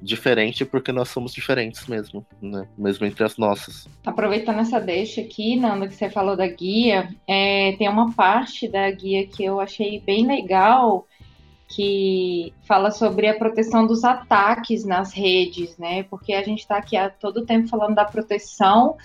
diferente 0.00 0.64
porque 0.64 0.92
nós 0.92 1.08
somos 1.08 1.32
diferentes 1.32 1.86
mesmo, 1.86 2.24
né? 2.40 2.68
Mesmo 2.78 3.04
entre 3.06 3.24
as 3.24 3.36
nossas. 3.36 3.88
Aproveitando 4.06 4.60
essa 4.60 4.80
deixa 4.80 5.20
aqui, 5.20 5.56
Nanda, 5.56 5.88
que 5.88 5.94
você 5.94 6.08
falou 6.08 6.36
da 6.36 6.46
guia, 6.46 7.08
é, 7.26 7.72
tem 7.76 7.88
uma 7.88 8.12
parte 8.12 8.68
da 8.68 8.88
guia 8.90 9.26
que 9.26 9.44
eu 9.44 9.60
achei 9.60 9.98
bem 9.98 10.26
legal, 10.26 11.06
que 11.68 12.52
fala 12.62 12.90
sobre 12.90 13.26
a 13.26 13.36
proteção 13.36 13.86
dos 13.86 14.04
ataques 14.04 14.84
nas 14.84 15.12
redes, 15.12 15.76
né? 15.76 16.04
Porque 16.04 16.34
a 16.34 16.42
gente 16.42 16.60
está 16.60 16.76
aqui 16.76 16.96
a 16.96 17.10
todo 17.10 17.46
tempo 17.46 17.68
falando 17.68 17.94
da 17.94 18.04
proteção 18.04 18.96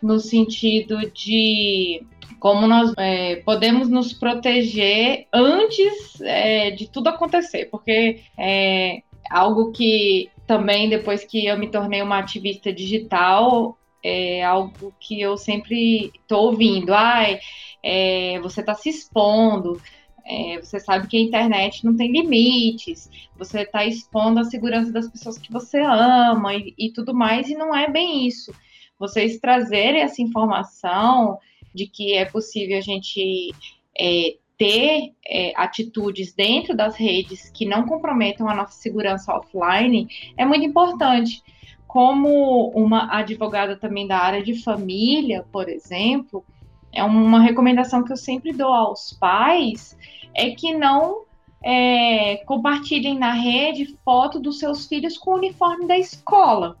no 0.00 0.20
sentido 0.20 1.10
de 1.10 2.04
como 2.38 2.66
nós 2.66 2.92
é, 2.98 3.36
podemos 3.36 3.88
nos 3.88 4.12
proteger 4.12 5.26
antes 5.32 6.20
é, 6.20 6.70
de 6.70 6.88
tudo 6.88 7.08
acontecer, 7.08 7.66
porque 7.70 8.20
é 8.38 9.02
algo 9.30 9.72
que 9.72 10.30
também 10.46 10.88
depois 10.88 11.24
que 11.24 11.46
eu 11.46 11.58
me 11.58 11.68
tornei 11.68 12.02
uma 12.02 12.18
ativista 12.18 12.72
digital 12.72 13.78
é 14.02 14.44
algo 14.44 14.92
que 15.00 15.18
eu 15.18 15.36
sempre 15.38 16.12
estou 16.14 16.50
ouvindo. 16.50 16.92
Ai, 16.92 17.40
é, 17.82 18.38
você 18.40 18.60
está 18.60 18.74
se 18.74 18.90
expondo. 18.90 19.80
É, 20.26 20.58
você 20.58 20.78
sabe 20.78 21.06
que 21.06 21.16
a 21.16 21.20
internet 21.20 21.84
não 21.84 21.94
tem 21.96 22.10
limites, 22.10 23.10
você 23.36 23.60
está 23.60 23.84
expondo 23.84 24.40
a 24.40 24.44
segurança 24.44 24.90
das 24.90 25.06
pessoas 25.06 25.36
que 25.36 25.52
você 25.52 25.80
ama 25.80 26.54
e, 26.54 26.74
e 26.78 26.92
tudo 26.92 27.14
mais, 27.14 27.48
e 27.48 27.54
não 27.54 27.74
é 27.74 27.90
bem 27.90 28.26
isso. 28.26 28.54
Vocês 28.98 29.38
trazerem 29.38 30.00
essa 30.00 30.22
informação 30.22 31.38
de 31.74 31.86
que 31.86 32.14
é 32.14 32.24
possível 32.24 32.78
a 32.78 32.80
gente 32.80 33.52
é, 33.98 34.36
ter 34.56 35.12
é, 35.26 35.52
atitudes 35.56 36.32
dentro 36.32 36.76
das 36.76 36.96
redes 36.96 37.50
que 37.50 37.66
não 37.66 37.86
comprometam 37.86 38.48
a 38.48 38.54
nossa 38.54 38.78
segurança 38.78 39.34
offline 39.34 40.08
é 40.36 40.44
muito 40.44 40.64
importante. 40.64 41.42
Como 41.86 42.70
uma 42.70 43.12
advogada 43.16 43.76
também 43.76 44.06
da 44.06 44.18
área 44.18 44.42
de 44.42 44.62
família, 44.62 45.44
por 45.52 45.68
exemplo, 45.68 46.44
é 46.92 47.02
uma 47.02 47.40
recomendação 47.40 48.04
que 48.04 48.12
eu 48.12 48.16
sempre 48.16 48.52
dou 48.52 48.72
aos 48.72 49.12
pais 49.12 49.96
é 50.34 50.50
que 50.50 50.74
não 50.74 51.22
é, 51.62 52.36
compartilhem 52.46 53.18
na 53.18 53.32
rede 53.32 53.96
foto 54.04 54.40
dos 54.40 54.58
seus 54.58 54.86
filhos 54.86 55.16
com 55.16 55.32
o 55.32 55.36
uniforme 55.36 55.86
da 55.86 55.96
escola 55.96 56.76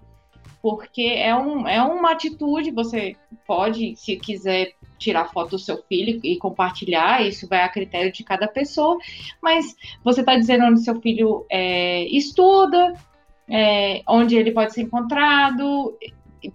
porque 0.64 1.02
é, 1.02 1.36
um, 1.36 1.68
é 1.68 1.82
uma 1.82 2.12
atitude, 2.12 2.70
você 2.70 3.14
pode, 3.46 3.94
se 3.96 4.16
quiser, 4.16 4.72
tirar 5.04 5.30
foto 5.30 5.50
do 5.50 5.58
seu 5.58 5.82
filho 5.88 6.18
e 6.24 6.36
compartilhar, 6.38 7.26
isso 7.26 7.46
vai 7.46 7.62
a 7.62 7.68
critério 7.68 8.10
de 8.10 8.24
cada 8.24 8.48
pessoa, 8.48 8.98
mas 9.42 9.76
você 10.02 10.20
está 10.20 10.34
dizendo 10.34 10.64
onde 10.64 10.82
seu 10.82 11.00
filho 11.00 11.44
é, 11.50 12.04
estuda, 12.08 12.94
é, 13.48 14.02
onde 14.08 14.36
ele 14.36 14.52
pode 14.52 14.72
ser 14.72 14.82
encontrado, 14.82 15.96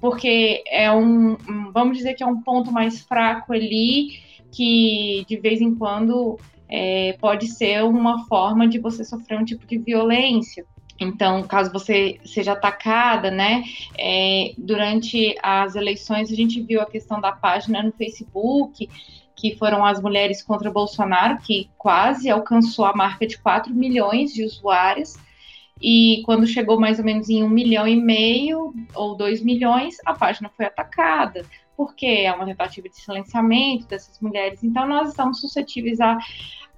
porque 0.01 0.63
é 0.67 0.91
um, 0.91 1.37
vamos 1.71 1.97
dizer 1.97 2.13
que 2.15 2.23
é 2.23 2.27
um 2.27 2.41
ponto 2.41 2.71
mais 2.71 3.01
fraco 3.01 3.53
ali, 3.53 4.19
que 4.51 5.23
de 5.27 5.37
vez 5.37 5.61
em 5.61 5.75
quando 5.75 6.37
é, 6.67 7.13
pode 7.19 7.47
ser 7.47 7.83
uma 7.83 8.25
forma 8.25 8.67
de 8.67 8.79
você 8.79 9.03
sofrer 9.03 9.39
um 9.39 9.45
tipo 9.45 9.65
de 9.65 9.77
violência. 9.77 10.65
Então, 10.99 11.43
caso 11.43 11.71
você 11.71 12.19
seja 12.25 12.53
atacada, 12.53 13.31
né? 13.31 13.63
É, 13.97 14.53
durante 14.57 15.35
as 15.41 15.75
eleições, 15.75 16.31
a 16.31 16.35
gente 16.35 16.61
viu 16.61 16.81
a 16.81 16.85
questão 16.85 17.21
da 17.21 17.31
página 17.31 17.81
no 17.81 17.91
Facebook, 17.93 18.89
que 19.35 19.55
foram 19.55 19.85
as 19.85 20.01
mulheres 20.01 20.43
contra 20.43 20.69
Bolsonaro, 20.69 21.37
que 21.37 21.69
quase 21.77 22.29
alcançou 22.29 22.85
a 22.85 22.93
marca 22.93 23.25
de 23.25 23.37
4 23.37 23.73
milhões 23.73 24.33
de 24.33 24.43
usuários. 24.43 25.15
E 25.81 26.21
quando 26.25 26.45
chegou 26.45 26.77
mais 26.77 26.99
ou 26.99 27.05
menos 27.05 27.29
em 27.29 27.41
um 27.41 27.49
milhão 27.49 27.87
e 27.87 27.95
meio 27.95 28.73
ou 28.93 29.15
dois 29.15 29.41
milhões, 29.41 29.95
a 30.05 30.13
página 30.13 30.49
foi 30.49 30.65
atacada, 30.65 31.45
porque 31.77 32.05
é 32.05 32.33
uma 32.33 32.45
tentativa 32.45 32.89
de 32.89 32.97
silenciamento 32.97 33.87
dessas 33.87 34.19
mulheres. 34.19 34.61
Então, 34.61 34.85
nós 34.85 35.09
estamos 35.09 35.39
suscetíveis 35.39 36.01
a 36.01 36.17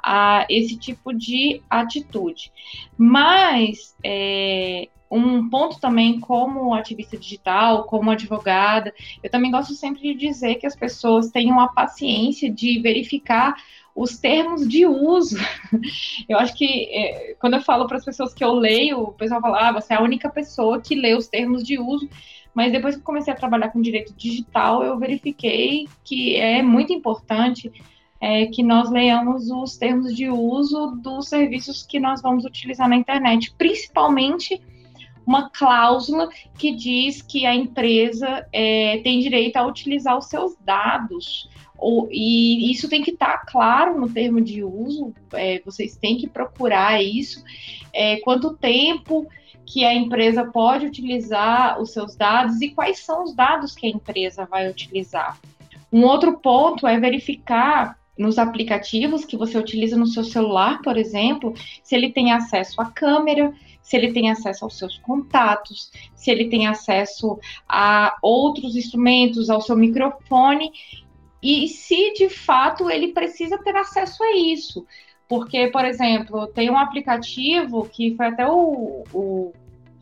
a 0.04 0.46
esse 0.50 0.78
tipo 0.78 1.14
de 1.14 1.62
atitude. 1.70 2.52
Mas 2.98 3.96
é, 4.04 4.88
um 5.12 5.50
ponto 5.50 5.80
também, 5.80 6.20
como 6.20 6.74
ativista 6.74 7.18
digital, 7.18 7.84
como 7.84 8.12
advogada, 8.12 8.94
eu 9.22 9.30
também 9.30 9.52
gosto 9.52 9.74
sempre 9.74 10.02
de 10.02 10.14
dizer 10.14 10.56
que 10.56 10.66
as 10.66 10.76
pessoas 10.76 11.30
tenham 11.30 11.60
a 11.60 11.68
paciência 11.68 12.50
de 12.50 12.80
verificar 12.80 13.56
os 13.94 14.18
termos 14.18 14.68
de 14.68 14.86
uso. 14.86 15.38
Eu 16.30 16.40
acho 16.40 16.54
que 16.56 16.66
é, 16.66 17.36
quando 17.40 17.56
eu 17.56 17.62
falo 17.62 17.88
para 17.88 17.98
as 17.98 18.06
pessoas 18.06 18.34
que 18.34 18.42
eu 18.42 18.54
leio, 18.54 19.02
o 19.02 19.12
pessoal 19.12 19.42
fala: 19.42 19.68
ah, 19.68 19.72
você 19.74 19.94
é 19.94 19.98
a 19.98 20.02
única 20.02 20.30
pessoa 20.30 20.80
que 20.80 20.96
lê 20.96 21.14
os 21.14 21.28
termos 21.28 21.62
de 21.62 21.78
uso. 21.78 22.08
Mas 22.54 22.72
depois 22.72 22.96
que 22.96 23.02
comecei 23.02 23.34
a 23.34 23.36
trabalhar 23.36 23.70
com 23.70 23.82
direito 23.82 24.14
digital, 24.14 24.84
eu 24.84 24.98
verifiquei 24.98 25.88
que 26.04 26.36
é 26.36 26.62
muito 26.62 26.94
importante 26.94 27.72
é, 28.22 28.46
que 28.46 28.62
nós 28.62 28.92
leamos 28.92 29.50
os 29.50 29.76
termos 29.76 30.16
de 30.16 30.30
uso 30.30 30.92
dos 31.02 31.28
serviços 31.28 31.82
que 31.82 32.00
nós 32.00 32.22
vamos 32.22 32.46
utilizar 32.46 32.88
na 32.88 32.96
internet, 32.96 33.52
principalmente 33.58 34.62
uma 35.26 35.50
cláusula 35.50 36.30
que 36.58 36.76
diz 36.76 37.22
que 37.22 37.46
a 37.48 37.56
empresa 37.56 38.46
é, 38.54 39.00
tem 39.00 39.20
direito 39.20 39.58
a 39.58 39.66
utilizar 39.66 40.18
os 40.18 40.26
seus 40.26 40.56
dados. 40.64 41.50
Ou, 41.78 42.08
e 42.12 42.72
isso 42.72 42.88
tem 42.88 43.02
que 43.02 43.12
estar 43.12 43.40
tá 43.40 43.46
claro 43.48 44.00
no 44.00 44.08
termo 44.08 44.40
de 44.40 44.64
uso, 44.64 45.14
é, 45.34 45.60
vocês 45.66 45.98
têm 45.98 46.18
que 46.18 46.30
procurar 46.30 47.02
isso. 47.02 47.44
É, 47.92 48.18
quanto 48.18 48.56
tempo 48.56 49.28
que 49.66 49.84
a 49.84 49.94
empresa 49.94 50.46
pode 50.46 50.86
utilizar 50.86 51.82
os 51.82 51.92
seus 51.92 52.16
dados 52.16 52.62
e 52.62 52.70
quais 52.70 53.00
são 53.00 53.24
os 53.24 53.34
dados 53.34 53.74
que 53.74 53.88
a 53.88 53.90
empresa 53.90 54.46
vai 54.46 54.70
utilizar. 54.70 55.40
Um 55.92 56.04
outro 56.04 56.38
ponto 56.40 56.86
é 56.86 57.00
verificar 57.00 57.98
nos 58.22 58.38
aplicativos 58.38 59.26
que 59.26 59.36
você 59.36 59.58
utiliza 59.58 59.98
no 59.98 60.06
seu 60.06 60.24
celular, 60.24 60.82
por 60.82 60.96
exemplo, 60.96 61.54
se 61.84 61.96
ele 61.96 62.12
tem 62.12 62.32
acesso 62.32 62.80
à 62.80 62.86
câmera, 62.86 63.54
se 63.82 63.98
ele 63.98 64.14
tem 64.14 64.30
acesso 64.30 64.64
aos 64.64 64.78
seus 64.78 64.98
contatos, 65.00 65.92
se 66.16 66.30
ele 66.30 66.48
tem 66.48 66.68
acesso 66.68 67.40
a 67.68 68.16
outros 68.22 68.76
instrumentos, 68.76 69.50
ao 69.50 69.60
seu 69.60 69.76
microfone, 69.76 70.72
e 71.42 71.68
se 71.68 72.14
de 72.14 72.30
fato 72.30 72.90
ele 72.90 73.10
precisa 73.12 73.58
ter 73.58 73.76
acesso 73.76 74.24
a 74.24 74.38
isso. 74.38 74.86
Porque, 75.28 75.68
por 75.68 75.84
exemplo, 75.84 76.46
tem 76.48 76.70
um 76.70 76.78
aplicativo 76.78 77.90
que 77.90 78.16
foi 78.16 78.28
até 78.28 78.48
o, 78.48 79.04
o 79.14 79.52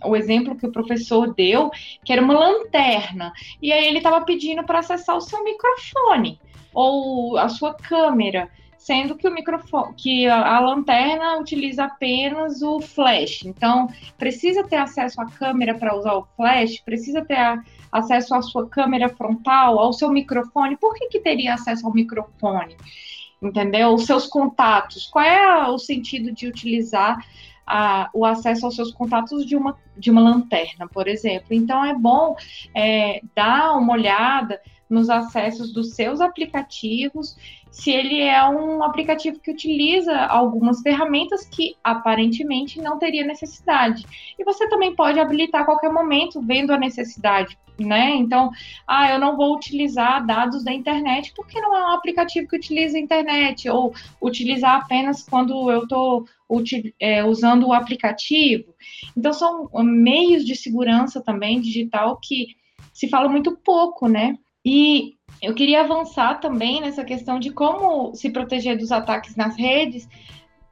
o 0.01 0.15
exemplo 0.15 0.55
que 0.55 0.65
o 0.65 0.71
professor 0.71 1.33
deu, 1.33 1.69
que 2.05 2.13
era 2.13 2.21
uma 2.21 2.33
lanterna. 2.33 3.33
E 3.61 3.69
aí 3.69 3.85
ele 3.85 3.97
estava 3.97 4.23
pedindo 4.23 4.63
para 4.63 4.79
acessar 4.79 5.17
o 5.17 5.21
seu 5.21 5.43
microfone 5.43 6.39
ou 6.73 7.37
a 7.37 7.49
sua 7.49 7.73
câmera, 7.73 8.49
sendo 8.79 9.15
que 9.15 9.27
o 9.27 9.33
microfone, 9.33 9.93
que 9.95 10.25
a, 10.25 10.59
lanterna 10.59 11.37
utiliza 11.37 11.83
apenas 11.83 12.61
o 12.61 12.79
flash. 12.79 13.43
Então, 13.45 13.87
precisa 14.17 14.63
ter 14.63 14.77
acesso 14.77 15.21
à 15.21 15.25
câmera 15.25 15.75
para 15.75 15.95
usar 15.95 16.13
o 16.15 16.25
flash, 16.35 16.79
precisa 16.79 17.23
ter 17.23 17.35
a, 17.35 17.61
acesso 17.91 18.33
à 18.33 18.41
sua 18.41 18.67
câmera 18.67 19.09
frontal, 19.09 19.77
ao 19.77 19.91
seu 19.91 20.09
microfone. 20.09 20.77
Por 20.77 20.95
que, 20.95 21.07
que 21.07 21.19
teria 21.19 21.53
acesso 21.53 21.85
ao 21.85 21.93
microfone? 21.93 22.77
Entendeu? 23.41 23.93
Os 23.93 24.05
seus 24.05 24.25
contatos. 24.27 25.07
Qual 25.07 25.25
é 25.25 25.67
o 25.67 25.77
sentido 25.77 26.31
de 26.31 26.47
utilizar 26.47 27.17
a, 27.67 28.09
o 28.13 28.25
acesso 28.25 28.65
aos 28.65 28.75
seus 28.75 28.93
contatos 28.93 29.45
de 29.45 29.57
uma, 29.57 29.77
de 29.97 30.09
uma 30.09 30.21
lanterna, 30.21 30.87
por 30.87 31.07
exemplo? 31.07 31.47
Então, 31.51 31.83
é 31.83 31.93
bom 31.93 32.35
é, 32.73 33.21
dar 33.35 33.73
uma 33.73 33.93
olhada 33.93 34.59
nos 34.89 35.09
acessos 35.09 35.71
dos 35.71 35.93
seus 35.93 36.19
aplicativos, 36.19 37.37
se 37.71 37.91
ele 37.91 38.19
é 38.19 38.43
um 38.49 38.81
aplicativo 38.83 39.39
que 39.39 39.51
utiliza 39.51 40.17
algumas 40.25 40.81
ferramentas 40.81 41.45
que 41.45 41.75
aparentemente 41.83 42.81
não 42.81 42.97
teria 42.97 43.25
necessidade. 43.25 44.05
E 44.37 44.43
você 44.43 44.67
também 44.67 44.95
pode 44.95 45.19
habilitar 45.19 45.61
a 45.61 45.65
qualquer 45.65 45.91
momento, 45.91 46.41
vendo 46.41 46.71
a 46.73 46.77
necessidade, 46.77 47.57
né? 47.79 48.15
Então, 48.15 48.49
ah, 48.87 49.11
eu 49.11 49.19
não 49.19 49.37
vou 49.37 49.55
utilizar 49.55 50.25
dados 50.25 50.63
da 50.63 50.73
internet 50.73 51.31
porque 51.35 51.61
não 51.61 51.75
é 51.75 51.85
um 51.85 51.93
aplicativo 51.93 52.47
que 52.47 52.55
utiliza 52.55 52.97
a 52.97 53.01
internet, 53.01 53.69
ou 53.69 53.93
utilizar 54.21 54.81
apenas 54.81 55.23
quando 55.23 55.69
eu 55.71 55.83
estou 55.83 56.25
é, 56.99 57.23
usando 57.23 57.67
o 57.67 57.73
aplicativo. 57.73 58.73
Então, 59.15 59.31
são 59.31 59.69
meios 59.83 60.43
de 60.43 60.55
segurança 60.55 61.21
também 61.21 61.61
digital 61.61 62.19
que 62.21 62.57
se 62.91 63.07
fala 63.07 63.29
muito 63.29 63.55
pouco, 63.55 64.07
né? 64.07 64.37
E 64.71 65.15
eu 65.41 65.55
queria 65.55 65.81
avançar 65.81 66.39
também 66.39 66.79
nessa 66.79 67.03
questão 67.03 67.39
de 67.39 67.49
como 67.49 68.13
se 68.13 68.29
proteger 68.29 68.77
dos 68.77 68.91
ataques 68.91 69.35
nas 69.35 69.57
redes 69.57 70.07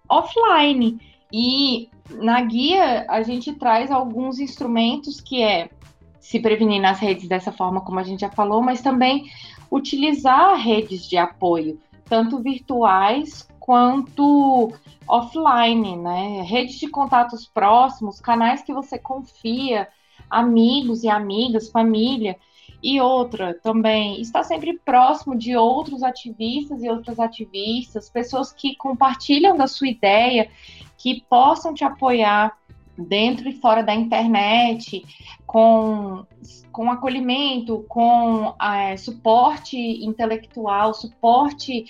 offline. 0.08 1.02
E 1.34 1.90
na 2.12 2.40
guia 2.42 3.08
a 3.10 3.24
gente 3.24 3.52
traz 3.54 3.90
alguns 3.90 4.38
instrumentos 4.38 5.20
que 5.20 5.42
é 5.42 5.72
se 6.20 6.40
prevenir 6.40 6.80
nas 6.80 7.00
redes 7.00 7.28
dessa 7.28 7.52
forma, 7.52 7.82
como 7.82 8.00
a 8.00 8.04
gente 8.04 8.20
já 8.20 8.30
falou, 8.30 8.62
mas 8.62 8.82
também 8.84 9.32
utilizar 9.72 10.56
redes 10.58 11.10
de 11.10 11.18
apoio, 11.18 11.80
tanto 12.06 12.38
virtuais 12.38 13.50
quanto 13.60 14.72
offline, 15.08 15.98
né? 15.98 16.44
Redes 16.44 16.76
de 16.76 16.88
contatos 16.88 17.48
próximos, 17.48 18.22
canais 18.22 18.62
que 18.62 18.72
você 18.72 19.00
confia, 19.00 19.88
amigos 20.30 21.04
e 21.04 21.10
amigas, 21.10 21.72
família. 21.72 22.38
E 22.82 23.02
outra 23.02 23.56
também, 23.56 24.22
está 24.22 24.44
sempre 24.44 24.78
próximo 24.86 25.36
de 25.36 25.56
outros 25.56 26.04
ativistas 26.04 26.84
e 26.84 26.90
outras 26.90 27.20
ativistas, 27.20 28.10
pessoas 28.10 28.54
que 28.54 28.76
compartilham 28.76 29.58
da 29.58 29.68
sua 29.68 29.88
ideia, 29.88 30.50
que 30.98 31.22
possam 31.28 31.74
te 31.74 31.84
apoiar 31.84 32.56
dentro 32.98 33.48
e 33.48 33.54
fora 33.54 33.84
da 33.84 33.94
internet, 33.94 35.06
com, 35.46 36.26
com 36.72 36.92
acolhimento, 36.92 37.86
com 37.88 38.54
é, 38.62 38.98
suporte 38.98 39.78
intelectual, 39.78 40.94
suporte 40.94 41.86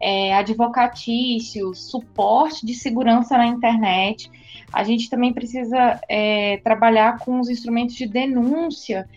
é, 0.00 0.34
advocatício, 0.34 1.74
suporte 1.74 2.64
de 2.64 2.74
segurança 2.74 3.36
na 3.36 3.46
internet. 3.46 4.30
A 4.72 4.84
gente 4.84 5.08
também 5.08 5.32
precisa 5.32 6.00
é, 6.08 6.58
trabalhar 6.58 7.18
com 7.18 7.40
os 7.40 7.48
instrumentos 7.48 7.94
de 7.94 8.06
denúncia. 8.06 9.08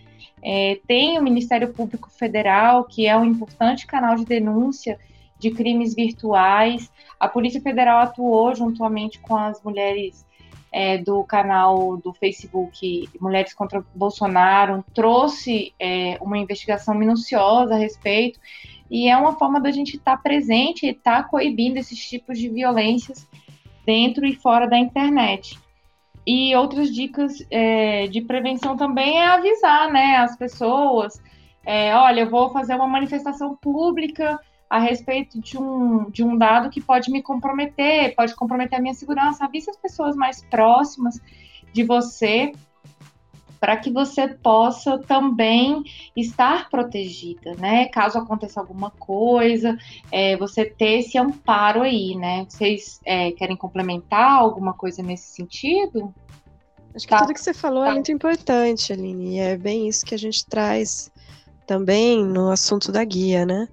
É, 0.42 0.80
tem 0.86 1.18
o 1.18 1.22
Ministério 1.22 1.72
Público 1.72 2.10
Federal, 2.10 2.84
que 2.84 3.06
é 3.06 3.16
um 3.16 3.24
importante 3.24 3.86
canal 3.86 4.16
de 4.16 4.24
denúncia 4.24 4.98
de 5.38 5.50
crimes 5.50 5.94
virtuais. 5.94 6.90
A 7.18 7.28
Polícia 7.28 7.60
Federal 7.60 8.00
atuou 8.00 8.54
juntamente 8.54 9.20
com 9.20 9.36
as 9.36 9.62
mulheres 9.62 10.26
é, 10.72 10.98
do 10.98 11.22
canal 11.24 11.98
do 11.98 12.12
Facebook 12.14 13.08
Mulheres 13.20 13.52
contra 13.52 13.84
Bolsonaro, 13.94 14.84
trouxe 14.94 15.74
é, 15.78 16.16
uma 16.20 16.38
investigação 16.38 16.94
minuciosa 16.94 17.74
a 17.74 17.78
respeito, 17.78 18.40
e 18.90 19.08
é 19.08 19.16
uma 19.16 19.38
forma 19.38 19.60
da 19.60 19.70
gente 19.70 19.96
estar 19.96 20.16
tá 20.16 20.22
presente 20.22 20.86
e 20.86 20.90
estar 20.90 21.24
tá 21.24 21.28
coibindo 21.28 21.78
esses 21.78 21.98
tipos 21.98 22.38
de 22.38 22.48
violências 22.48 23.26
dentro 23.84 24.26
e 24.26 24.34
fora 24.34 24.66
da 24.66 24.78
internet. 24.78 25.58
E 26.26 26.54
outras 26.54 26.92
dicas 26.92 27.44
é, 27.50 28.06
de 28.06 28.20
prevenção 28.20 28.76
também 28.76 29.18
é 29.18 29.26
avisar 29.26 29.90
né, 29.92 30.16
as 30.16 30.36
pessoas: 30.36 31.20
é, 31.64 31.94
olha, 31.96 32.20
eu 32.20 32.30
vou 32.30 32.50
fazer 32.50 32.74
uma 32.74 32.86
manifestação 32.86 33.56
pública 33.56 34.38
a 34.70 34.78
respeito 34.78 35.38
de 35.40 35.58
um, 35.58 36.08
de 36.10 36.24
um 36.24 36.36
dado 36.36 36.70
que 36.70 36.80
pode 36.80 37.10
me 37.10 37.22
comprometer, 37.22 38.14
pode 38.14 38.34
comprometer 38.34 38.78
a 38.78 38.82
minha 38.82 38.94
segurança. 38.94 39.44
Avise 39.44 39.68
as 39.68 39.76
pessoas 39.76 40.16
mais 40.16 40.42
próximas 40.44 41.20
de 41.72 41.82
você 41.82 42.52
para 43.62 43.76
que 43.76 43.92
você 43.92 44.26
possa 44.26 44.98
também 44.98 45.84
estar 46.16 46.68
protegida, 46.68 47.54
né? 47.54 47.86
Caso 47.86 48.18
aconteça 48.18 48.58
alguma 48.58 48.90
coisa, 48.90 49.78
é, 50.10 50.36
você 50.36 50.64
ter 50.64 50.98
esse 50.98 51.16
amparo 51.16 51.82
aí, 51.82 52.16
né? 52.16 52.44
Vocês 52.48 53.00
é, 53.04 53.30
querem 53.30 53.56
complementar 53.56 54.32
alguma 54.32 54.72
coisa 54.72 55.00
nesse 55.00 55.36
sentido? 55.36 56.12
Acho 56.92 57.06
que 57.06 57.10
tá. 57.10 57.20
tudo 57.20 57.34
que 57.34 57.40
você 57.40 57.54
falou 57.54 57.84
é 57.84 57.86
tá. 57.86 57.90
é 57.92 57.94
muito 57.94 58.10
importante, 58.10 58.92
Aline, 58.92 59.36
e 59.36 59.38
é 59.38 59.56
bem 59.56 59.86
isso 59.86 60.04
que 60.04 60.16
a 60.16 60.18
gente 60.18 60.44
traz 60.44 61.08
também 61.64 62.26
no 62.26 62.50
assunto 62.50 62.90
da 62.90 63.04
guia, 63.04 63.46
né? 63.46 63.68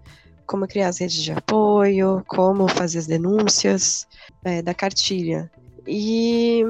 como 0.45 0.67
criar 0.67 0.89
as 0.89 0.99
redes 0.99 1.21
de 1.21 1.31
apoio, 1.31 2.23
como 2.27 2.67
fazer 2.67 2.99
as 2.99 3.07
denúncias 3.07 4.07
é, 4.43 4.61
da 4.61 4.73
cartilha. 4.73 5.49
E 5.87 6.63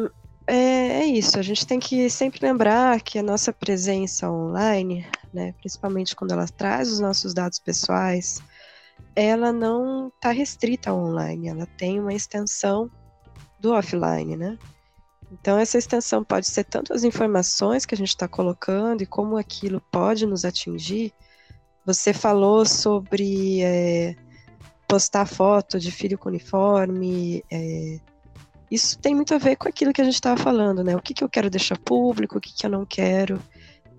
é, 0.50 1.02
é, 1.02 1.06
isso, 1.06 1.38
a 1.38 1.42
gente 1.42 1.66
tem 1.66 1.80
que 1.80 2.10
sempre 2.10 2.40
lembrar 2.42 3.02
que 3.02 3.20
a 3.20 3.24
nossa 3.24 3.54
presença 3.54 4.30
online, 4.30 5.06
né, 5.34 5.54
principalmente 5.60 6.16
quando 6.16 6.32
ela 6.32 6.48
traz 6.48 6.92
os 6.92 7.00
nossos 7.00 7.34
dados 7.34 7.60
pessoais, 7.60 8.42
ela 9.16 9.54
não 9.54 10.08
está 10.08 10.32
restrita 10.32 10.90
ao 10.90 10.98
online, 10.98 11.50
ela 11.50 11.66
tem 11.78 12.00
uma 12.00 12.14
extensão 12.14 12.90
do 13.60 13.74
offline, 13.74 14.36
né? 14.36 14.58
Então, 15.32 15.60
essa 15.60 15.78
extensão 15.78 16.24
pode 16.24 16.48
ser 16.48 16.64
tanto 16.64 16.94
as 16.94 17.04
informações 17.04 17.86
que 17.86 17.94
a 17.94 17.98
gente 17.98 18.10
está 18.10 18.28
colocando 18.28 19.04
e 19.04 19.06
como 19.06 19.38
aquilo 19.38 19.80
pode 19.92 20.26
nos 20.26 20.44
atingir, 20.44 21.14
você 21.86 22.14
falou 22.14 22.66
sobre 22.66 23.62
é, 23.62 24.16
postar 24.88 25.28
foto 25.28 25.80
de 25.80 25.92
filho 25.92 26.18
com 26.18 26.30
uniforme. 26.30 27.44
É, 27.52 28.00
isso 28.70 28.98
tem 29.00 29.16
muito 29.16 29.34
a 29.34 29.38
ver 29.38 29.56
com 29.56 29.68
aquilo 29.68 29.94
que 29.94 30.02
a 30.02 30.04
gente 30.04 30.16
estava 30.16 30.42
falando, 30.42 30.84
né? 30.84 30.96
O 30.96 31.02
que, 31.02 31.14
que 31.14 31.24
eu 31.24 31.30
quero 31.30 31.50
deixar 31.50 31.78
público, 31.78 32.38
o 32.38 32.42
que, 32.42 32.54
que 32.54 32.66
eu 32.66 32.70
não 32.70 32.86
quero. 32.86 33.42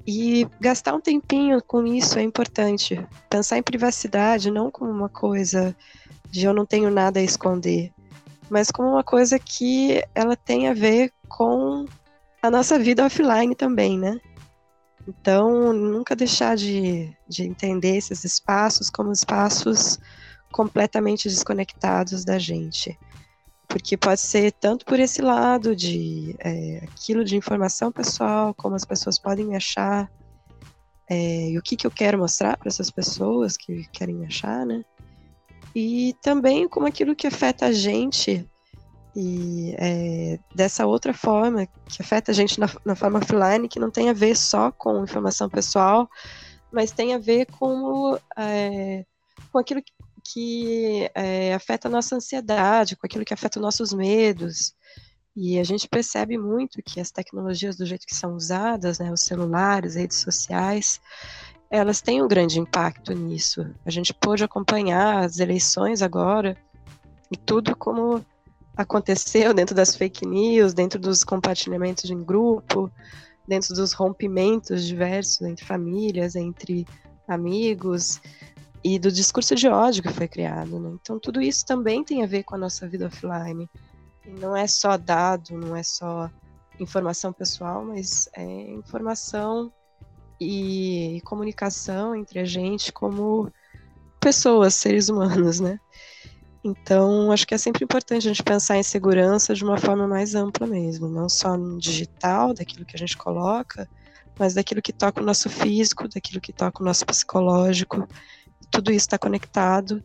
E 0.06 0.46
gastar 0.60 0.94
um 0.94 1.00
tempinho 1.00 1.62
com 1.62 1.86
isso 1.86 2.18
é 2.18 2.22
importante. 2.22 3.04
Pensar 3.28 3.58
em 3.58 3.62
privacidade 3.62 4.50
não 4.50 4.70
como 4.70 4.90
uma 4.90 5.08
coisa 5.08 5.76
de 6.30 6.46
eu 6.46 6.54
não 6.54 6.64
tenho 6.64 6.90
nada 6.90 7.18
a 7.18 7.22
esconder, 7.22 7.92
mas 8.48 8.70
como 8.70 8.88
uma 8.88 9.02
coisa 9.04 9.38
que 9.38 10.02
ela 10.14 10.36
tem 10.36 10.68
a 10.68 10.74
ver 10.74 11.12
com 11.28 11.84
a 12.42 12.50
nossa 12.50 12.78
vida 12.78 13.04
offline 13.04 13.54
também, 13.54 13.98
né? 13.98 14.20
Então, 15.06 15.72
nunca 15.72 16.14
deixar 16.14 16.56
de, 16.56 17.12
de 17.28 17.42
entender 17.42 17.96
esses 17.96 18.24
espaços 18.24 18.88
como 18.88 19.12
espaços 19.12 19.98
completamente 20.52 21.28
desconectados 21.28 22.24
da 22.24 22.38
gente. 22.38 22.98
Porque 23.70 23.96
pode 23.96 24.20
ser 24.20 24.50
tanto 24.50 24.84
por 24.84 24.98
esse 24.98 25.22
lado 25.22 25.76
de 25.76 26.34
é, 26.40 26.80
aquilo 26.82 27.24
de 27.24 27.36
informação 27.36 27.92
pessoal, 27.92 28.52
como 28.52 28.74
as 28.74 28.84
pessoas 28.84 29.16
podem 29.16 29.46
me 29.46 29.56
achar, 29.56 30.10
é, 31.08 31.50
e 31.50 31.56
o 31.58 31.62
que, 31.62 31.76
que 31.76 31.86
eu 31.86 31.90
quero 31.90 32.18
mostrar 32.18 32.56
para 32.56 32.68
essas 32.68 32.90
pessoas 32.90 33.56
que 33.56 33.84
querem 33.92 34.16
me 34.16 34.26
achar, 34.26 34.66
né? 34.66 34.84
E 35.74 36.16
também 36.20 36.68
como 36.68 36.86
aquilo 36.86 37.14
que 37.14 37.28
afeta 37.28 37.66
a 37.66 37.72
gente 37.72 38.44
e 39.14 39.74
é, 39.78 40.38
dessa 40.54 40.86
outra 40.86 41.14
forma, 41.14 41.66
que 41.66 42.00
afeta 42.02 42.32
a 42.32 42.34
gente 42.34 42.58
na, 42.58 42.68
na, 42.84 42.94
forma 42.94 43.18
offline, 43.18 43.68
que 43.68 43.80
não 43.80 43.90
tem 43.90 44.08
a 44.08 44.12
ver 44.12 44.36
só 44.36 44.70
com 44.70 45.02
informação 45.02 45.48
pessoal, 45.48 46.08
mas 46.72 46.92
tem 46.92 47.14
a 47.14 47.18
ver 47.18 47.46
com, 47.46 48.18
é, 48.36 49.04
com 49.52 49.58
aquilo 49.58 49.82
que, 49.82 49.92
que 50.20 51.10
é, 51.14 51.54
afeta 51.54 51.88
a 51.88 51.90
nossa 51.90 52.16
ansiedade, 52.16 52.96
com 52.96 53.06
aquilo 53.06 53.24
que 53.24 53.34
afeta 53.34 53.58
os 53.58 53.62
nossos 53.62 53.92
medos. 53.92 54.74
E 55.36 55.58
a 55.58 55.64
gente 55.64 55.88
percebe 55.88 56.36
muito 56.36 56.82
que 56.82 57.00
as 57.00 57.10
tecnologias, 57.10 57.76
do 57.76 57.86
jeito 57.86 58.06
que 58.06 58.14
são 58.14 58.34
usadas, 58.34 58.98
né, 58.98 59.12
os 59.12 59.22
celulares, 59.22 59.94
redes 59.94 60.18
sociais, 60.18 61.00
elas 61.70 62.00
têm 62.00 62.22
um 62.22 62.28
grande 62.28 62.58
impacto 62.58 63.12
nisso. 63.12 63.64
A 63.86 63.90
gente 63.90 64.12
pôde 64.12 64.42
acompanhar 64.42 65.24
as 65.24 65.38
eleições 65.38 66.02
agora 66.02 66.56
e 67.30 67.36
tudo 67.36 67.76
como 67.76 68.24
aconteceu 68.76 69.54
dentro 69.54 69.74
das 69.74 69.94
fake 69.94 70.26
news, 70.26 70.74
dentro 70.74 70.98
dos 70.98 71.22
compartilhamentos 71.22 72.10
em 72.10 72.22
grupo, 72.22 72.90
dentro 73.46 73.74
dos 73.74 73.92
rompimentos 73.92 74.84
diversos 74.84 75.42
entre 75.42 75.64
famílias, 75.64 76.34
entre 76.34 76.86
amigos 77.26 78.20
e 78.83 78.99
do 78.99 79.12
discurso 79.12 79.55
de 79.55 79.68
ódio 79.68 80.03
que 80.03 80.12
foi 80.12 80.26
criado. 80.26 80.78
Né? 80.78 80.97
Então, 81.01 81.18
tudo 81.18 81.41
isso 81.41 81.64
também 81.66 82.03
tem 82.03 82.22
a 82.22 82.26
ver 82.26 82.43
com 82.43 82.55
a 82.55 82.59
nossa 82.59 82.89
vida 82.89 83.07
offline. 83.07 83.68
E 84.26 84.31
não 84.31 84.57
é 84.57 84.66
só 84.66 84.97
dado, 84.97 85.57
não 85.57 85.76
é 85.76 85.83
só 85.83 86.31
informação 86.78 87.33
pessoal, 87.33 87.85
mas 87.85 88.28
é 88.35 88.45
informação 88.70 89.72
e 90.41 91.20
comunicação 91.24 92.14
entre 92.14 92.39
a 92.39 92.45
gente 92.45 92.93
como 92.93 93.53
pessoas, 94.18 94.74
seres 94.74 95.09
humanos, 95.09 95.61
né? 95.61 95.78
Então, 96.62 97.33
acho 97.33 97.47
que 97.47 97.55
é 97.55 97.59
sempre 97.59 97.85
importante 97.85 98.26
a 98.26 98.31
gente 98.31 98.43
pensar 98.43 98.76
em 98.76 98.83
segurança 98.83 99.55
de 99.55 99.64
uma 99.64 99.78
forma 99.78 100.07
mais 100.07 100.35
ampla 100.35 100.66
mesmo, 100.66 101.09
não 101.09 101.28
só 101.28 101.57
no 101.57 101.78
digital, 101.78 102.53
daquilo 102.53 102.85
que 102.85 102.95
a 102.95 102.99
gente 102.99 103.16
coloca, 103.16 103.89
mas 104.39 104.55
daquilo 104.55 104.83
que 104.83 104.93
toca 104.93 105.22
o 105.22 105.24
nosso 105.24 105.49
físico, 105.49 106.09
daquilo 106.09 106.41
que 106.41 106.53
toca 106.53 106.83
o 106.83 106.87
nosso 106.87 107.07
psicológico. 107.07 108.07
Tudo 108.70 108.90
isso 108.90 109.06
está 109.06 109.18
conectado. 109.18 110.02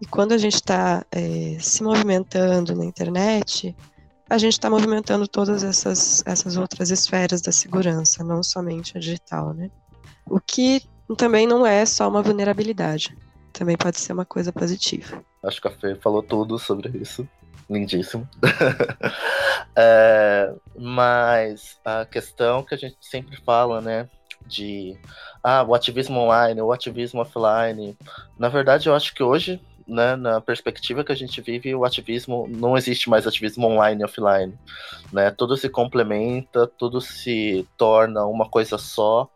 E 0.00 0.06
quando 0.06 0.32
a 0.32 0.38
gente 0.38 0.54
está 0.54 1.04
é, 1.12 1.56
se 1.60 1.82
movimentando 1.82 2.74
na 2.74 2.84
internet, 2.84 3.74
a 4.28 4.38
gente 4.38 4.54
está 4.54 4.68
movimentando 4.68 5.28
todas 5.28 5.62
essas, 5.62 6.22
essas 6.26 6.56
outras 6.56 6.90
esferas 6.90 7.40
da 7.40 7.52
segurança, 7.52 8.24
não 8.24 8.42
somente 8.42 8.96
a 8.96 9.00
digital, 9.00 9.54
né? 9.54 9.70
O 10.26 10.40
que 10.40 10.82
também 11.16 11.46
não 11.46 11.66
é 11.66 11.84
só 11.84 12.08
uma 12.08 12.22
vulnerabilidade 12.22 13.14
também 13.52 13.76
pode 13.76 14.00
ser 14.00 14.12
uma 14.12 14.24
coisa 14.24 14.52
positiva. 14.52 15.22
Acho 15.42 15.60
que 15.60 15.68
a 15.68 15.70
Fê 15.70 15.94
falou 15.94 16.22
tudo 16.22 16.58
sobre 16.58 16.98
isso. 16.98 17.28
lindíssimo. 17.70 18.28
é, 19.76 20.52
mas 20.76 21.78
a 21.84 22.04
questão 22.04 22.62
que 22.62 22.74
a 22.74 22.78
gente 22.78 22.96
sempre 23.00 23.36
fala, 23.44 23.80
né, 23.80 24.08
de 24.46 24.96
ah, 25.42 25.62
o 25.62 25.74
ativismo 25.74 26.20
online, 26.20 26.60
o 26.60 26.72
ativismo 26.72 27.20
offline, 27.20 27.96
na 28.38 28.48
verdade 28.48 28.88
eu 28.88 28.94
acho 28.94 29.14
que 29.14 29.22
hoje 29.22 29.60
né, 29.86 30.16
na 30.16 30.40
perspectiva 30.40 31.04
que 31.04 31.12
a 31.12 31.16
gente 31.16 31.40
vive, 31.40 31.74
o 31.74 31.84
ativismo 31.84 32.46
não 32.48 32.76
existe 32.76 33.08
mais 33.08 33.26
ativismo 33.26 33.66
online 33.66 34.02
e 34.02 34.04
offline, 34.04 34.54
né? 35.12 35.30
Tudo 35.30 35.56
se 35.56 35.68
complementa, 35.68 36.66
tudo 36.66 37.00
se 37.00 37.66
torna 37.76 38.24
uma 38.24 38.48
coisa 38.48 38.78
só, 38.78 39.28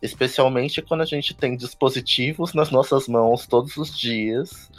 especialmente 0.00 0.82
quando 0.82 1.02
a 1.02 1.06
gente 1.06 1.34
tem 1.34 1.56
dispositivos 1.56 2.54
nas 2.54 2.70
nossas 2.70 3.06
mãos 3.06 3.46
todos 3.46 3.76
os 3.76 3.96
dias 3.96 4.70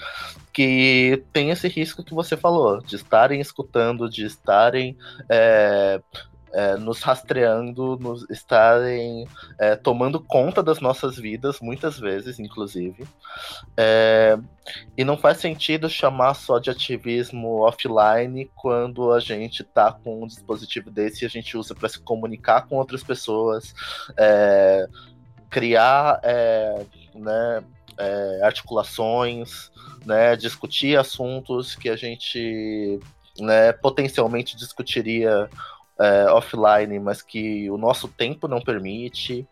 que 0.51 1.23
tem 1.31 1.49
esse 1.49 1.67
risco 1.67 2.03
que 2.03 2.13
você 2.13 2.37
falou, 2.37 2.79
de 2.81 2.95
estarem 2.95 3.41
escutando, 3.41 4.09
de 4.09 4.25
estarem 4.25 4.95
é, 5.29 5.99
é, 6.53 6.77
nos 6.77 7.01
rastreando, 7.01 7.97
nos 7.99 8.29
estarem 8.29 9.27
é, 9.59 9.75
tomando 9.75 10.19
conta 10.19 10.61
das 10.61 10.79
nossas 10.79 11.17
vidas, 11.17 11.59
muitas 11.59 11.99
vezes, 11.99 12.39
inclusive. 12.39 13.05
É, 13.75 14.37
e 14.95 15.03
não 15.03 15.17
faz 15.17 15.39
sentido 15.39 15.89
chamar 15.89 16.35
só 16.35 16.59
de 16.59 16.69
ativismo 16.69 17.61
offline 17.61 18.49
quando 18.55 19.11
a 19.11 19.19
gente 19.19 19.63
está 19.63 19.91
com 19.91 20.23
um 20.23 20.27
dispositivo 20.27 20.91
desse 20.91 21.23
e 21.23 21.25
a 21.25 21.29
gente 21.29 21.57
usa 21.57 21.73
para 21.73 21.89
se 21.89 21.99
comunicar 21.99 22.67
com 22.67 22.75
outras 22.75 23.03
pessoas, 23.03 23.73
é, 24.15 24.87
criar 25.49 26.19
é, 26.23 26.85
né, 27.15 27.63
é, 27.97 28.41
articulações, 28.43 29.71
né, 30.05 30.35
discutir 30.35 30.97
assuntos 30.97 31.75
que 31.75 31.89
a 31.89 31.95
gente 31.95 32.99
né, 33.39 33.73
potencialmente 33.73 34.55
discutiria 34.55 35.49
é, 35.99 36.25
offline, 36.31 36.99
mas 36.99 37.21
que 37.21 37.69
o 37.69 37.77
nosso 37.77 38.07
tempo 38.07 38.47
não 38.47 38.61
permite. 38.61 39.47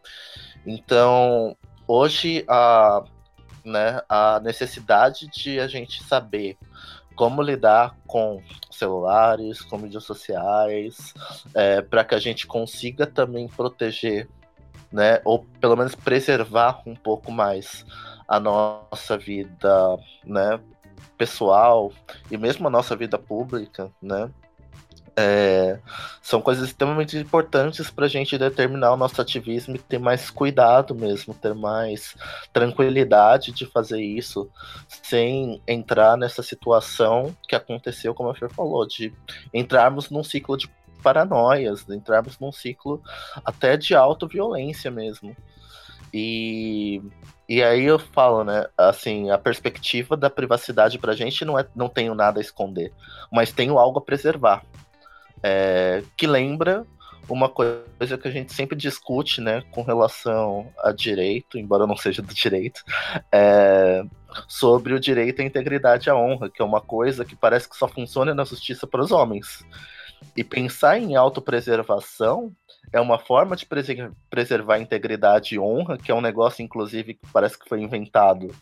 Então, 0.65 1.55
hoje 1.87 2.43
a, 2.47 3.03
né, 3.63 4.01
a 4.07 4.39
necessidade 4.39 5.27
de 5.27 5.59
a 5.59 5.67
gente 5.67 6.03
saber 6.03 6.57
como 7.15 7.41
lidar 7.41 7.95
com 8.07 8.41
celulares, 8.71 9.61
com 9.61 9.77
mídias 9.77 10.03
sociais, 10.03 11.13
é, 11.53 11.81
para 11.81 12.03
que 12.03 12.15
a 12.15 12.19
gente 12.19 12.47
consiga 12.47 13.05
também 13.05 13.47
proteger, 13.47 14.27
né, 14.91 15.21
ou 15.23 15.45
pelo 15.59 15.75
menos 15.75 15.93
preservar 15.93 16.81
um 16.85 16.95
pouco 16.95 17.31
mais 17.31 17.85
a 18.27 18.39
nossa 18.39 19.17
vida, 19.17 19.97
né, 20.23 20.59
pessoal 21.17 21.91
e 22.31 22.37
mesmo 22.37 22.67
a 22.67 22.71
nossa 22.71 22.95
vida 22.95 23.19
pública, 23.19 23.91
né, 24.01 24.31
é, 25.15 25.79
são 26.21 26.41
coisas 26.41 26.69
extremamente 26.69 27.17
importantes 27.17 27.89
para 27.89 28.05
a 28.05 28.09
gente 28.09 28.37
determinar 28.37 28.93
o 28.93 28.97
nosso 28.97 29.21
ativismo 29.21 29.75
e 29.75 29.79
ter 29.79 29.99
mais 29.99 30.29
cuidado 30.29 30.95
mesmo, 30.95 31.33
ter 31.33 31.53
mais 31.53 32.15
tranquilidade 32.53 33.51
de 33.51 33.65
fazer 33.65 34.01
isso, 34.01 34.49
sem 34.87 35.61
entrar 35.67 36.17
nessa 36.17 36.41
situação 36.41 37.35
que 37.47 37.55
aconteceu, 37.55 38.13
como 38.13 38.29
a 38.29 38.35
Fer 38.35 38.49
falou, 38.49 38.87
de 38.87 39.13
entrarmos 39.53 40.09
num 40.09 40.23
ciclo 40.23 40.57
de 40.57 40.69
paranoias, 41.03 41.83
de 41.83 41.95
entrarmos 41.95 42.39
num 42.39 42.51
ciclo 42.51 43.01
até 43.43 43.75
de 43.75 43.93
autoviolência 43.95 44.89
mesmo. 44.89 45.35
E, 46.13 47.01
e 47.47 47.63
aí 47.63 47.83
eu 47.83 47.97
falo, 47.97 48.43
né, 48.43 48.65
assim, 48.77 49.29
a 49.29 49.37
perspectiva 49.37 50.15
da 50.15 50.29
privacidade 50.29 50.99
pra 50.99 51.15
gente 51.15 51.43
não 51.45 51.57
é 51.57 51.65
não 51.75 51.87
tenho 51.87 52.13
nada 52.13 52.39
a 52.39 52.41
esconder, 52.41 52.93
mas 53.31 53.51
tenho 53.51 53.79
algo 53.79 53.99
a 53.99 54.01
preservar 54.01 54.61
é, 55.43 56.03
que 56.15 56.27
lembra 56.27 56.85
uma 57.29 57.47
coisa 57.47 58.17
que 58.21 58.27
a 58.27 58.31
gente 58.31 58.53
sempre 58.53 58.75
discute, 58.75 59.41
né, 59.41 59.63
com 59.71 59.81
relação 59.81 60.71
a 60.83 60.91
direito, 60.91 61.57
embora 61.57 61.87
não 61.87 61.95
seja 61.95 62.21
do 62.21 62.33
direito, 62.33 62.83
é, 63.31 64.03
sobre 64.47 64.93
o 64.93 64.99
direito 64.99 65.41
à 65.41 65.45
integridade 65.45 66.07
e 66.07 66.09
à 66.09 66.15
honra, 66.15 66.49
que 66.49 66.61
é 66.61 66.65
uma 66.65 66.81
coisa 66.81 67.23
que 67.23 67.35
parece 67.35 67.69
que 67.69 67.77
só 67.77 67.87
funciona 67.87 68.33
na 68.33 68.43
justiça 68.43 68.85
para 68.85 69.01
os 69.01 69.11
homens. 69.11 69.63
E 70.35 70.43
pensar 70.43 70.99
em 70.99 71.15
autopreservação 71.15 72.51
é 72.93 72.99
uma 72.99 73.17
forma 73.17 73.55
de 73.55 73.67
preservar 74.29 74.79
integridade 74.79 75.55
e 75.55 75.59
honra, 75.59 75.97
que 75.97 76.11
é 76.11 76.15
um 76.15 76.21
negócio, 76.21 76.63
inclusive, 76.63 77.15
que 77.15 77.31
parece 77.31 77.57
que 77.57 77.67
foi 77.67 77.81
inventado 77.81 78.53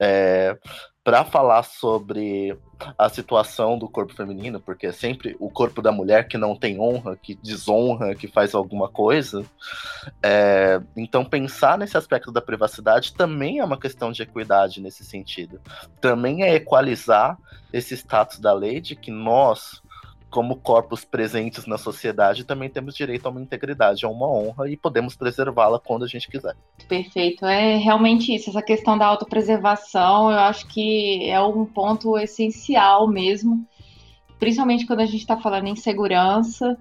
é, 0.00 0.56
para 1.04 1.24
falar 1.24 1.64
sobre 1.64 2.56
a 2.96 3.08
situação 3.08 3.76
do 3.76 3.88
corpo 3.88 4.14
feminino, 4.14 4.60
porque 4.60 4.86
é 4.86 4.92
sempre 4.92 5.36
o 5.40 5.50
corpo 5.50 5.82
da 5.82 5.90
mulher 5.90 6.28
que 6.28 6.38
não 6.38 6.54
tem 6.54 6.80
honra, 6.80 7.16
que 7.16 7.34
desonra, 7.34 8.14
que 8.14 8.28
faz 8.28 8.54
alguma 8.54 8.88
coisa. 8.88 9.44
É, 10.22 10.80
então, 10.96 11.24
pensar 11.24 11.76
nesse 11.76 11.96
aspecto 11.96 12.30
da 12.30 12.40
privacidade 12.40 13.14
também 13.14 13.58
é 13.58 13.64
uma 13.64 13.78
questão 13.78 14.12
de 14.12 14.22
equidade 14.22 14.80
nesse 14.80 15.04
sentido. 15.04 15.60
Também 16.00 16.44
é 16.44 16.54
equalizar 16.54 17.36
esse 17.72 17.94
status 17.94 18.38
da 18.38 18.52
lei 18.52 18.80
de 18.80 18.94
que 18.94 19.10
nós, 19.10 19.81
como 20.32 20.56
corpos 20.56 21.04
presentes 21.04 21.66
na 21.66 21.76
sociedade, 21.76 22.42
também 22.42 22.70
temos 22.70 22.94
direito 22.94 23.26
a 23.26 23.30
uma 23.30 23.42
integridade, 23.42 24.06
a 24.06 24.08
uma 24.08 24.26
honra 24.26 24.68
e 24.70 24.78
podemos 24.78 25.14
preservá-la 25.14 25.78
quando 25.78 26.04
a 26.04 26.08
gente 26.08 26.26
quiser. 26.26 26.56
Perfeito, 26.88 27.44
é 27.44 27.76
realmente 27.76 28.34
isso. 28.34 28.48
Essa 28.48 28.62
questão 28.62 28.96
da 28.96 29.04
autopreservação, 29.04 30.30
eu 30.30 30.38
acho 30.38 30.66
que 30.68 31.28
é 31.28 31.38
um 31.38 31.66
ponto 31.66 32.18
essencial 32.18 33.06
mesmo, 33.06 33.62
principalmente 34.38 34.86
quando 34.86 35.00
a 35.00 35.06
gente 35.06 35.20
está 35.20 35.36
falando 35.36 35.66
em 35.66 35.76
segurança. 35.76 36.78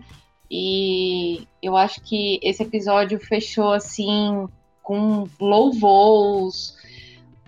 E 0.50 1.46
eu 1.62 1.76
acho 1.76 2.02
que 2.02 2.40
esse 2.42 2.64
episódio 2.64 3.20
fechou 3.20 3.74
assim 3.74 4.48
com 4.82 5.28
louvores, 5.42 6.74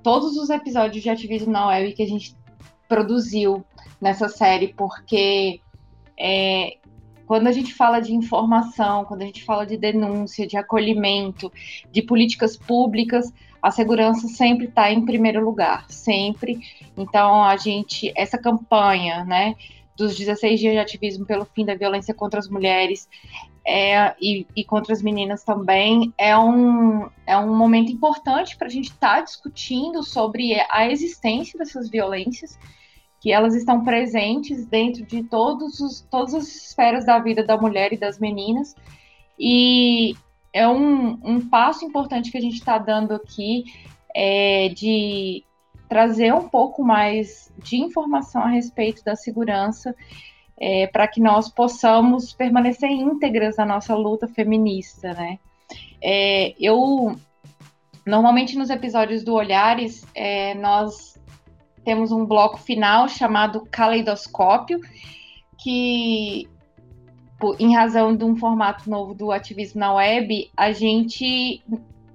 todos 0.03 0.35
os 0.35 0.49
episódios 0.49 1.01
de 1.01 1.09
ativismo 1.09 1.51
na 1.51 1.67
web 1.67 1.93
que 1.93 2.03
a 2.03 2.07
gente 2.07 2.35
produziu 2.89 3.63
nessa 4.01 4.27
série, 4.27 4.73
porque 4.73 5.61
é, 6.17 6.77
quando 7.25 7.47
a 7.47 7.51
gente 7.51 7.73
fala 7.73 7.99
de 7.99 8.13
informação, 8.13 9.05
quando 9.05 9.21
a 9.21 9.25
gente 9.25 9.43
fala 9.43 9.65
de 9.65 9.77
denúncia, 9.77 10.45
de 10.45 10.57
acolhimento, 10.57 11.51
de 11.91 12.01
políticas 12.01 12.57
públicas, 12.57 13.33
a 13.61 13.71
segurança 13.71 14.27
sempre 14.27 14.65
está 14.65 14.91
em 14.91 15.05
primeiro 15.05 15.43
lugar, 15.43 15.89
sempre. 15.89 16.59
Então, 16.97 17.43
a 17.43 17.55
gente, 17.55 18.11
essa 18.15 18.37
campanha, 18.37 19.23
né, 19.23 19.55
dos 19.95 20.17
16 20.17 20.59
dias 20.59 20.73
de 20.73 20.79
ativismo 20.79 21.25
pelo 21.25 21.45
fim 21.45 21.65
da 21.65 21.75
violência 21.75 22.13
contra 22.13 22.39
as 22.39 22.49
mulheres 22.49 23.07
é, 23.65 24.13
e, 24.21 24.45
e, 24.55 24.65
contra 24.65 24.91
as 24.91 25.01
meninas 25.01 25.43
também, 25.43 26.13
é 26.17 26.37
um, 26.37 27.09
é 27.25 27.37
um 27.37 27.55
momento 27.55 27.91
importante 27.91 28.57
para 28.57 28.67
a 28.67 28.69
gente 28.69 28.89
estar 28.89 29.17
tá 29.17 29.21
discutindo 29.21 30.03
sobre 30.03 30.55
a 30.69 30.89
existência 30.89 31.57
dessas 31.57 31.89
violências 31.89 32.59
que 33.23 33.31
elas 33.31 33.55
estão 33.55 33.85
presentes 33.85 34.65
dentro 34.65 35.05
de 35.05 35.23
todos 35.23 35.79
os, 35.79 36.01
todas 36.11 36.35
as 36.35 36.45
esferas 36.45 37.05
da 37.05 37.17
vida 37.19 37.41
da 37.41 37.55
mulher 37.55 37.93
e 37.93 37.97
das 37.97 38.19
meninas. 38.19 38.75
E 39.39 40.13
é 40.51 40.67
um, 40.67 41.17
um 41.23 41.47
passo 41.47 41.85
importante 41.85 42.29
que 42.29 42.37
a 42.37 42.41
gente 42.41 42.55
está 42.55 42.77
dando 42.77 43.13
aqui 43.13 43.63
é, 44.13 44.67
de 44.75 45.41
trazer 45.87 46.33
um 46.33 46.49
pouco 46.49 46.83
mais 46.83 47.49
de 47.63 47.77
informação 47.77 48.41
a 48.41 48.49
respeito 48.49 49.01
da 49.05 49.15
segurança 49.15 49.95
é, 50.59 50.87
para 50.87 51.07
que 51.07 51.21
nós 51.21 51.47
possamos 51.47 52.33
permanecer 52.33 52.91
íntegras 52.91 53.55
na 53.55 53.65
nossa 53.65 53.95
luta 53.95 54.27
feminista, 54.27 55.13
né? 55.13 55.39
É, 56.01 56.53
eu 56.59 57.15
normalmente 58.05 58.57
nos 58.57 58.69
episódios 58.69 59.23
do 59.23 59.33
Olhares 59.33 60.05
é, 60.13 60.53
nós 60.55 61.12
temos 61.83 62.11
um 62.11 62.25
bloco 62.25 62.57
final 62.57 63.07
chamado 63.07 63.67
Caleidoscópio, 63.69 64.79
que, 65.57 66.47
em 67.59 67.75
razão 67.75 68.15
de 68.15 68.23
um 68.23 68.35
formato 68.35 68.89
novo 68.89 69.13
do 69.13 69.31
ativismo 69.31 69.79
na 69.79 69.93
web, 69.93 70.49
a 70.55 70.71
gente 70.71 71.63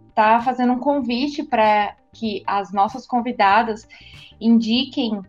está 0.09 0.41
fazendo 0.41 0.73
um 0.73 0.79
convite 0.79 1.43
para 1.43 1.95
que 2.13 2.43
as 2.47 2.73
nossas 2.73 3.07
convidadas 3.07 3.87
indiquem 4.41 5.21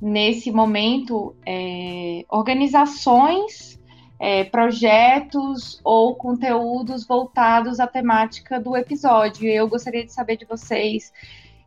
nesse 0.00 0.50
momento 0.50 1.34
é, 1.44 2.24
organizações, 2.28 3.80
é, 4.18 4.44
projetos 4.44 5.80
ou 5.84 6.14
conteúdos 6.14 7.06
voltados 7.06 7.80
à 7.80 7.86
temática 7.86 8.60
do 8.60 8.76
episódio. 8.76 9.48
Eu 9.48 9.68
gostaria 9.68 10.04
de 10.04 10.12
saber 10.12 10.36
de 10.36 10.44
vocês 10.44 11.12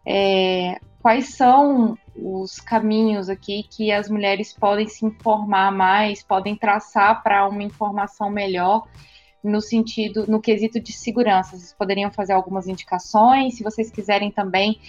é, 0.06 0.80
quais 1.02 1.36
são 1.36 1.98
os 2.16 2.60
caminhos 2.60 3.30
aqui 3.30 3.64
que 3.64 3.92
as 3.92 4.10
mulheres 4.10 4.54
podem 4.54 4.88
se 4.88 5.06
informar 5.06 5.72
mais, 5.72 6.22
podem 6.22 6.56
traçar 6.56 7.24
para 7.24 7.48
uma 7.48 7.64
informação 7.64 8.30
melhor 8.30 8.86
no 9.44 9.62
sentido, 9.62 10.26
no 10.28 10.42
quesito 10.42 10.80
de 10.80 10.92
segurança. 10.92 11.58
Vocês 11.58 11.74
poderiam 11.74 12.12
fazer 12.12 12.34
algumas 12.34 12.68
indicações, 12.68 13.56
se 13.56 13.64
vocês 13.64 13.90
quiserem 13.90 14.30
também 14.30 14.80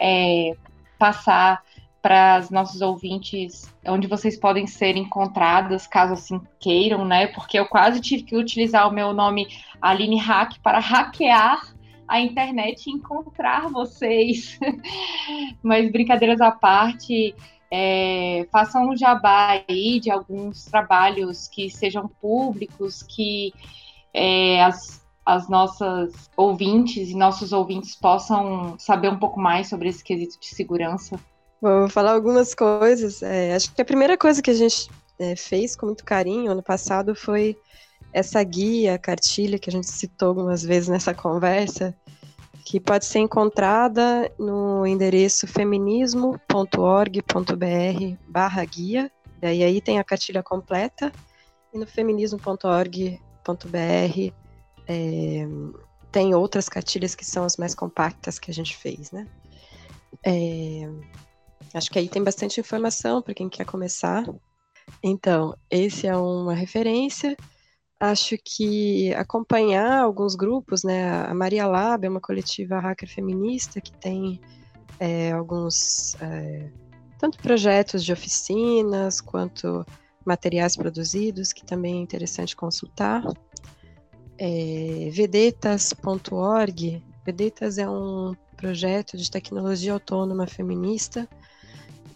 é, 0.00 0.52
passar 0.98 1.62
para 2.00 2.38
os 2.38 2.48
nossos 2.48 2.80
ouvintes 2.80 3.70
onde 3.86 4.06
vocês 4.06 4.38
podem 4.38 4.66
ser 4.66 4.96
encontradas, 4.96 5.86
caso 5.86 6.14
assim 6.14 6.40
queiram, 6.58 7.04
né? 7.04 7.26
Porque 7.26 7.58
eu 7.58 7.66
quase 7.66 8.00
tive 8.00 8.22
que 8.22 8.36
utilizar 8.36 8.88
o 8.88 8.92
meu 8.92 9.12
nome 9.12 9.46
Aline 9.82 10.16
Hack 10.16 10.58
para 10.62 10.78
hackear 10.78 11.60
a 12.08 12.20
internet 12.20 12.90
encontrar 12.90 13.68
vocês. 13.68 14.58
Mas 15.62 15.92
brincadeiras 15.92 16.40
à 16.40 16.50
parte, 16.50 17.34
é, 17.70 18.48
façam 18.50 18.90
um 18.90 18.96
jabá 18.96 19.62
aí 19.68 20.00
de 20.00 20.10
alguns 20.10 20.64
trabalhos 20.64 21.46
que 21.48 21.70
sejam 21.70 22.08
públicos, 22.08 23.02
que 23.02 23.52
é, 24.14 24.62
as, 24.62 25.04
as 25.24 25.48
nossas 25.48 26.30
ouvintes 26.36 27.10
e 27.10 27.14
nossos 27.14 27.52
ouvintes 27.52 27.94
possam 27.94 28.78
saber 28.78 29.10
um 29.10 29.18
pouco 29.18 29.38
mais 29.38 29.68
sobre 29.68 29.88
esse 29.88 30.02
quesito 30.02 30.40
de 30.40 30.46
segurança. 30.46 31.20
Vou 31.60 31.88
falar 31.88 32.14
algumas 32.14 32.54
coisas. 32.54 33.22
É, 33.22 33.54
acho 33.54 33.74
que 33.74 33.82
a 33.82 33.84
primeira 33.84 34.16
coisa 34.16 34.40
que 34.40 34.50
a 34.50 34.54
gente 34.54 34.88
é, 35.18 35.36
fez 35.36 35.76
com 35.76 35.86
muito 35.86 36.04
carinho 36.04 36.52
ano 36.52 36.62
passado 36.62 37.14
foi 37.14 37.56
essa 38.12 38.42
guia, 38.42 38.98
cartilha 38.98 39.58
que 39.58 39.70
a 39.70 39.72
gente 39.72 39.88
citou 39.88 40.28
algumas 40.28 40.62
vezes 40.62 40.88
nessa 40.88 41.14
conversa, 41.14 41.96
que 42.64 42.80
pode 42.80 43.06
ser 43.06 43.20
encontrada 43.20 44.30
no 44.38 44.86
endereço 44.86 45.46
feminismo.org.br 45.46 48.16
barra 48.26 48.64
guia, 48.64 49.10
e 49.42 49.64
aí 49.64 49.80
tem 49.80 49.98
a 49.98 50.04
cartilha 50.04 50.42
completa, 50.42 51.12
e 51.72 51.78
no 51.78 51.86
feminismo.org.br 51.86 54.32
é, 54.86 55.46
tem 56.10 56.34
outras 56.34 56.68
cartilhas 56.68 57.14
que 57.14 57.24
são 57.24 57.44
as 57.44 57.56
mais 57.56 57.74
compactas 57.74 58.38
que 58.38 58.50
a 58.50 58.54
gente 58.54 58.76
fez, 58.76 59.10
né? 59.10 59.26
É, 60.24 60.88
acho 61.74 61.90
que 61.90 61.98
aí 61.98 62.08
tem 62.08 62.24
bastante 62.24 62.58
informação 62.58 63.22
para 63.22 63.34
quem 63.34 63.48
quer 63.48 63.64
começar. 63.64 64.24
Então, 65.02 65.54
esse 65.70 66.06
é 66.06 66.16
uma 66.16 66.54
referência 66.54 67.36
acho 68.00 68.36
que 68.44 69.12
acompanhar 69.14 70.02
alguns 70.02 70.34
grupos, 70.34 70.84
né? 70.84 71.10
A 71.26 71.34
Maria 71.34 71.66
Lab 71.66 72.06
é 72.06 72.08
uma 72.08 72.20
coletiva 72.20 72.78
hacker 72.78 73.08
feminista 73.08 73.80
que 73.80 73.92
tem 73.92 74.40
é, 75.00 75.32
alguns 75.32 76.14
é, 76.20 76.70
tanto 77.18 77.38
projetos 77.38 78.04
de 78.04 78.12
oficinas 78.12 79.20
quanto 79.20 79.84
materiais 80.24 80.76
produzidos 80.76 81.52
que 81.52 81.64
também 81.64 81.98
é 81.98 82.02
interessante 82.02 82.54
consultar. 82.54 83.22
É, 84.38 85.08
vedetas.org, 85.10 87.02
Vedetas 87.28 87.76
é 87.76 87.86
um 87.86 88.34
projeto 88.56 89.14
de 89.14 89.30
tecnologia 89.30 89.92
autônoma 89.92 90.46
feminista 90.46 91.28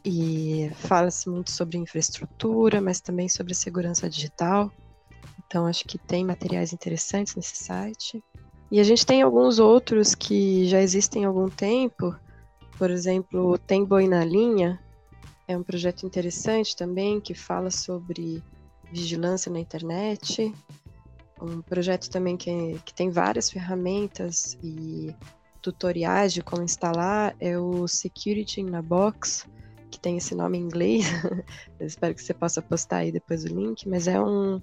e 0.03 0.71
fala-se 0.75 1.29
muito 1.29 1.51
sobre 1.51 1.77
infraestrutura, 1.77 2.81
mas 2.81 2.99
também 3.03 3.29
sobre 3.29 3.53
segurança 3.53 4.09
digital. 4.09 4.73
Então, 5.53 5.67
acho 5.67 5.85
que 5.85 5.99
tem 5.99 6.25
materiais 6.25 6.73
interessantes 6.73 7.37
nesse 7.37 7.57
site. 7.57 8.25
E 8.71 8.81
a 8.81 8.83
gente 8.83 9.05
tem 9.05 9.21
alguns 9.21 9.59
outros 9.59 10.15
que 10.15 10.67
já 10.67 10.81
existem 10.81 11.27
há 11.27 11.29
algum 11.29 11.51
tempo. 11.51 12.17
Por 12.79 12.91
exemplo, 12.91 13.59
Tem 13.59 13.85
Boi 13.85 14.09
na 14.09 14.25
Linha, 14.25 14.81
é 15.47 15.55
um 15.55 15.63
projeto 15.63 16.07
interessante 16.07 16.75
também 16.75 17.21
que 17.21 17.35
fala 17.35 17.71
sobre 17.71 18.43
vigilância 18.91 19.53
na 19.53 19.61
internet. 19.61 20.55
Um 21.39 21.61
projeto 21.61 22.09
também 22.09 22.35
que, 22.35 22.81
que 22.83 22.95
tem 22.95 23.11
várias 23.11 23.51
ferramentas 23.51 24.57
e 24.63 25.15
tutoriais 25.61 26.33
de 26.33 26.43
como 26.43 26.63
instalar 26.63 27.37
é 27.39 27.59
o 27.59 27.87
Security 27.87 28.63
in 28.63 28.75
a 28.75 28.81
Box, 28.81 29.47
que 29.91 30.01
tem 30.01 30.17
esse 30.17 30.35
nome 30.35 30.57
em 30.57 30.63
inglês. 30.63 31.05
Espero 31.79 32.15
que 32.15 32.23
você 32.23 32.33
possa 32.33 32.63
postar 32.63 32.99
aí 32.99 33.13
depois 33.13 33.45
o 33.45 33.49
link, 33.49 33.87
mas 33.87 34.09
é 34.09 34.19
um, 34.19 34.59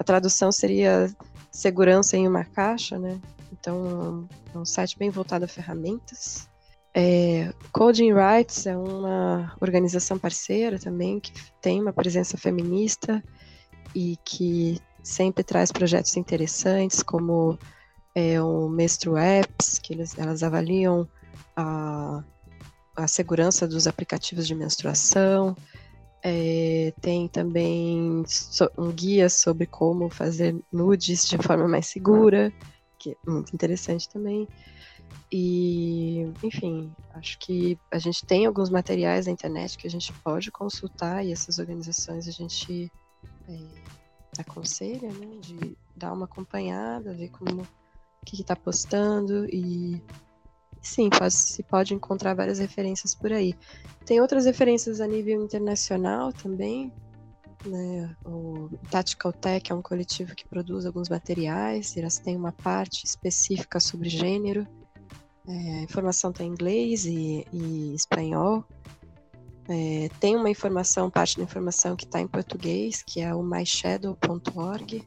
a 0.00 0.02
tradução 0.02 0.50
seria 0.50 1.14
segurança 1.52 2.16
em 2.16 2.26
uma 2.26 2.42
caixa, 2.42 2.98
né? 2.98 3.20
Então, 3.52 4.26
é 4.54 4.56
um 4.56 4.64
site 4.64 4.96
bem 4.96 5.10
voltado 5.10 5.44
a 5.44 5.48
ferramentas. 5.48 6.48
É, 6.94 7.52
Coding 7.70 8.14
Rights 8.14 8.66
é 8.66 8.74
uma 8.74 9.54
organização 9.60 10.18
parceira 10.18 10.78
também 10.78 11.20
que 11.20 11.30
tem 11.60 11.82
uma 11.82 11.92
presença 11.92 12.38
feminista 12.38 13.22
e 13.94 14.16
que 14.24 14.80
sempre 15.02 15.44
traz 15.44 15.70
projetos 15.70 16.16
interessantes, 16.16 17.02
como 17.02 17.58
é, 18.14 18.40
o 18.40 18.70
Menstru 18.70 19.18
Apps, 19.18 19.78
que 19.78 19.92
eles, 19.92 20.18
elas 20.18 20.42
avaliam 20.42 21.06
a, 21.54 22.24
a 22.96 23.06
segurança 23.06 23.68
dos 23.68 23.86
aplicativos 23.86 24.46
de 24.46 24.54
menstruação. 24.54 25.54
É, 26.22 26.92
tem 27.00 27.28
também 27.28 28.22
um 28.76 28.92
guia 28.92 29.28
sobre 29.30 29.66
como 29.66 30.10
fazer 30.10 30.54
nudes 30.70 31.26
de 31.26 31.38
forma 31.38 31.66
mais 31.66 31.86
segura, 31.86 32.52
que 32.98 33.12
é 33.12 33.30
muito 33.30 33.54
interessante 33.54 34.08
também. 34.08 34.46
E, 35.32 36.22
enfim, 36.42 36.92
acho 37.14 37.38
que 37.38 37.78
a 37.90 37.98
gente 37.98 38.24
tem 38.24 38.46
alguns 38.46 38.68
materiais 38.68 39.26
na 39.26 39.32
internet 39.32 39.78
que 39.78 39.86
a 39.86 39.90
gente 39.90 40.12
pode 40.24 40.50
consultar 40.50 41.24
e 41.24 41.32
essas 41.32 41.58
organizações 41.58 42.26
a 42.26 42.32
gente 42.32 42.92
é, 43.48 44.40
aconselha, 44.40 45.08
né, 45.12 45.38
de 45.40 45.76
dar 45.96 46.12
uma 46.12 46.24
acompanhada, 46.24 47.14
ver 47.14 47.30
como 47.30 47.62
o 47.62 48.26
que 48.26 48.40
está 48.40 48.56
postando 48.56 49.46
e 49.46 50.02
sim, 50.80 51.08
se 51.30 51.62
pode 51.62 51.94
encontrar 51.94 52.34
várias 52.34 52.58
referências 52.58 53.14
por 53.14 53.32
aí. 53.32 53.54
Tem 54.04 54.20
outras 54.20 54.44
referências 54.44 55.00
a 55.00 55.06
nível 55.06 55.42
internacional 55.42 56.32
também. 56.32 56.92
Né? 57.66 58.16
O 58.24 58.70
Tactical 58.90 59.32
Tech 59.32 59.70
é 59.70 59.74
um 59.74 59.82
coletivo 59.82 60.34
que 60.34 60.48
produz 60.48 60.86
alguns 60.86 61.08
materiais, 61.08 61.96
elas 61.96 62.18
têm 62.18 62.36
uma 62.36 62.52
parte 62.52 63.04
específica 63.04 63.78
sobre 63.78 64.08
gênero. 64.08 64.66
É, 65.46 65.78
a 65.80 65.82
informação 65.82 66.30
está 66.30 66.44
em 66.44 66.48
inglês 66.48 67.04
e, 67.04 67.46
e 67.52 67.94
espanhol. 67.94 68.64
É, 69.68 70.08
tem 70.18 70.36
uma 70.36 70.50
informação, 70.50 71.10
parte 71.10 71.36
da 71.36 71.44
informação 71.44 71.94
que 71.94 72.04
está 72.04 72.20
em 72.20 72.26
português, 72.26 73.02
que 73.02 73.20
é 73.20 73.34
o 73.34 73.42
myshadow.org, 73.42 75.04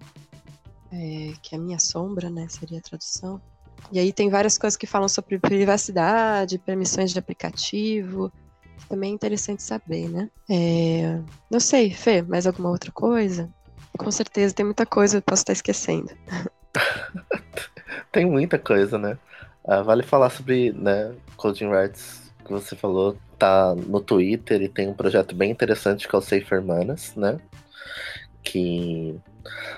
é, 0.91 1.33
que 1.41 1.55
é 1.55 1.57
a 1.57 1.61
minha 1.61 1.79
sombra, 1.79 2.29
né? 2.29 2.47
Seria 2.47 2.79
a 2.79 2.81
tradução. 2.81 3.41
E 3.91 3.99
aí 3.99 4.11
tem 4.11 4.29
várias 4.29 4.57
coisas 4.57 4.77
que 4.77 4.87
falam 4.87 5.07
sobre 5.07 5.37
privacidade, 5.39 6.57
permissões 6.57 7.11
de 7.11 7.19
aplicativo, 7.19 8.31
também 8.89 9.11
é 9.11 9.13
interessante 9.13 9.63
saber, 9.63 10.09
né? 10.09 10.29
É... 10.49 11.19
Não 11.49 11.59
sei, 11.59 11.91
Fê, 11.91 12.21
mais 12.21 12.45
alguma 12.45 12.69
outra 12.69 12.91
coisa? 12.91 13.49
Com 13.97 14.11
certeza 14.11 14.53
tem 14.53 14.65
muita 14.65 14.85
coisa, 14.85 15.17
eu 15.17 15.21
posso 15.21 15.41
estar 15.41 15.53
esquecendo. 15.53 16.11
tem 18.11 18.25
muita 18.25 18.57
coisa, 18.57 18.97
né? 18.97 19.17
Uh, 19.63 19.83
vale 19.83 20.03
falar 20.03 20.29
sobre 20.29 20.71
né, 20.73 21.13
Coding 21.37 21.69
Rights 21.69 22.31
que 22.43 22.51
você 22.51 22.75
falou, 22.75 23.15
tá 23.39 23.73
no 23.75 24.01
Twitter 24.01 24.61
e 24.61 24.67
tem 24.67 24.89
um 24.89 24.93
projeto 24.93 25.33
bem 25.33 25.51
interessante 25.51 26.07
que 26.07 26.15
é 26.15 26.17
o 26.17 26.21
Safer 26.21 26.61
Manas, 26.61 27.15
né? 27.15 27.37
Que 28.43 29.15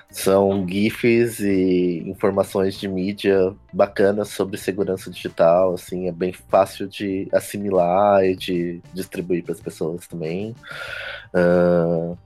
são 0.09 0.67
GIFs 0.67 1.39
e 1.39 2.03
informações 2.05 2.75
de 2.75 2.87
mídia 2.87 3.53
bacanas 3.73 4.29
sobre 4.29 4.57
segurança 4.57 5.09
digital, 5.09 5.73
assim, 5.73 6.07
é 6.07 6.11
bem 6.11 6.31
fácil 6.31 6.87
de 6.87 7.27
assimilar 7.33 8.23
e 8.23 8.35
de 8.35 8.81
distribuir 8.93 9.43
para 9.43 9.53
as 9.53 9.61
pessoas 9.61 10.07
também. 10.07 10.55
Uh, 11.33 12.17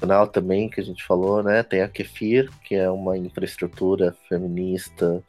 canal 0.00 0.26
também 0.26 0.68
que 0.68 0.80
a 0.80 0.84
gente 0.84 1.04
falou, 1.04 1.42
né? 1.42 1.62
Tem 1.62 1.82
a 1.82 1.88
Kefir, 1.88 2.50
que 2.64 2.74
é 2.74 2.88
uma 2.88 3.16
infraestrutura 3.18 4.14
feminista 4.28 5.22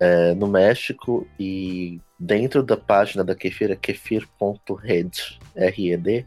é, 0.00 0.34
no 0.34 0.46
México 0.46 1.26
e 1.38 2.00
dentro 2.18 2.62
da 2.62 2.76
página 2.76 3.22
da 3.22 3.34
Kefir, 3.34 3.70
é 3.70 3.76
kefir.red, 3.76 5.10
R-E-D, 5.54 6.26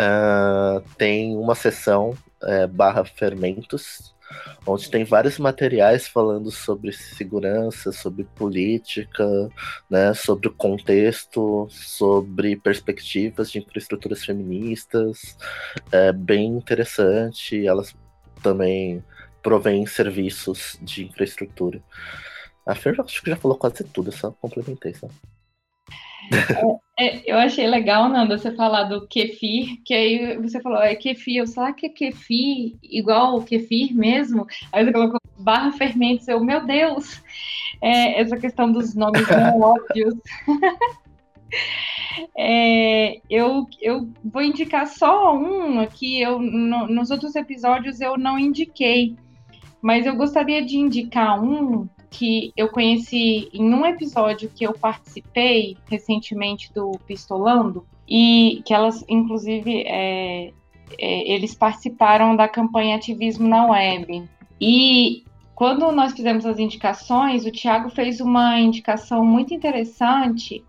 uh, 0.00 0.82
tem 0.96 1.36
uma 1.36 1.54
seção 1.54 2.14
é, 2.44 2.66
barra 2.66 3.04
fermentos, 3.04 4.14
onde 4.66 4.90
tem 4.90 5.04
vários 5.04 5.38
materiais 5.38 6.08
falando 6.08 6.50
sobre 6.50 6.92
segurança, 6.92 7.92
sobre 7.92 8.24
política, 8.24 9.26
né, 9.90 10.14
sobre 10.14 10.48
o 10.48 10.54
contexto, 10.54 11.66
sobre 11.70 12.56
perspectivas 12.56 13.50
de 13.50 13.58
infraestruturas 13.58 14.24
feministas. 14.24 15.36
É 15.90 16.12
bem 16.12 16.46
interessante. 16.46 17.66
Elas 17.66 17.94
também 18.42 19.04
provêm 19.42 19.86
serviços 19.86 20.78
de 20.80 21.04
infraestrutura. 21.04 21.82
A 22.64 22.74
Fer 22.74 22.98
acho 23.00 23.22
que 23.22 23.30
já 23.30 23.36
falou 23.36 23.58
quase 23.58 23.84
tudo, 23.84 24.12
só 24.12 24.30
complementei, 24.30 24.94
só. 24.94 25.08
É, 26.98 27.30
eu 27.30 27.38
achei 27.38 27.66
legal, 27.66 28.08
Nanda, 28.08 28.36
você 28.36 28.54
falar 28.54 28.84
do 28.84 29.06
kefir, 29.08 29.80
que 29.84 29.94
aí 29.94 30.36
você 30.36 30.60
falou, 30.60 30.78
é 30.78 30.94
kefir, 30.94 31.38
eu 31.38 31.46
sei 31.46 31.72
que 31.72 31.86
é 31.86 31.88
kefir 31.88 32.76
igual 32.82 33.36
o 33.36 33.44
kefir 33.44 33.94
mesmo? 33.94 34.46
Aí 34.70 34.84
você 34.84 34.92
colocou 34.92 35.20
barra 35.38 35.72
fermentos, 35.72 36.28
eu, 36.28 36.38
meu 36.44 36.64
Deus, 36.64 37.22
é, 37.80 38.20
essa 38.20 38.36
questão 38.36 38.70
dos 38.70 38.94
nomes 38.94 39.26
não 39.28 39.60
óbvios. 39.62 40.14
É, 42.36 43.20
eu, 43.28 43.66
eu 43.80 44.08
vou 44.24 44.42
indicar 44.42 44.86
só 44.86 45.36
um 45.36 45.80
aqui. 45.80 46.20
Eu, 46.20 46.38
no, 46.38 46.86
nos 46.86 47.10
outros 47.10 47.34
episódios 47.34 48.00
eu 48.00 48.16
não 48.16 48.38
indiquei, 48.38 49.16
mas 49.80 50.06
eu 50.06 50.14
gostaria 50.14 50.64
de 50.64 50.76
indicar 50.76 51.42
um 51.42 51.88
que 52.12 52.52
eu 52.56 52.68
conheci 52.68 53.48
em 53.52 53.74
um 53.74 53.84
episódio 53.84 54.50
que 54.54 54.64
eu 54.64 54.72
participei 54.72 55.76
recentemente 55.88 56.72
do 56.72 56.92
Pistolando, 57.06 57.84
e 58.08 58.62
que 58.66 58.74
elas, 58.74 59.04
inclusive, 59.08 59.84
é, 59.86 60.52
é, 60.98 61.32
eles 61.32 61.54
participaram 61.54 62.36
da 62.36 62.46
campanha 62.46 62.96
Ativismo 62.96 63.48
na 63.48 63.66
Web. 63.66 64.28
E 64.60 65.24
quando 65.54 65.90
nós 65.92 66.12
fizemos 66.12 66.44
as 66.44 66.58
indicações, 66.58 67.46
o 67.46 67.50
Tiago 67.50 67.88
fez 67.88 68.20
uma 68.20 68.60
indicação 68.60 69.24
muito 69.24 69.54
interessante 69.54 70.62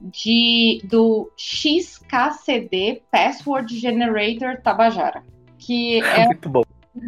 de 0.00 0.80
do 0.84 1.30
XKCD 1.36 3.02
Password 3.10 3.78
Generator 3.78 4.60
Tabajara, 4.62 5.22
que 5.58 6.02
é 6.02 6.26
muito 6.26 6.48
bom. 6.48 6.64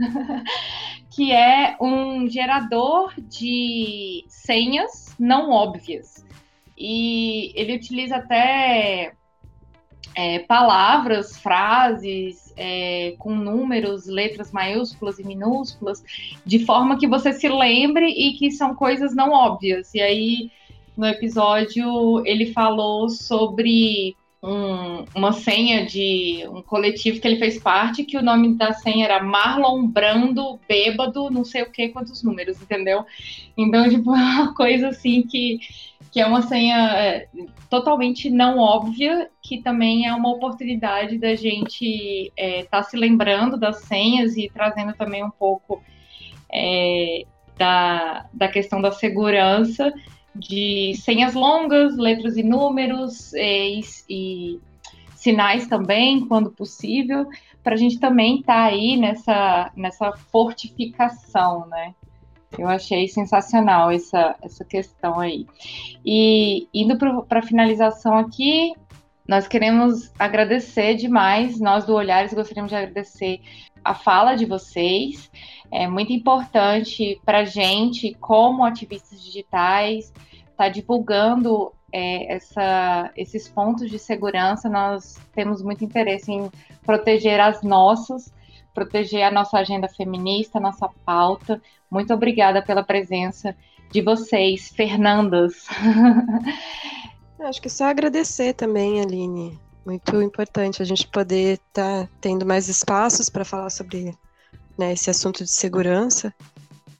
que 1.14 1.30
é 1.30 1.76
um 1.80 2.28
gerador 2.28 3.12
de 3.18 4.24
senhas 4.28 5.14
não 5.18 5.50
óbvias. 5.50 6.24
E 6.76 7.52
ele 7.54 7.76
utiliza 7.76 8.16
até 8.16 9.12
é, 10.14 10.38
palavras, 10.40 11.36
frases 11.38 12.52
é, 12.56 13.14
com 13.18 13.34
números, 13.34 14.06
letras 14.06 14.50
maiúsculas 14.52 15.18
e 15.18 15.24
minúsculas, 15.24 16.02
de 16.44 16.64
forma 16.64 16.98
que 16.98 17.06
você 17.06 17.32
se 17.32 17.48
lembre 17.48 18.06
e 18.06 18.32
que 18.32 18.50
são 18.50 18.74
coisas 18.74 19.14
não 19.14 19.32
óbvias. 19.32 19.94
E 19.94 20.00
aí, 20.00 20.50
no 20.96 21.06
episódio, 21.06 22.26
ele 22.26 22.52
falou 22.52 23.08
sobre 23.10 24.16
um, 24.43 25.05
uma 25.14 25.32
senha 25.32 25.86
de 25.86 26.45
um 26.49 26.62
coletivo 26.62 27.20
que 27.20 27.28
ele 27.28 27.38
fez 27.38 27.61
parte, 27.61 28.05
que 28.05 28.18
o 28.18 28.22
nome 28.22 28.55
da 28.55 28.72
senha 28.72 29.05
era 29.05 29.22
Marlon 29.22 29.86
Brando 29.86 30.59
Bêbado, 30.68 31.30
não 31.30 31.45
sei 31.45 31.62
o 31.62 31.70
que, 31.70 31.90
quantos 31.90 32.22
números, 32.24 32.61
entendeu? 32.61 33.05
Então, 33.57 33.86
tipo, 33.88 34.11
é 34.14 34.18
uma 34.18 34.55
coisa 34.55 34.88
assim 34.88 35.22
que 35.22 35.61
que 36.11 36.20
é 36.20 36.26
uma 36.26 36.43
senha 36.43 36.76
é, 36.95 37.28
totalmente 37.70 38.28
não 38.28 38.59
óbvia, 38.59 39.30
que 39.40 39.62
também 39.62 40.07
é 40.07 40.12
uma 40.12 40.30
oportunidade 40.30 41.16
da 41.16 41.34
gente 41.34 42.30
estar 42.36 42.36
é, 42.36 42.64
tá 42.64 42.82
se 42.82 42.99
lembrando 42.99 43.57
das 43.57 43.84
senhas 43.84 44.36
e 44.36 44.51
trazendo 44.53 44.93
também 44.93 45.24
um 45.24 45.30
pouco 45.30 45.82
é, 46.53 47.24
da, 47.57 48.26
da 48.30 48.47
questão 48.47 48.82
da 48.82 48.93
segurança 48.93 49.90
de 50.34 50.94
senhas 50.96 51.34
longas, 51.34 51.96
letras 51.96 52.36
e 52.36 52.42
números 52.42 53.32
e, 53.34 53.80
e 54.08 54.60
sinais 55.14 55.66
também, 55.66 56.26
quando 56.26 56.50
possível, 56.50 57.28
para 57.62 57.74
a 57.74 57.76
gente 57.76 58.00
também 58.00 58.40
estar 58.40 58.54
tá 58.54 58.64
aí 58.64 58.96
nessa, 58.96 59.70
nessa 59.76 60.12
fortificação, 60.12 61.66
né? 61.68 61.94
Eu 62.58 62.68
achei 62.68 63.08
sensacional 63.08 63.90
essa, 63.90 64.36
essa 64.42 64.64
questão 64.64 65.18
aí. 65.18 65.46
E 66.04 66.68
indo 66.74 66.98
para 66.98 67.38
a 67.38 67.42
finalização 67.42 68.18
aqui, 68.18 68.74
nós 69.26 69.46
queremos 69.48 70.10
agradecer 70.18 70.94
demais, 70.96 71.58
nós 71.60 71.86
do 71.86 71.94
Olhares 71.94 72.34
gostaríamos 72.34 72.70
de 72.70 72.76
agradecer 72.76 73.40
a 73.84 73.94
fala 73.94 74.34
de 74.34 74.44
vocês. 74.44 75.30
É 75.70 75.86
muito 75.86 76.12
importante 76.12 77.20
para 77.24 77.38
a 77.38 77.44
gente, 77.44 78.14
como 78.20 78.64
ativistas 78.64 79.22
digitais, 79.22 80.06
estar 80.06 80.54
tá 80.56 80.68
divulgando 80.68 81.72
é, 81.92 82.34
essa, 82.34 83.10
esses 83.16 83.48
pontos 83.48 83.90
de 83.90 83.98
segurança. 83.98 84.68
Nós 84.68 85.18
temos 85.34 85.62
muito 85.62 85.84
interesse 85.84 86.30
em 86.30 86.50
proteger 86.84 87.40
as 87.40 87.62
nossas 87.62 88.32
proteger 88.72 89.22
a 89.22 89.30
nossa 89.30 89.58
agenda 89.58 89.88
feminista, 89.88 90.58
nossa 90.58 90.88
pauta. 91.04 91.60
Muito 91.90 92.12
obrigada 92.14 92.62
pela 92.62 92.82
presença 92.82 93.54
de 93.90 94.00
vocês, 94.00 94.68
Fernandas. 94.68 95.66
Acho 97.38 97.60
que 97.60 97.68
só 97.68 97.84
agradecer 97.86 98.54
também, 98.54 99.00
Aline. 99.00 99.60
Muito 99.84 100.22
importante 100.22 100.80
a 100.80 100.84
gente 100.84 101.06
poder 101.08 101.54
estar 101.54 102.04
tá 102.04 102.08
tendo 102.20 102.46
mais 102.46 102.68
espaços 102.68 103.28
para 103.28 103.44
falar 103.44 103.70
sobre 103.70 104.14
né, 104.78 104.92
esse 104.92 105.10
assunto 105.10 105.42
de 105.42 105.50
segurança. 105.50 106.32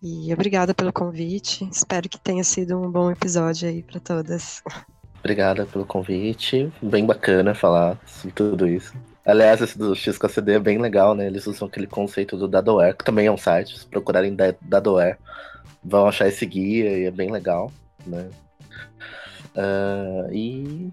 E 0.03 0.33
obrigada 0.33 0.75
pelo 0.75 0.93
convite. 0.93 1.69
Espero 1.71 2.09
que 2.09 2.19
tenha 2.19 2.43
sido 2.43 2.77
um 2.77 2.91
bom 2.91 3.11
episódio 3.11 3.69
aí 3.69 3.83
para 3.85 4.01
todas. 4.01 4.61
Obrigada 5.21 5.65
pelo 5.65 5.87
convite. 5.87 6.73
Bem 6.83 7.07
bacana 7.07 7.55
falar 7.55 7.97
sobre 8.05 8.33
tudo 8.33 8.67
isso. 8.67 8.93
Aliás, 9.25 9.61
esse 9.61 9.79
do 9.79 9.95
XKCD 9.95 10.55
é 10.55 10.59
bem 10.59 10.79
legal, 10.79 11.15
né? 11.15 11.29
Eles 11.29 11.47
usam 11.47 11.69
aquele 11.69 11.87
conceito 11.87 12.37
do 12.37 12.49
Dadoware, 12.49 12.97
que 12.97 13.05
também 13.05 13.27
é 13.29 13.31
um 13.31 13.39
site. 13.39 13.79
Se 13.79 13.87
procurarem 13.87 14.37
Dadoware, 14.61 15.17
vão 15.85 16.09
achar 16.09 16.27
esse 16.27 16.45
guia 16.45 16.99
e 16.99 17.05
é 17.05 17.11
bem 17.13 17.31
legal, 17.31 17.73
né? 18.05 18.29
Uh, 19.55 20.33
e 20.33 20.93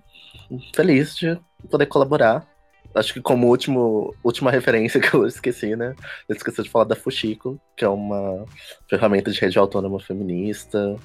feliz 0.75 1.15
de 1.15 1.39
poder 1.68 1.88
colaborar 1.88 2.47
acho 2.93 3.14
que 3.14 3.22
como 3.22 3.47
último, 3.47 4.16
última 4.24 4.51
referência 4.51 4.99
que 5.01 5.14
eu 5.14 5.26
esqueci, 5.26 5.76
né? 5.76 5.95
Eu 6.28 6.36
esqueci 6.36 6.64
de 6.64 6.70
falar 6.70 6.86
da 6.86 6.95
Fuxico, 6.95 7.60
que 7.76 7.86
é 7.86 7.89
uma 7.89 8.45
ferramenta 8.89 9.32
de 9.32 9.39
rede 9.39 9.57
autônoma 9.57 9.99
feminista, 9.99 10.95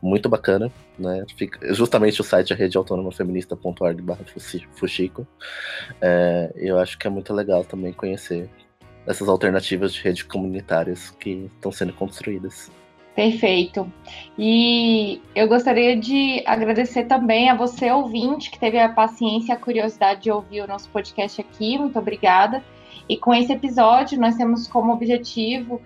muito 0.00 0.28
bacana, 0.28 0.70
né? 0.98 1.24
Fica, 1.36 1.72
justamente 1.74 2.20
o 2.20 2.24
site 2.24 2.52
é 2.52 2.56
redeautonomafeminista.org 2.56 4.02
Fuxico. 4.74 5.26
É, 6.00 6.52
eu 6.56 6.78
acho 6.78 6.98
que 6.98 7.06
é 7.06 7.10
muito 7.10 7.32
legal 7.32 7.64
também 7.64 7.92
conhecer 7.92 8.48
essas 9.06 9.28
alternativas 9.28 9.92
de 9.92 10.00
redes 10.00 10.22
comunitárias 10.22 11.10
que 11.10 11.50
estão 11.56 11.72
sendo 11.72 11.92
construídas. 11.92 12.70
Perfeito. 13.14 13.92
E 14.38 15.20
eu 15.34 15.46
gostaria 15.46 15.96
de 15.96 16.42
agradecer 16.46 17.04
também 17.04 17.50
a 17.50 17.54
você, 17.54 17.90
ouvinte, 17.90 18.50
que 18.50 18.58
teve 18.58 18.78
a 18.78 18.88
paciência 18.88 19.52
e 19.52 19.54
a 19.54 19.58
curiosidade 19.58 20.22
de 20.22 20.30
ouvir 20.30 20.62
o 20.62 20.66
nosso 20.66 20.88
podcast 20.88 21.40
aqui. 21.40 21.76
Muito 21.76 21.98
obrigada. 21.98 22.64
E 23.08 23.16
com 23.16 23.34
esse 23.34 23.52
episódio, 23.52 24.18
nós 24.18 24.36
temos 24.36 24.66
como 24.66 24.92
objetivo 24.92 25.80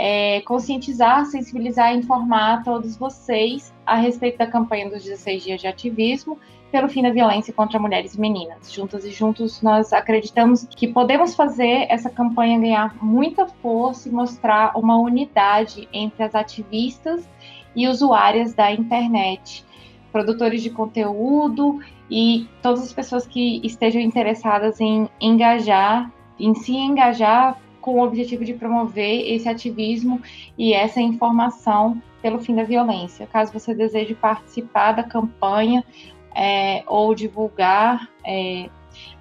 é, 0.00 0.40
conscientizar, 0.42 1.26
sensibilizar 1.26 1.92
e 1.92 1.98
informar 1.98 2.62
todos 2.62 2.96
vocês 2.96 3.74
a 3.84 3.96
respeito 3.96 4.38
da 4.38 4.46
campanha 4.46 4.88
dos 4.88 5.02
16 5.02 5.42
dias 5.42 5.60
de 5.60 5.66
ativismo 5.66 6.38
pelo 6.70 6.88
fim 6.88 7.02
da 7.02 7.10
violência 7.10 7.52
contra 7.52 7.80
mulheres 7.80 8.14
e 8.14 8.20
meninas. 8.20 8.72
Juntas 8.72 9.04
e 9.04 9.10
juntos, 9.10 9.60
nós 9.60 9.92
acreditamos 9.92 10.68
que 10.70 10.86
podemos 10.86 11.34
fazer 11.34 11.86
essa 11.90 12.08
campanha 12.08 12.60
ganhar 12.60 12.94
muita 13.02 13.46
força 13.46 14.08
e 14.08 14.12
mostrar 14.12 14.70
uma 14.76 14.96
unidade 14.96 15.88
entre 15.92 16.22
as 16.22 16.32
ativistas 16.32 17.28
e 17.74 17.88
usuárias 17.88 18.54
da 18.54 18.70
internet, 18.70 19.64
produtores 20.12 20.62
de 20.62 20.70
conteúdo 20.70 21.80
e 22.08 22.46
todas 22.62 22.84
as 22.84 22.92
pessoas 22.92 23.26
que 23.26 23.60
estejam 23.66 24.00
interessadas 24.00 24.80
em 24.80 25.08
engajar, 25.20 26.08
em 26.38 26.54
se 26.54 26.76
engajar 26.76 27.58
com 27.88 27.94
o 27.94 28.04
objetivo 28.04 28.44
de 28.44 28.52
promover 28.52 29.32
esse 29.32 29.48
ativismo 29.48 30.20
e 30.58 30.74
essa 30.74 31.00
informação 31.00 32.02
pelo 32.20 32.38
fim 32.38 32.54
da 32.54 32.62
violência. 32.62 33.26
Caso 33.26 33.50
você 33.50 33.74
deseje 33.74 34.14
participar 34.14 34.92
da 34.92 35.02
campanha 35.02 35.82
é, 36.36 36.84
ou 36.86 37.14
divulgar, 37.14 38.10
é, 38.26 38.68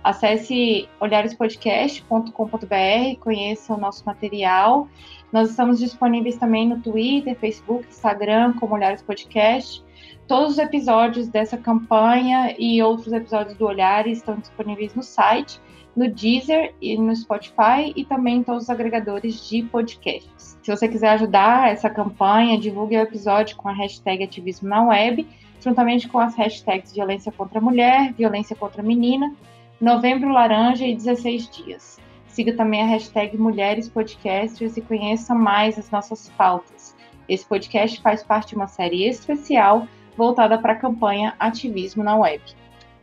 acesse 0.03 0.89
olharespodcast.com.br, 0.99 3.19
conheça 3.21 3.73
o 3.73 3.77
nosso 3.77 4.05
material. 4.05 4.89
Nós 5.31 5.49
estamos 5.49 5.79
disponíveis 5.79 6.35
também 6.35 6.67
no 6.67 6.81
Twitter, 6.81 7.37
Facebook, 7.37 7.87
Instagram, 7.87 8.51
como 8.59 8.75
Olhares 8.75 9.01
Podcast. 9.01 9.81
Todos 10.27 10.53
os 10.53 10.57
episódios 10.57 11.29
dessa 11.29 11.55
campanha 11.55 12.53
e 12.59 12.83
outros 12.83 13.13
episódios 13.13 13.55
do 13.55 13.65
Olhares 13.65 14.17
estão 14.17 14.35
disponíveis 14.35 14.93
no 14.93 15.03
site, 15.03 15.61
no 15.97 16.07
Deezer 16.07 16.73
e 16.79 16.97
no 16.97 17.13
Spotify 17.13 17.91
e 17.95 18.05
também 18.05 18.37
em 18.37 18.43
todos 18.43 18.63
os 18.63 18.69
agregadores 18.69 19.49
de 19.49 19.63
podcasts. 19.63 20.57
Se 20.61 20.71
você 20.71 20.87
quiser 20.87 21.09
ajudar 21.09 21.71
essa 21.71 21.89
campanha, 21.89 22.57
divulgue 22.57 22.95
o 22.95 23.01
episódio 23.01 23.57
com 23.57 23.67
a 23.67 23.73
hashtag 23.73 24.23
Ativismo 24.23 24.69
na 24.69 24.83
Web 24.85 25.27
juntamente 25.59 26.07
com 26.07 26.19
as 26.19 26.35
hashtags 26.35 26.93
violência 26.93 27.31
contra 27.31 27.59
a 27.59 27.61
mulher, 27.61 28.13
violência 28.13 28.55
contra 28.55 28.81
a 28.81 28.85
menina, 28.85 29.33
novembro 29.79 30.29
laranja 30.29 30.85
e 30.85 30.95
16 30.95 31.49
dias. 31.49 31.99
Siga 32.27 32.53
também 32.53 32.81
a 32.81 32.85
hashtag 32.85 33.37
Mulheres 33.37 33.89
Podcasters 33.89 34.77
e 34.77 34.81
conheça 34.81 35.33
mais 35.33 35.77
as 35.77 35.89
nossas 35.89 36.29
pautas. 36.37 36.95
Esse 37.27 37.45
podcast 37.45 38.01
faz 38.01 38.23
parte 38.23 38.49
de 38.49 38.55
uma 38.55 38.67
série 38.67 39.07
especial 39.07 39.87
voltada 40.15 40.57
para 40.57 40.73
a 40.73 40.77
campanha 40.77 41.35
Ativismo 41.39 42.03
na 42.03 42.15
Web. 42.15 42.43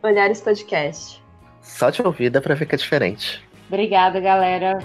Olhares 0.01 0.41
Podcast. 0.41 1.24
Só 1.65 1.91
te 1.91 2.01
ouvir 2.01 2.29
dá 2.29 2.39
para 2.39 2.55
ficar 2.55 2.77
diferente. 2.77 3.41
Obrigada, 3.67 4.19
galera. 4.19 4.77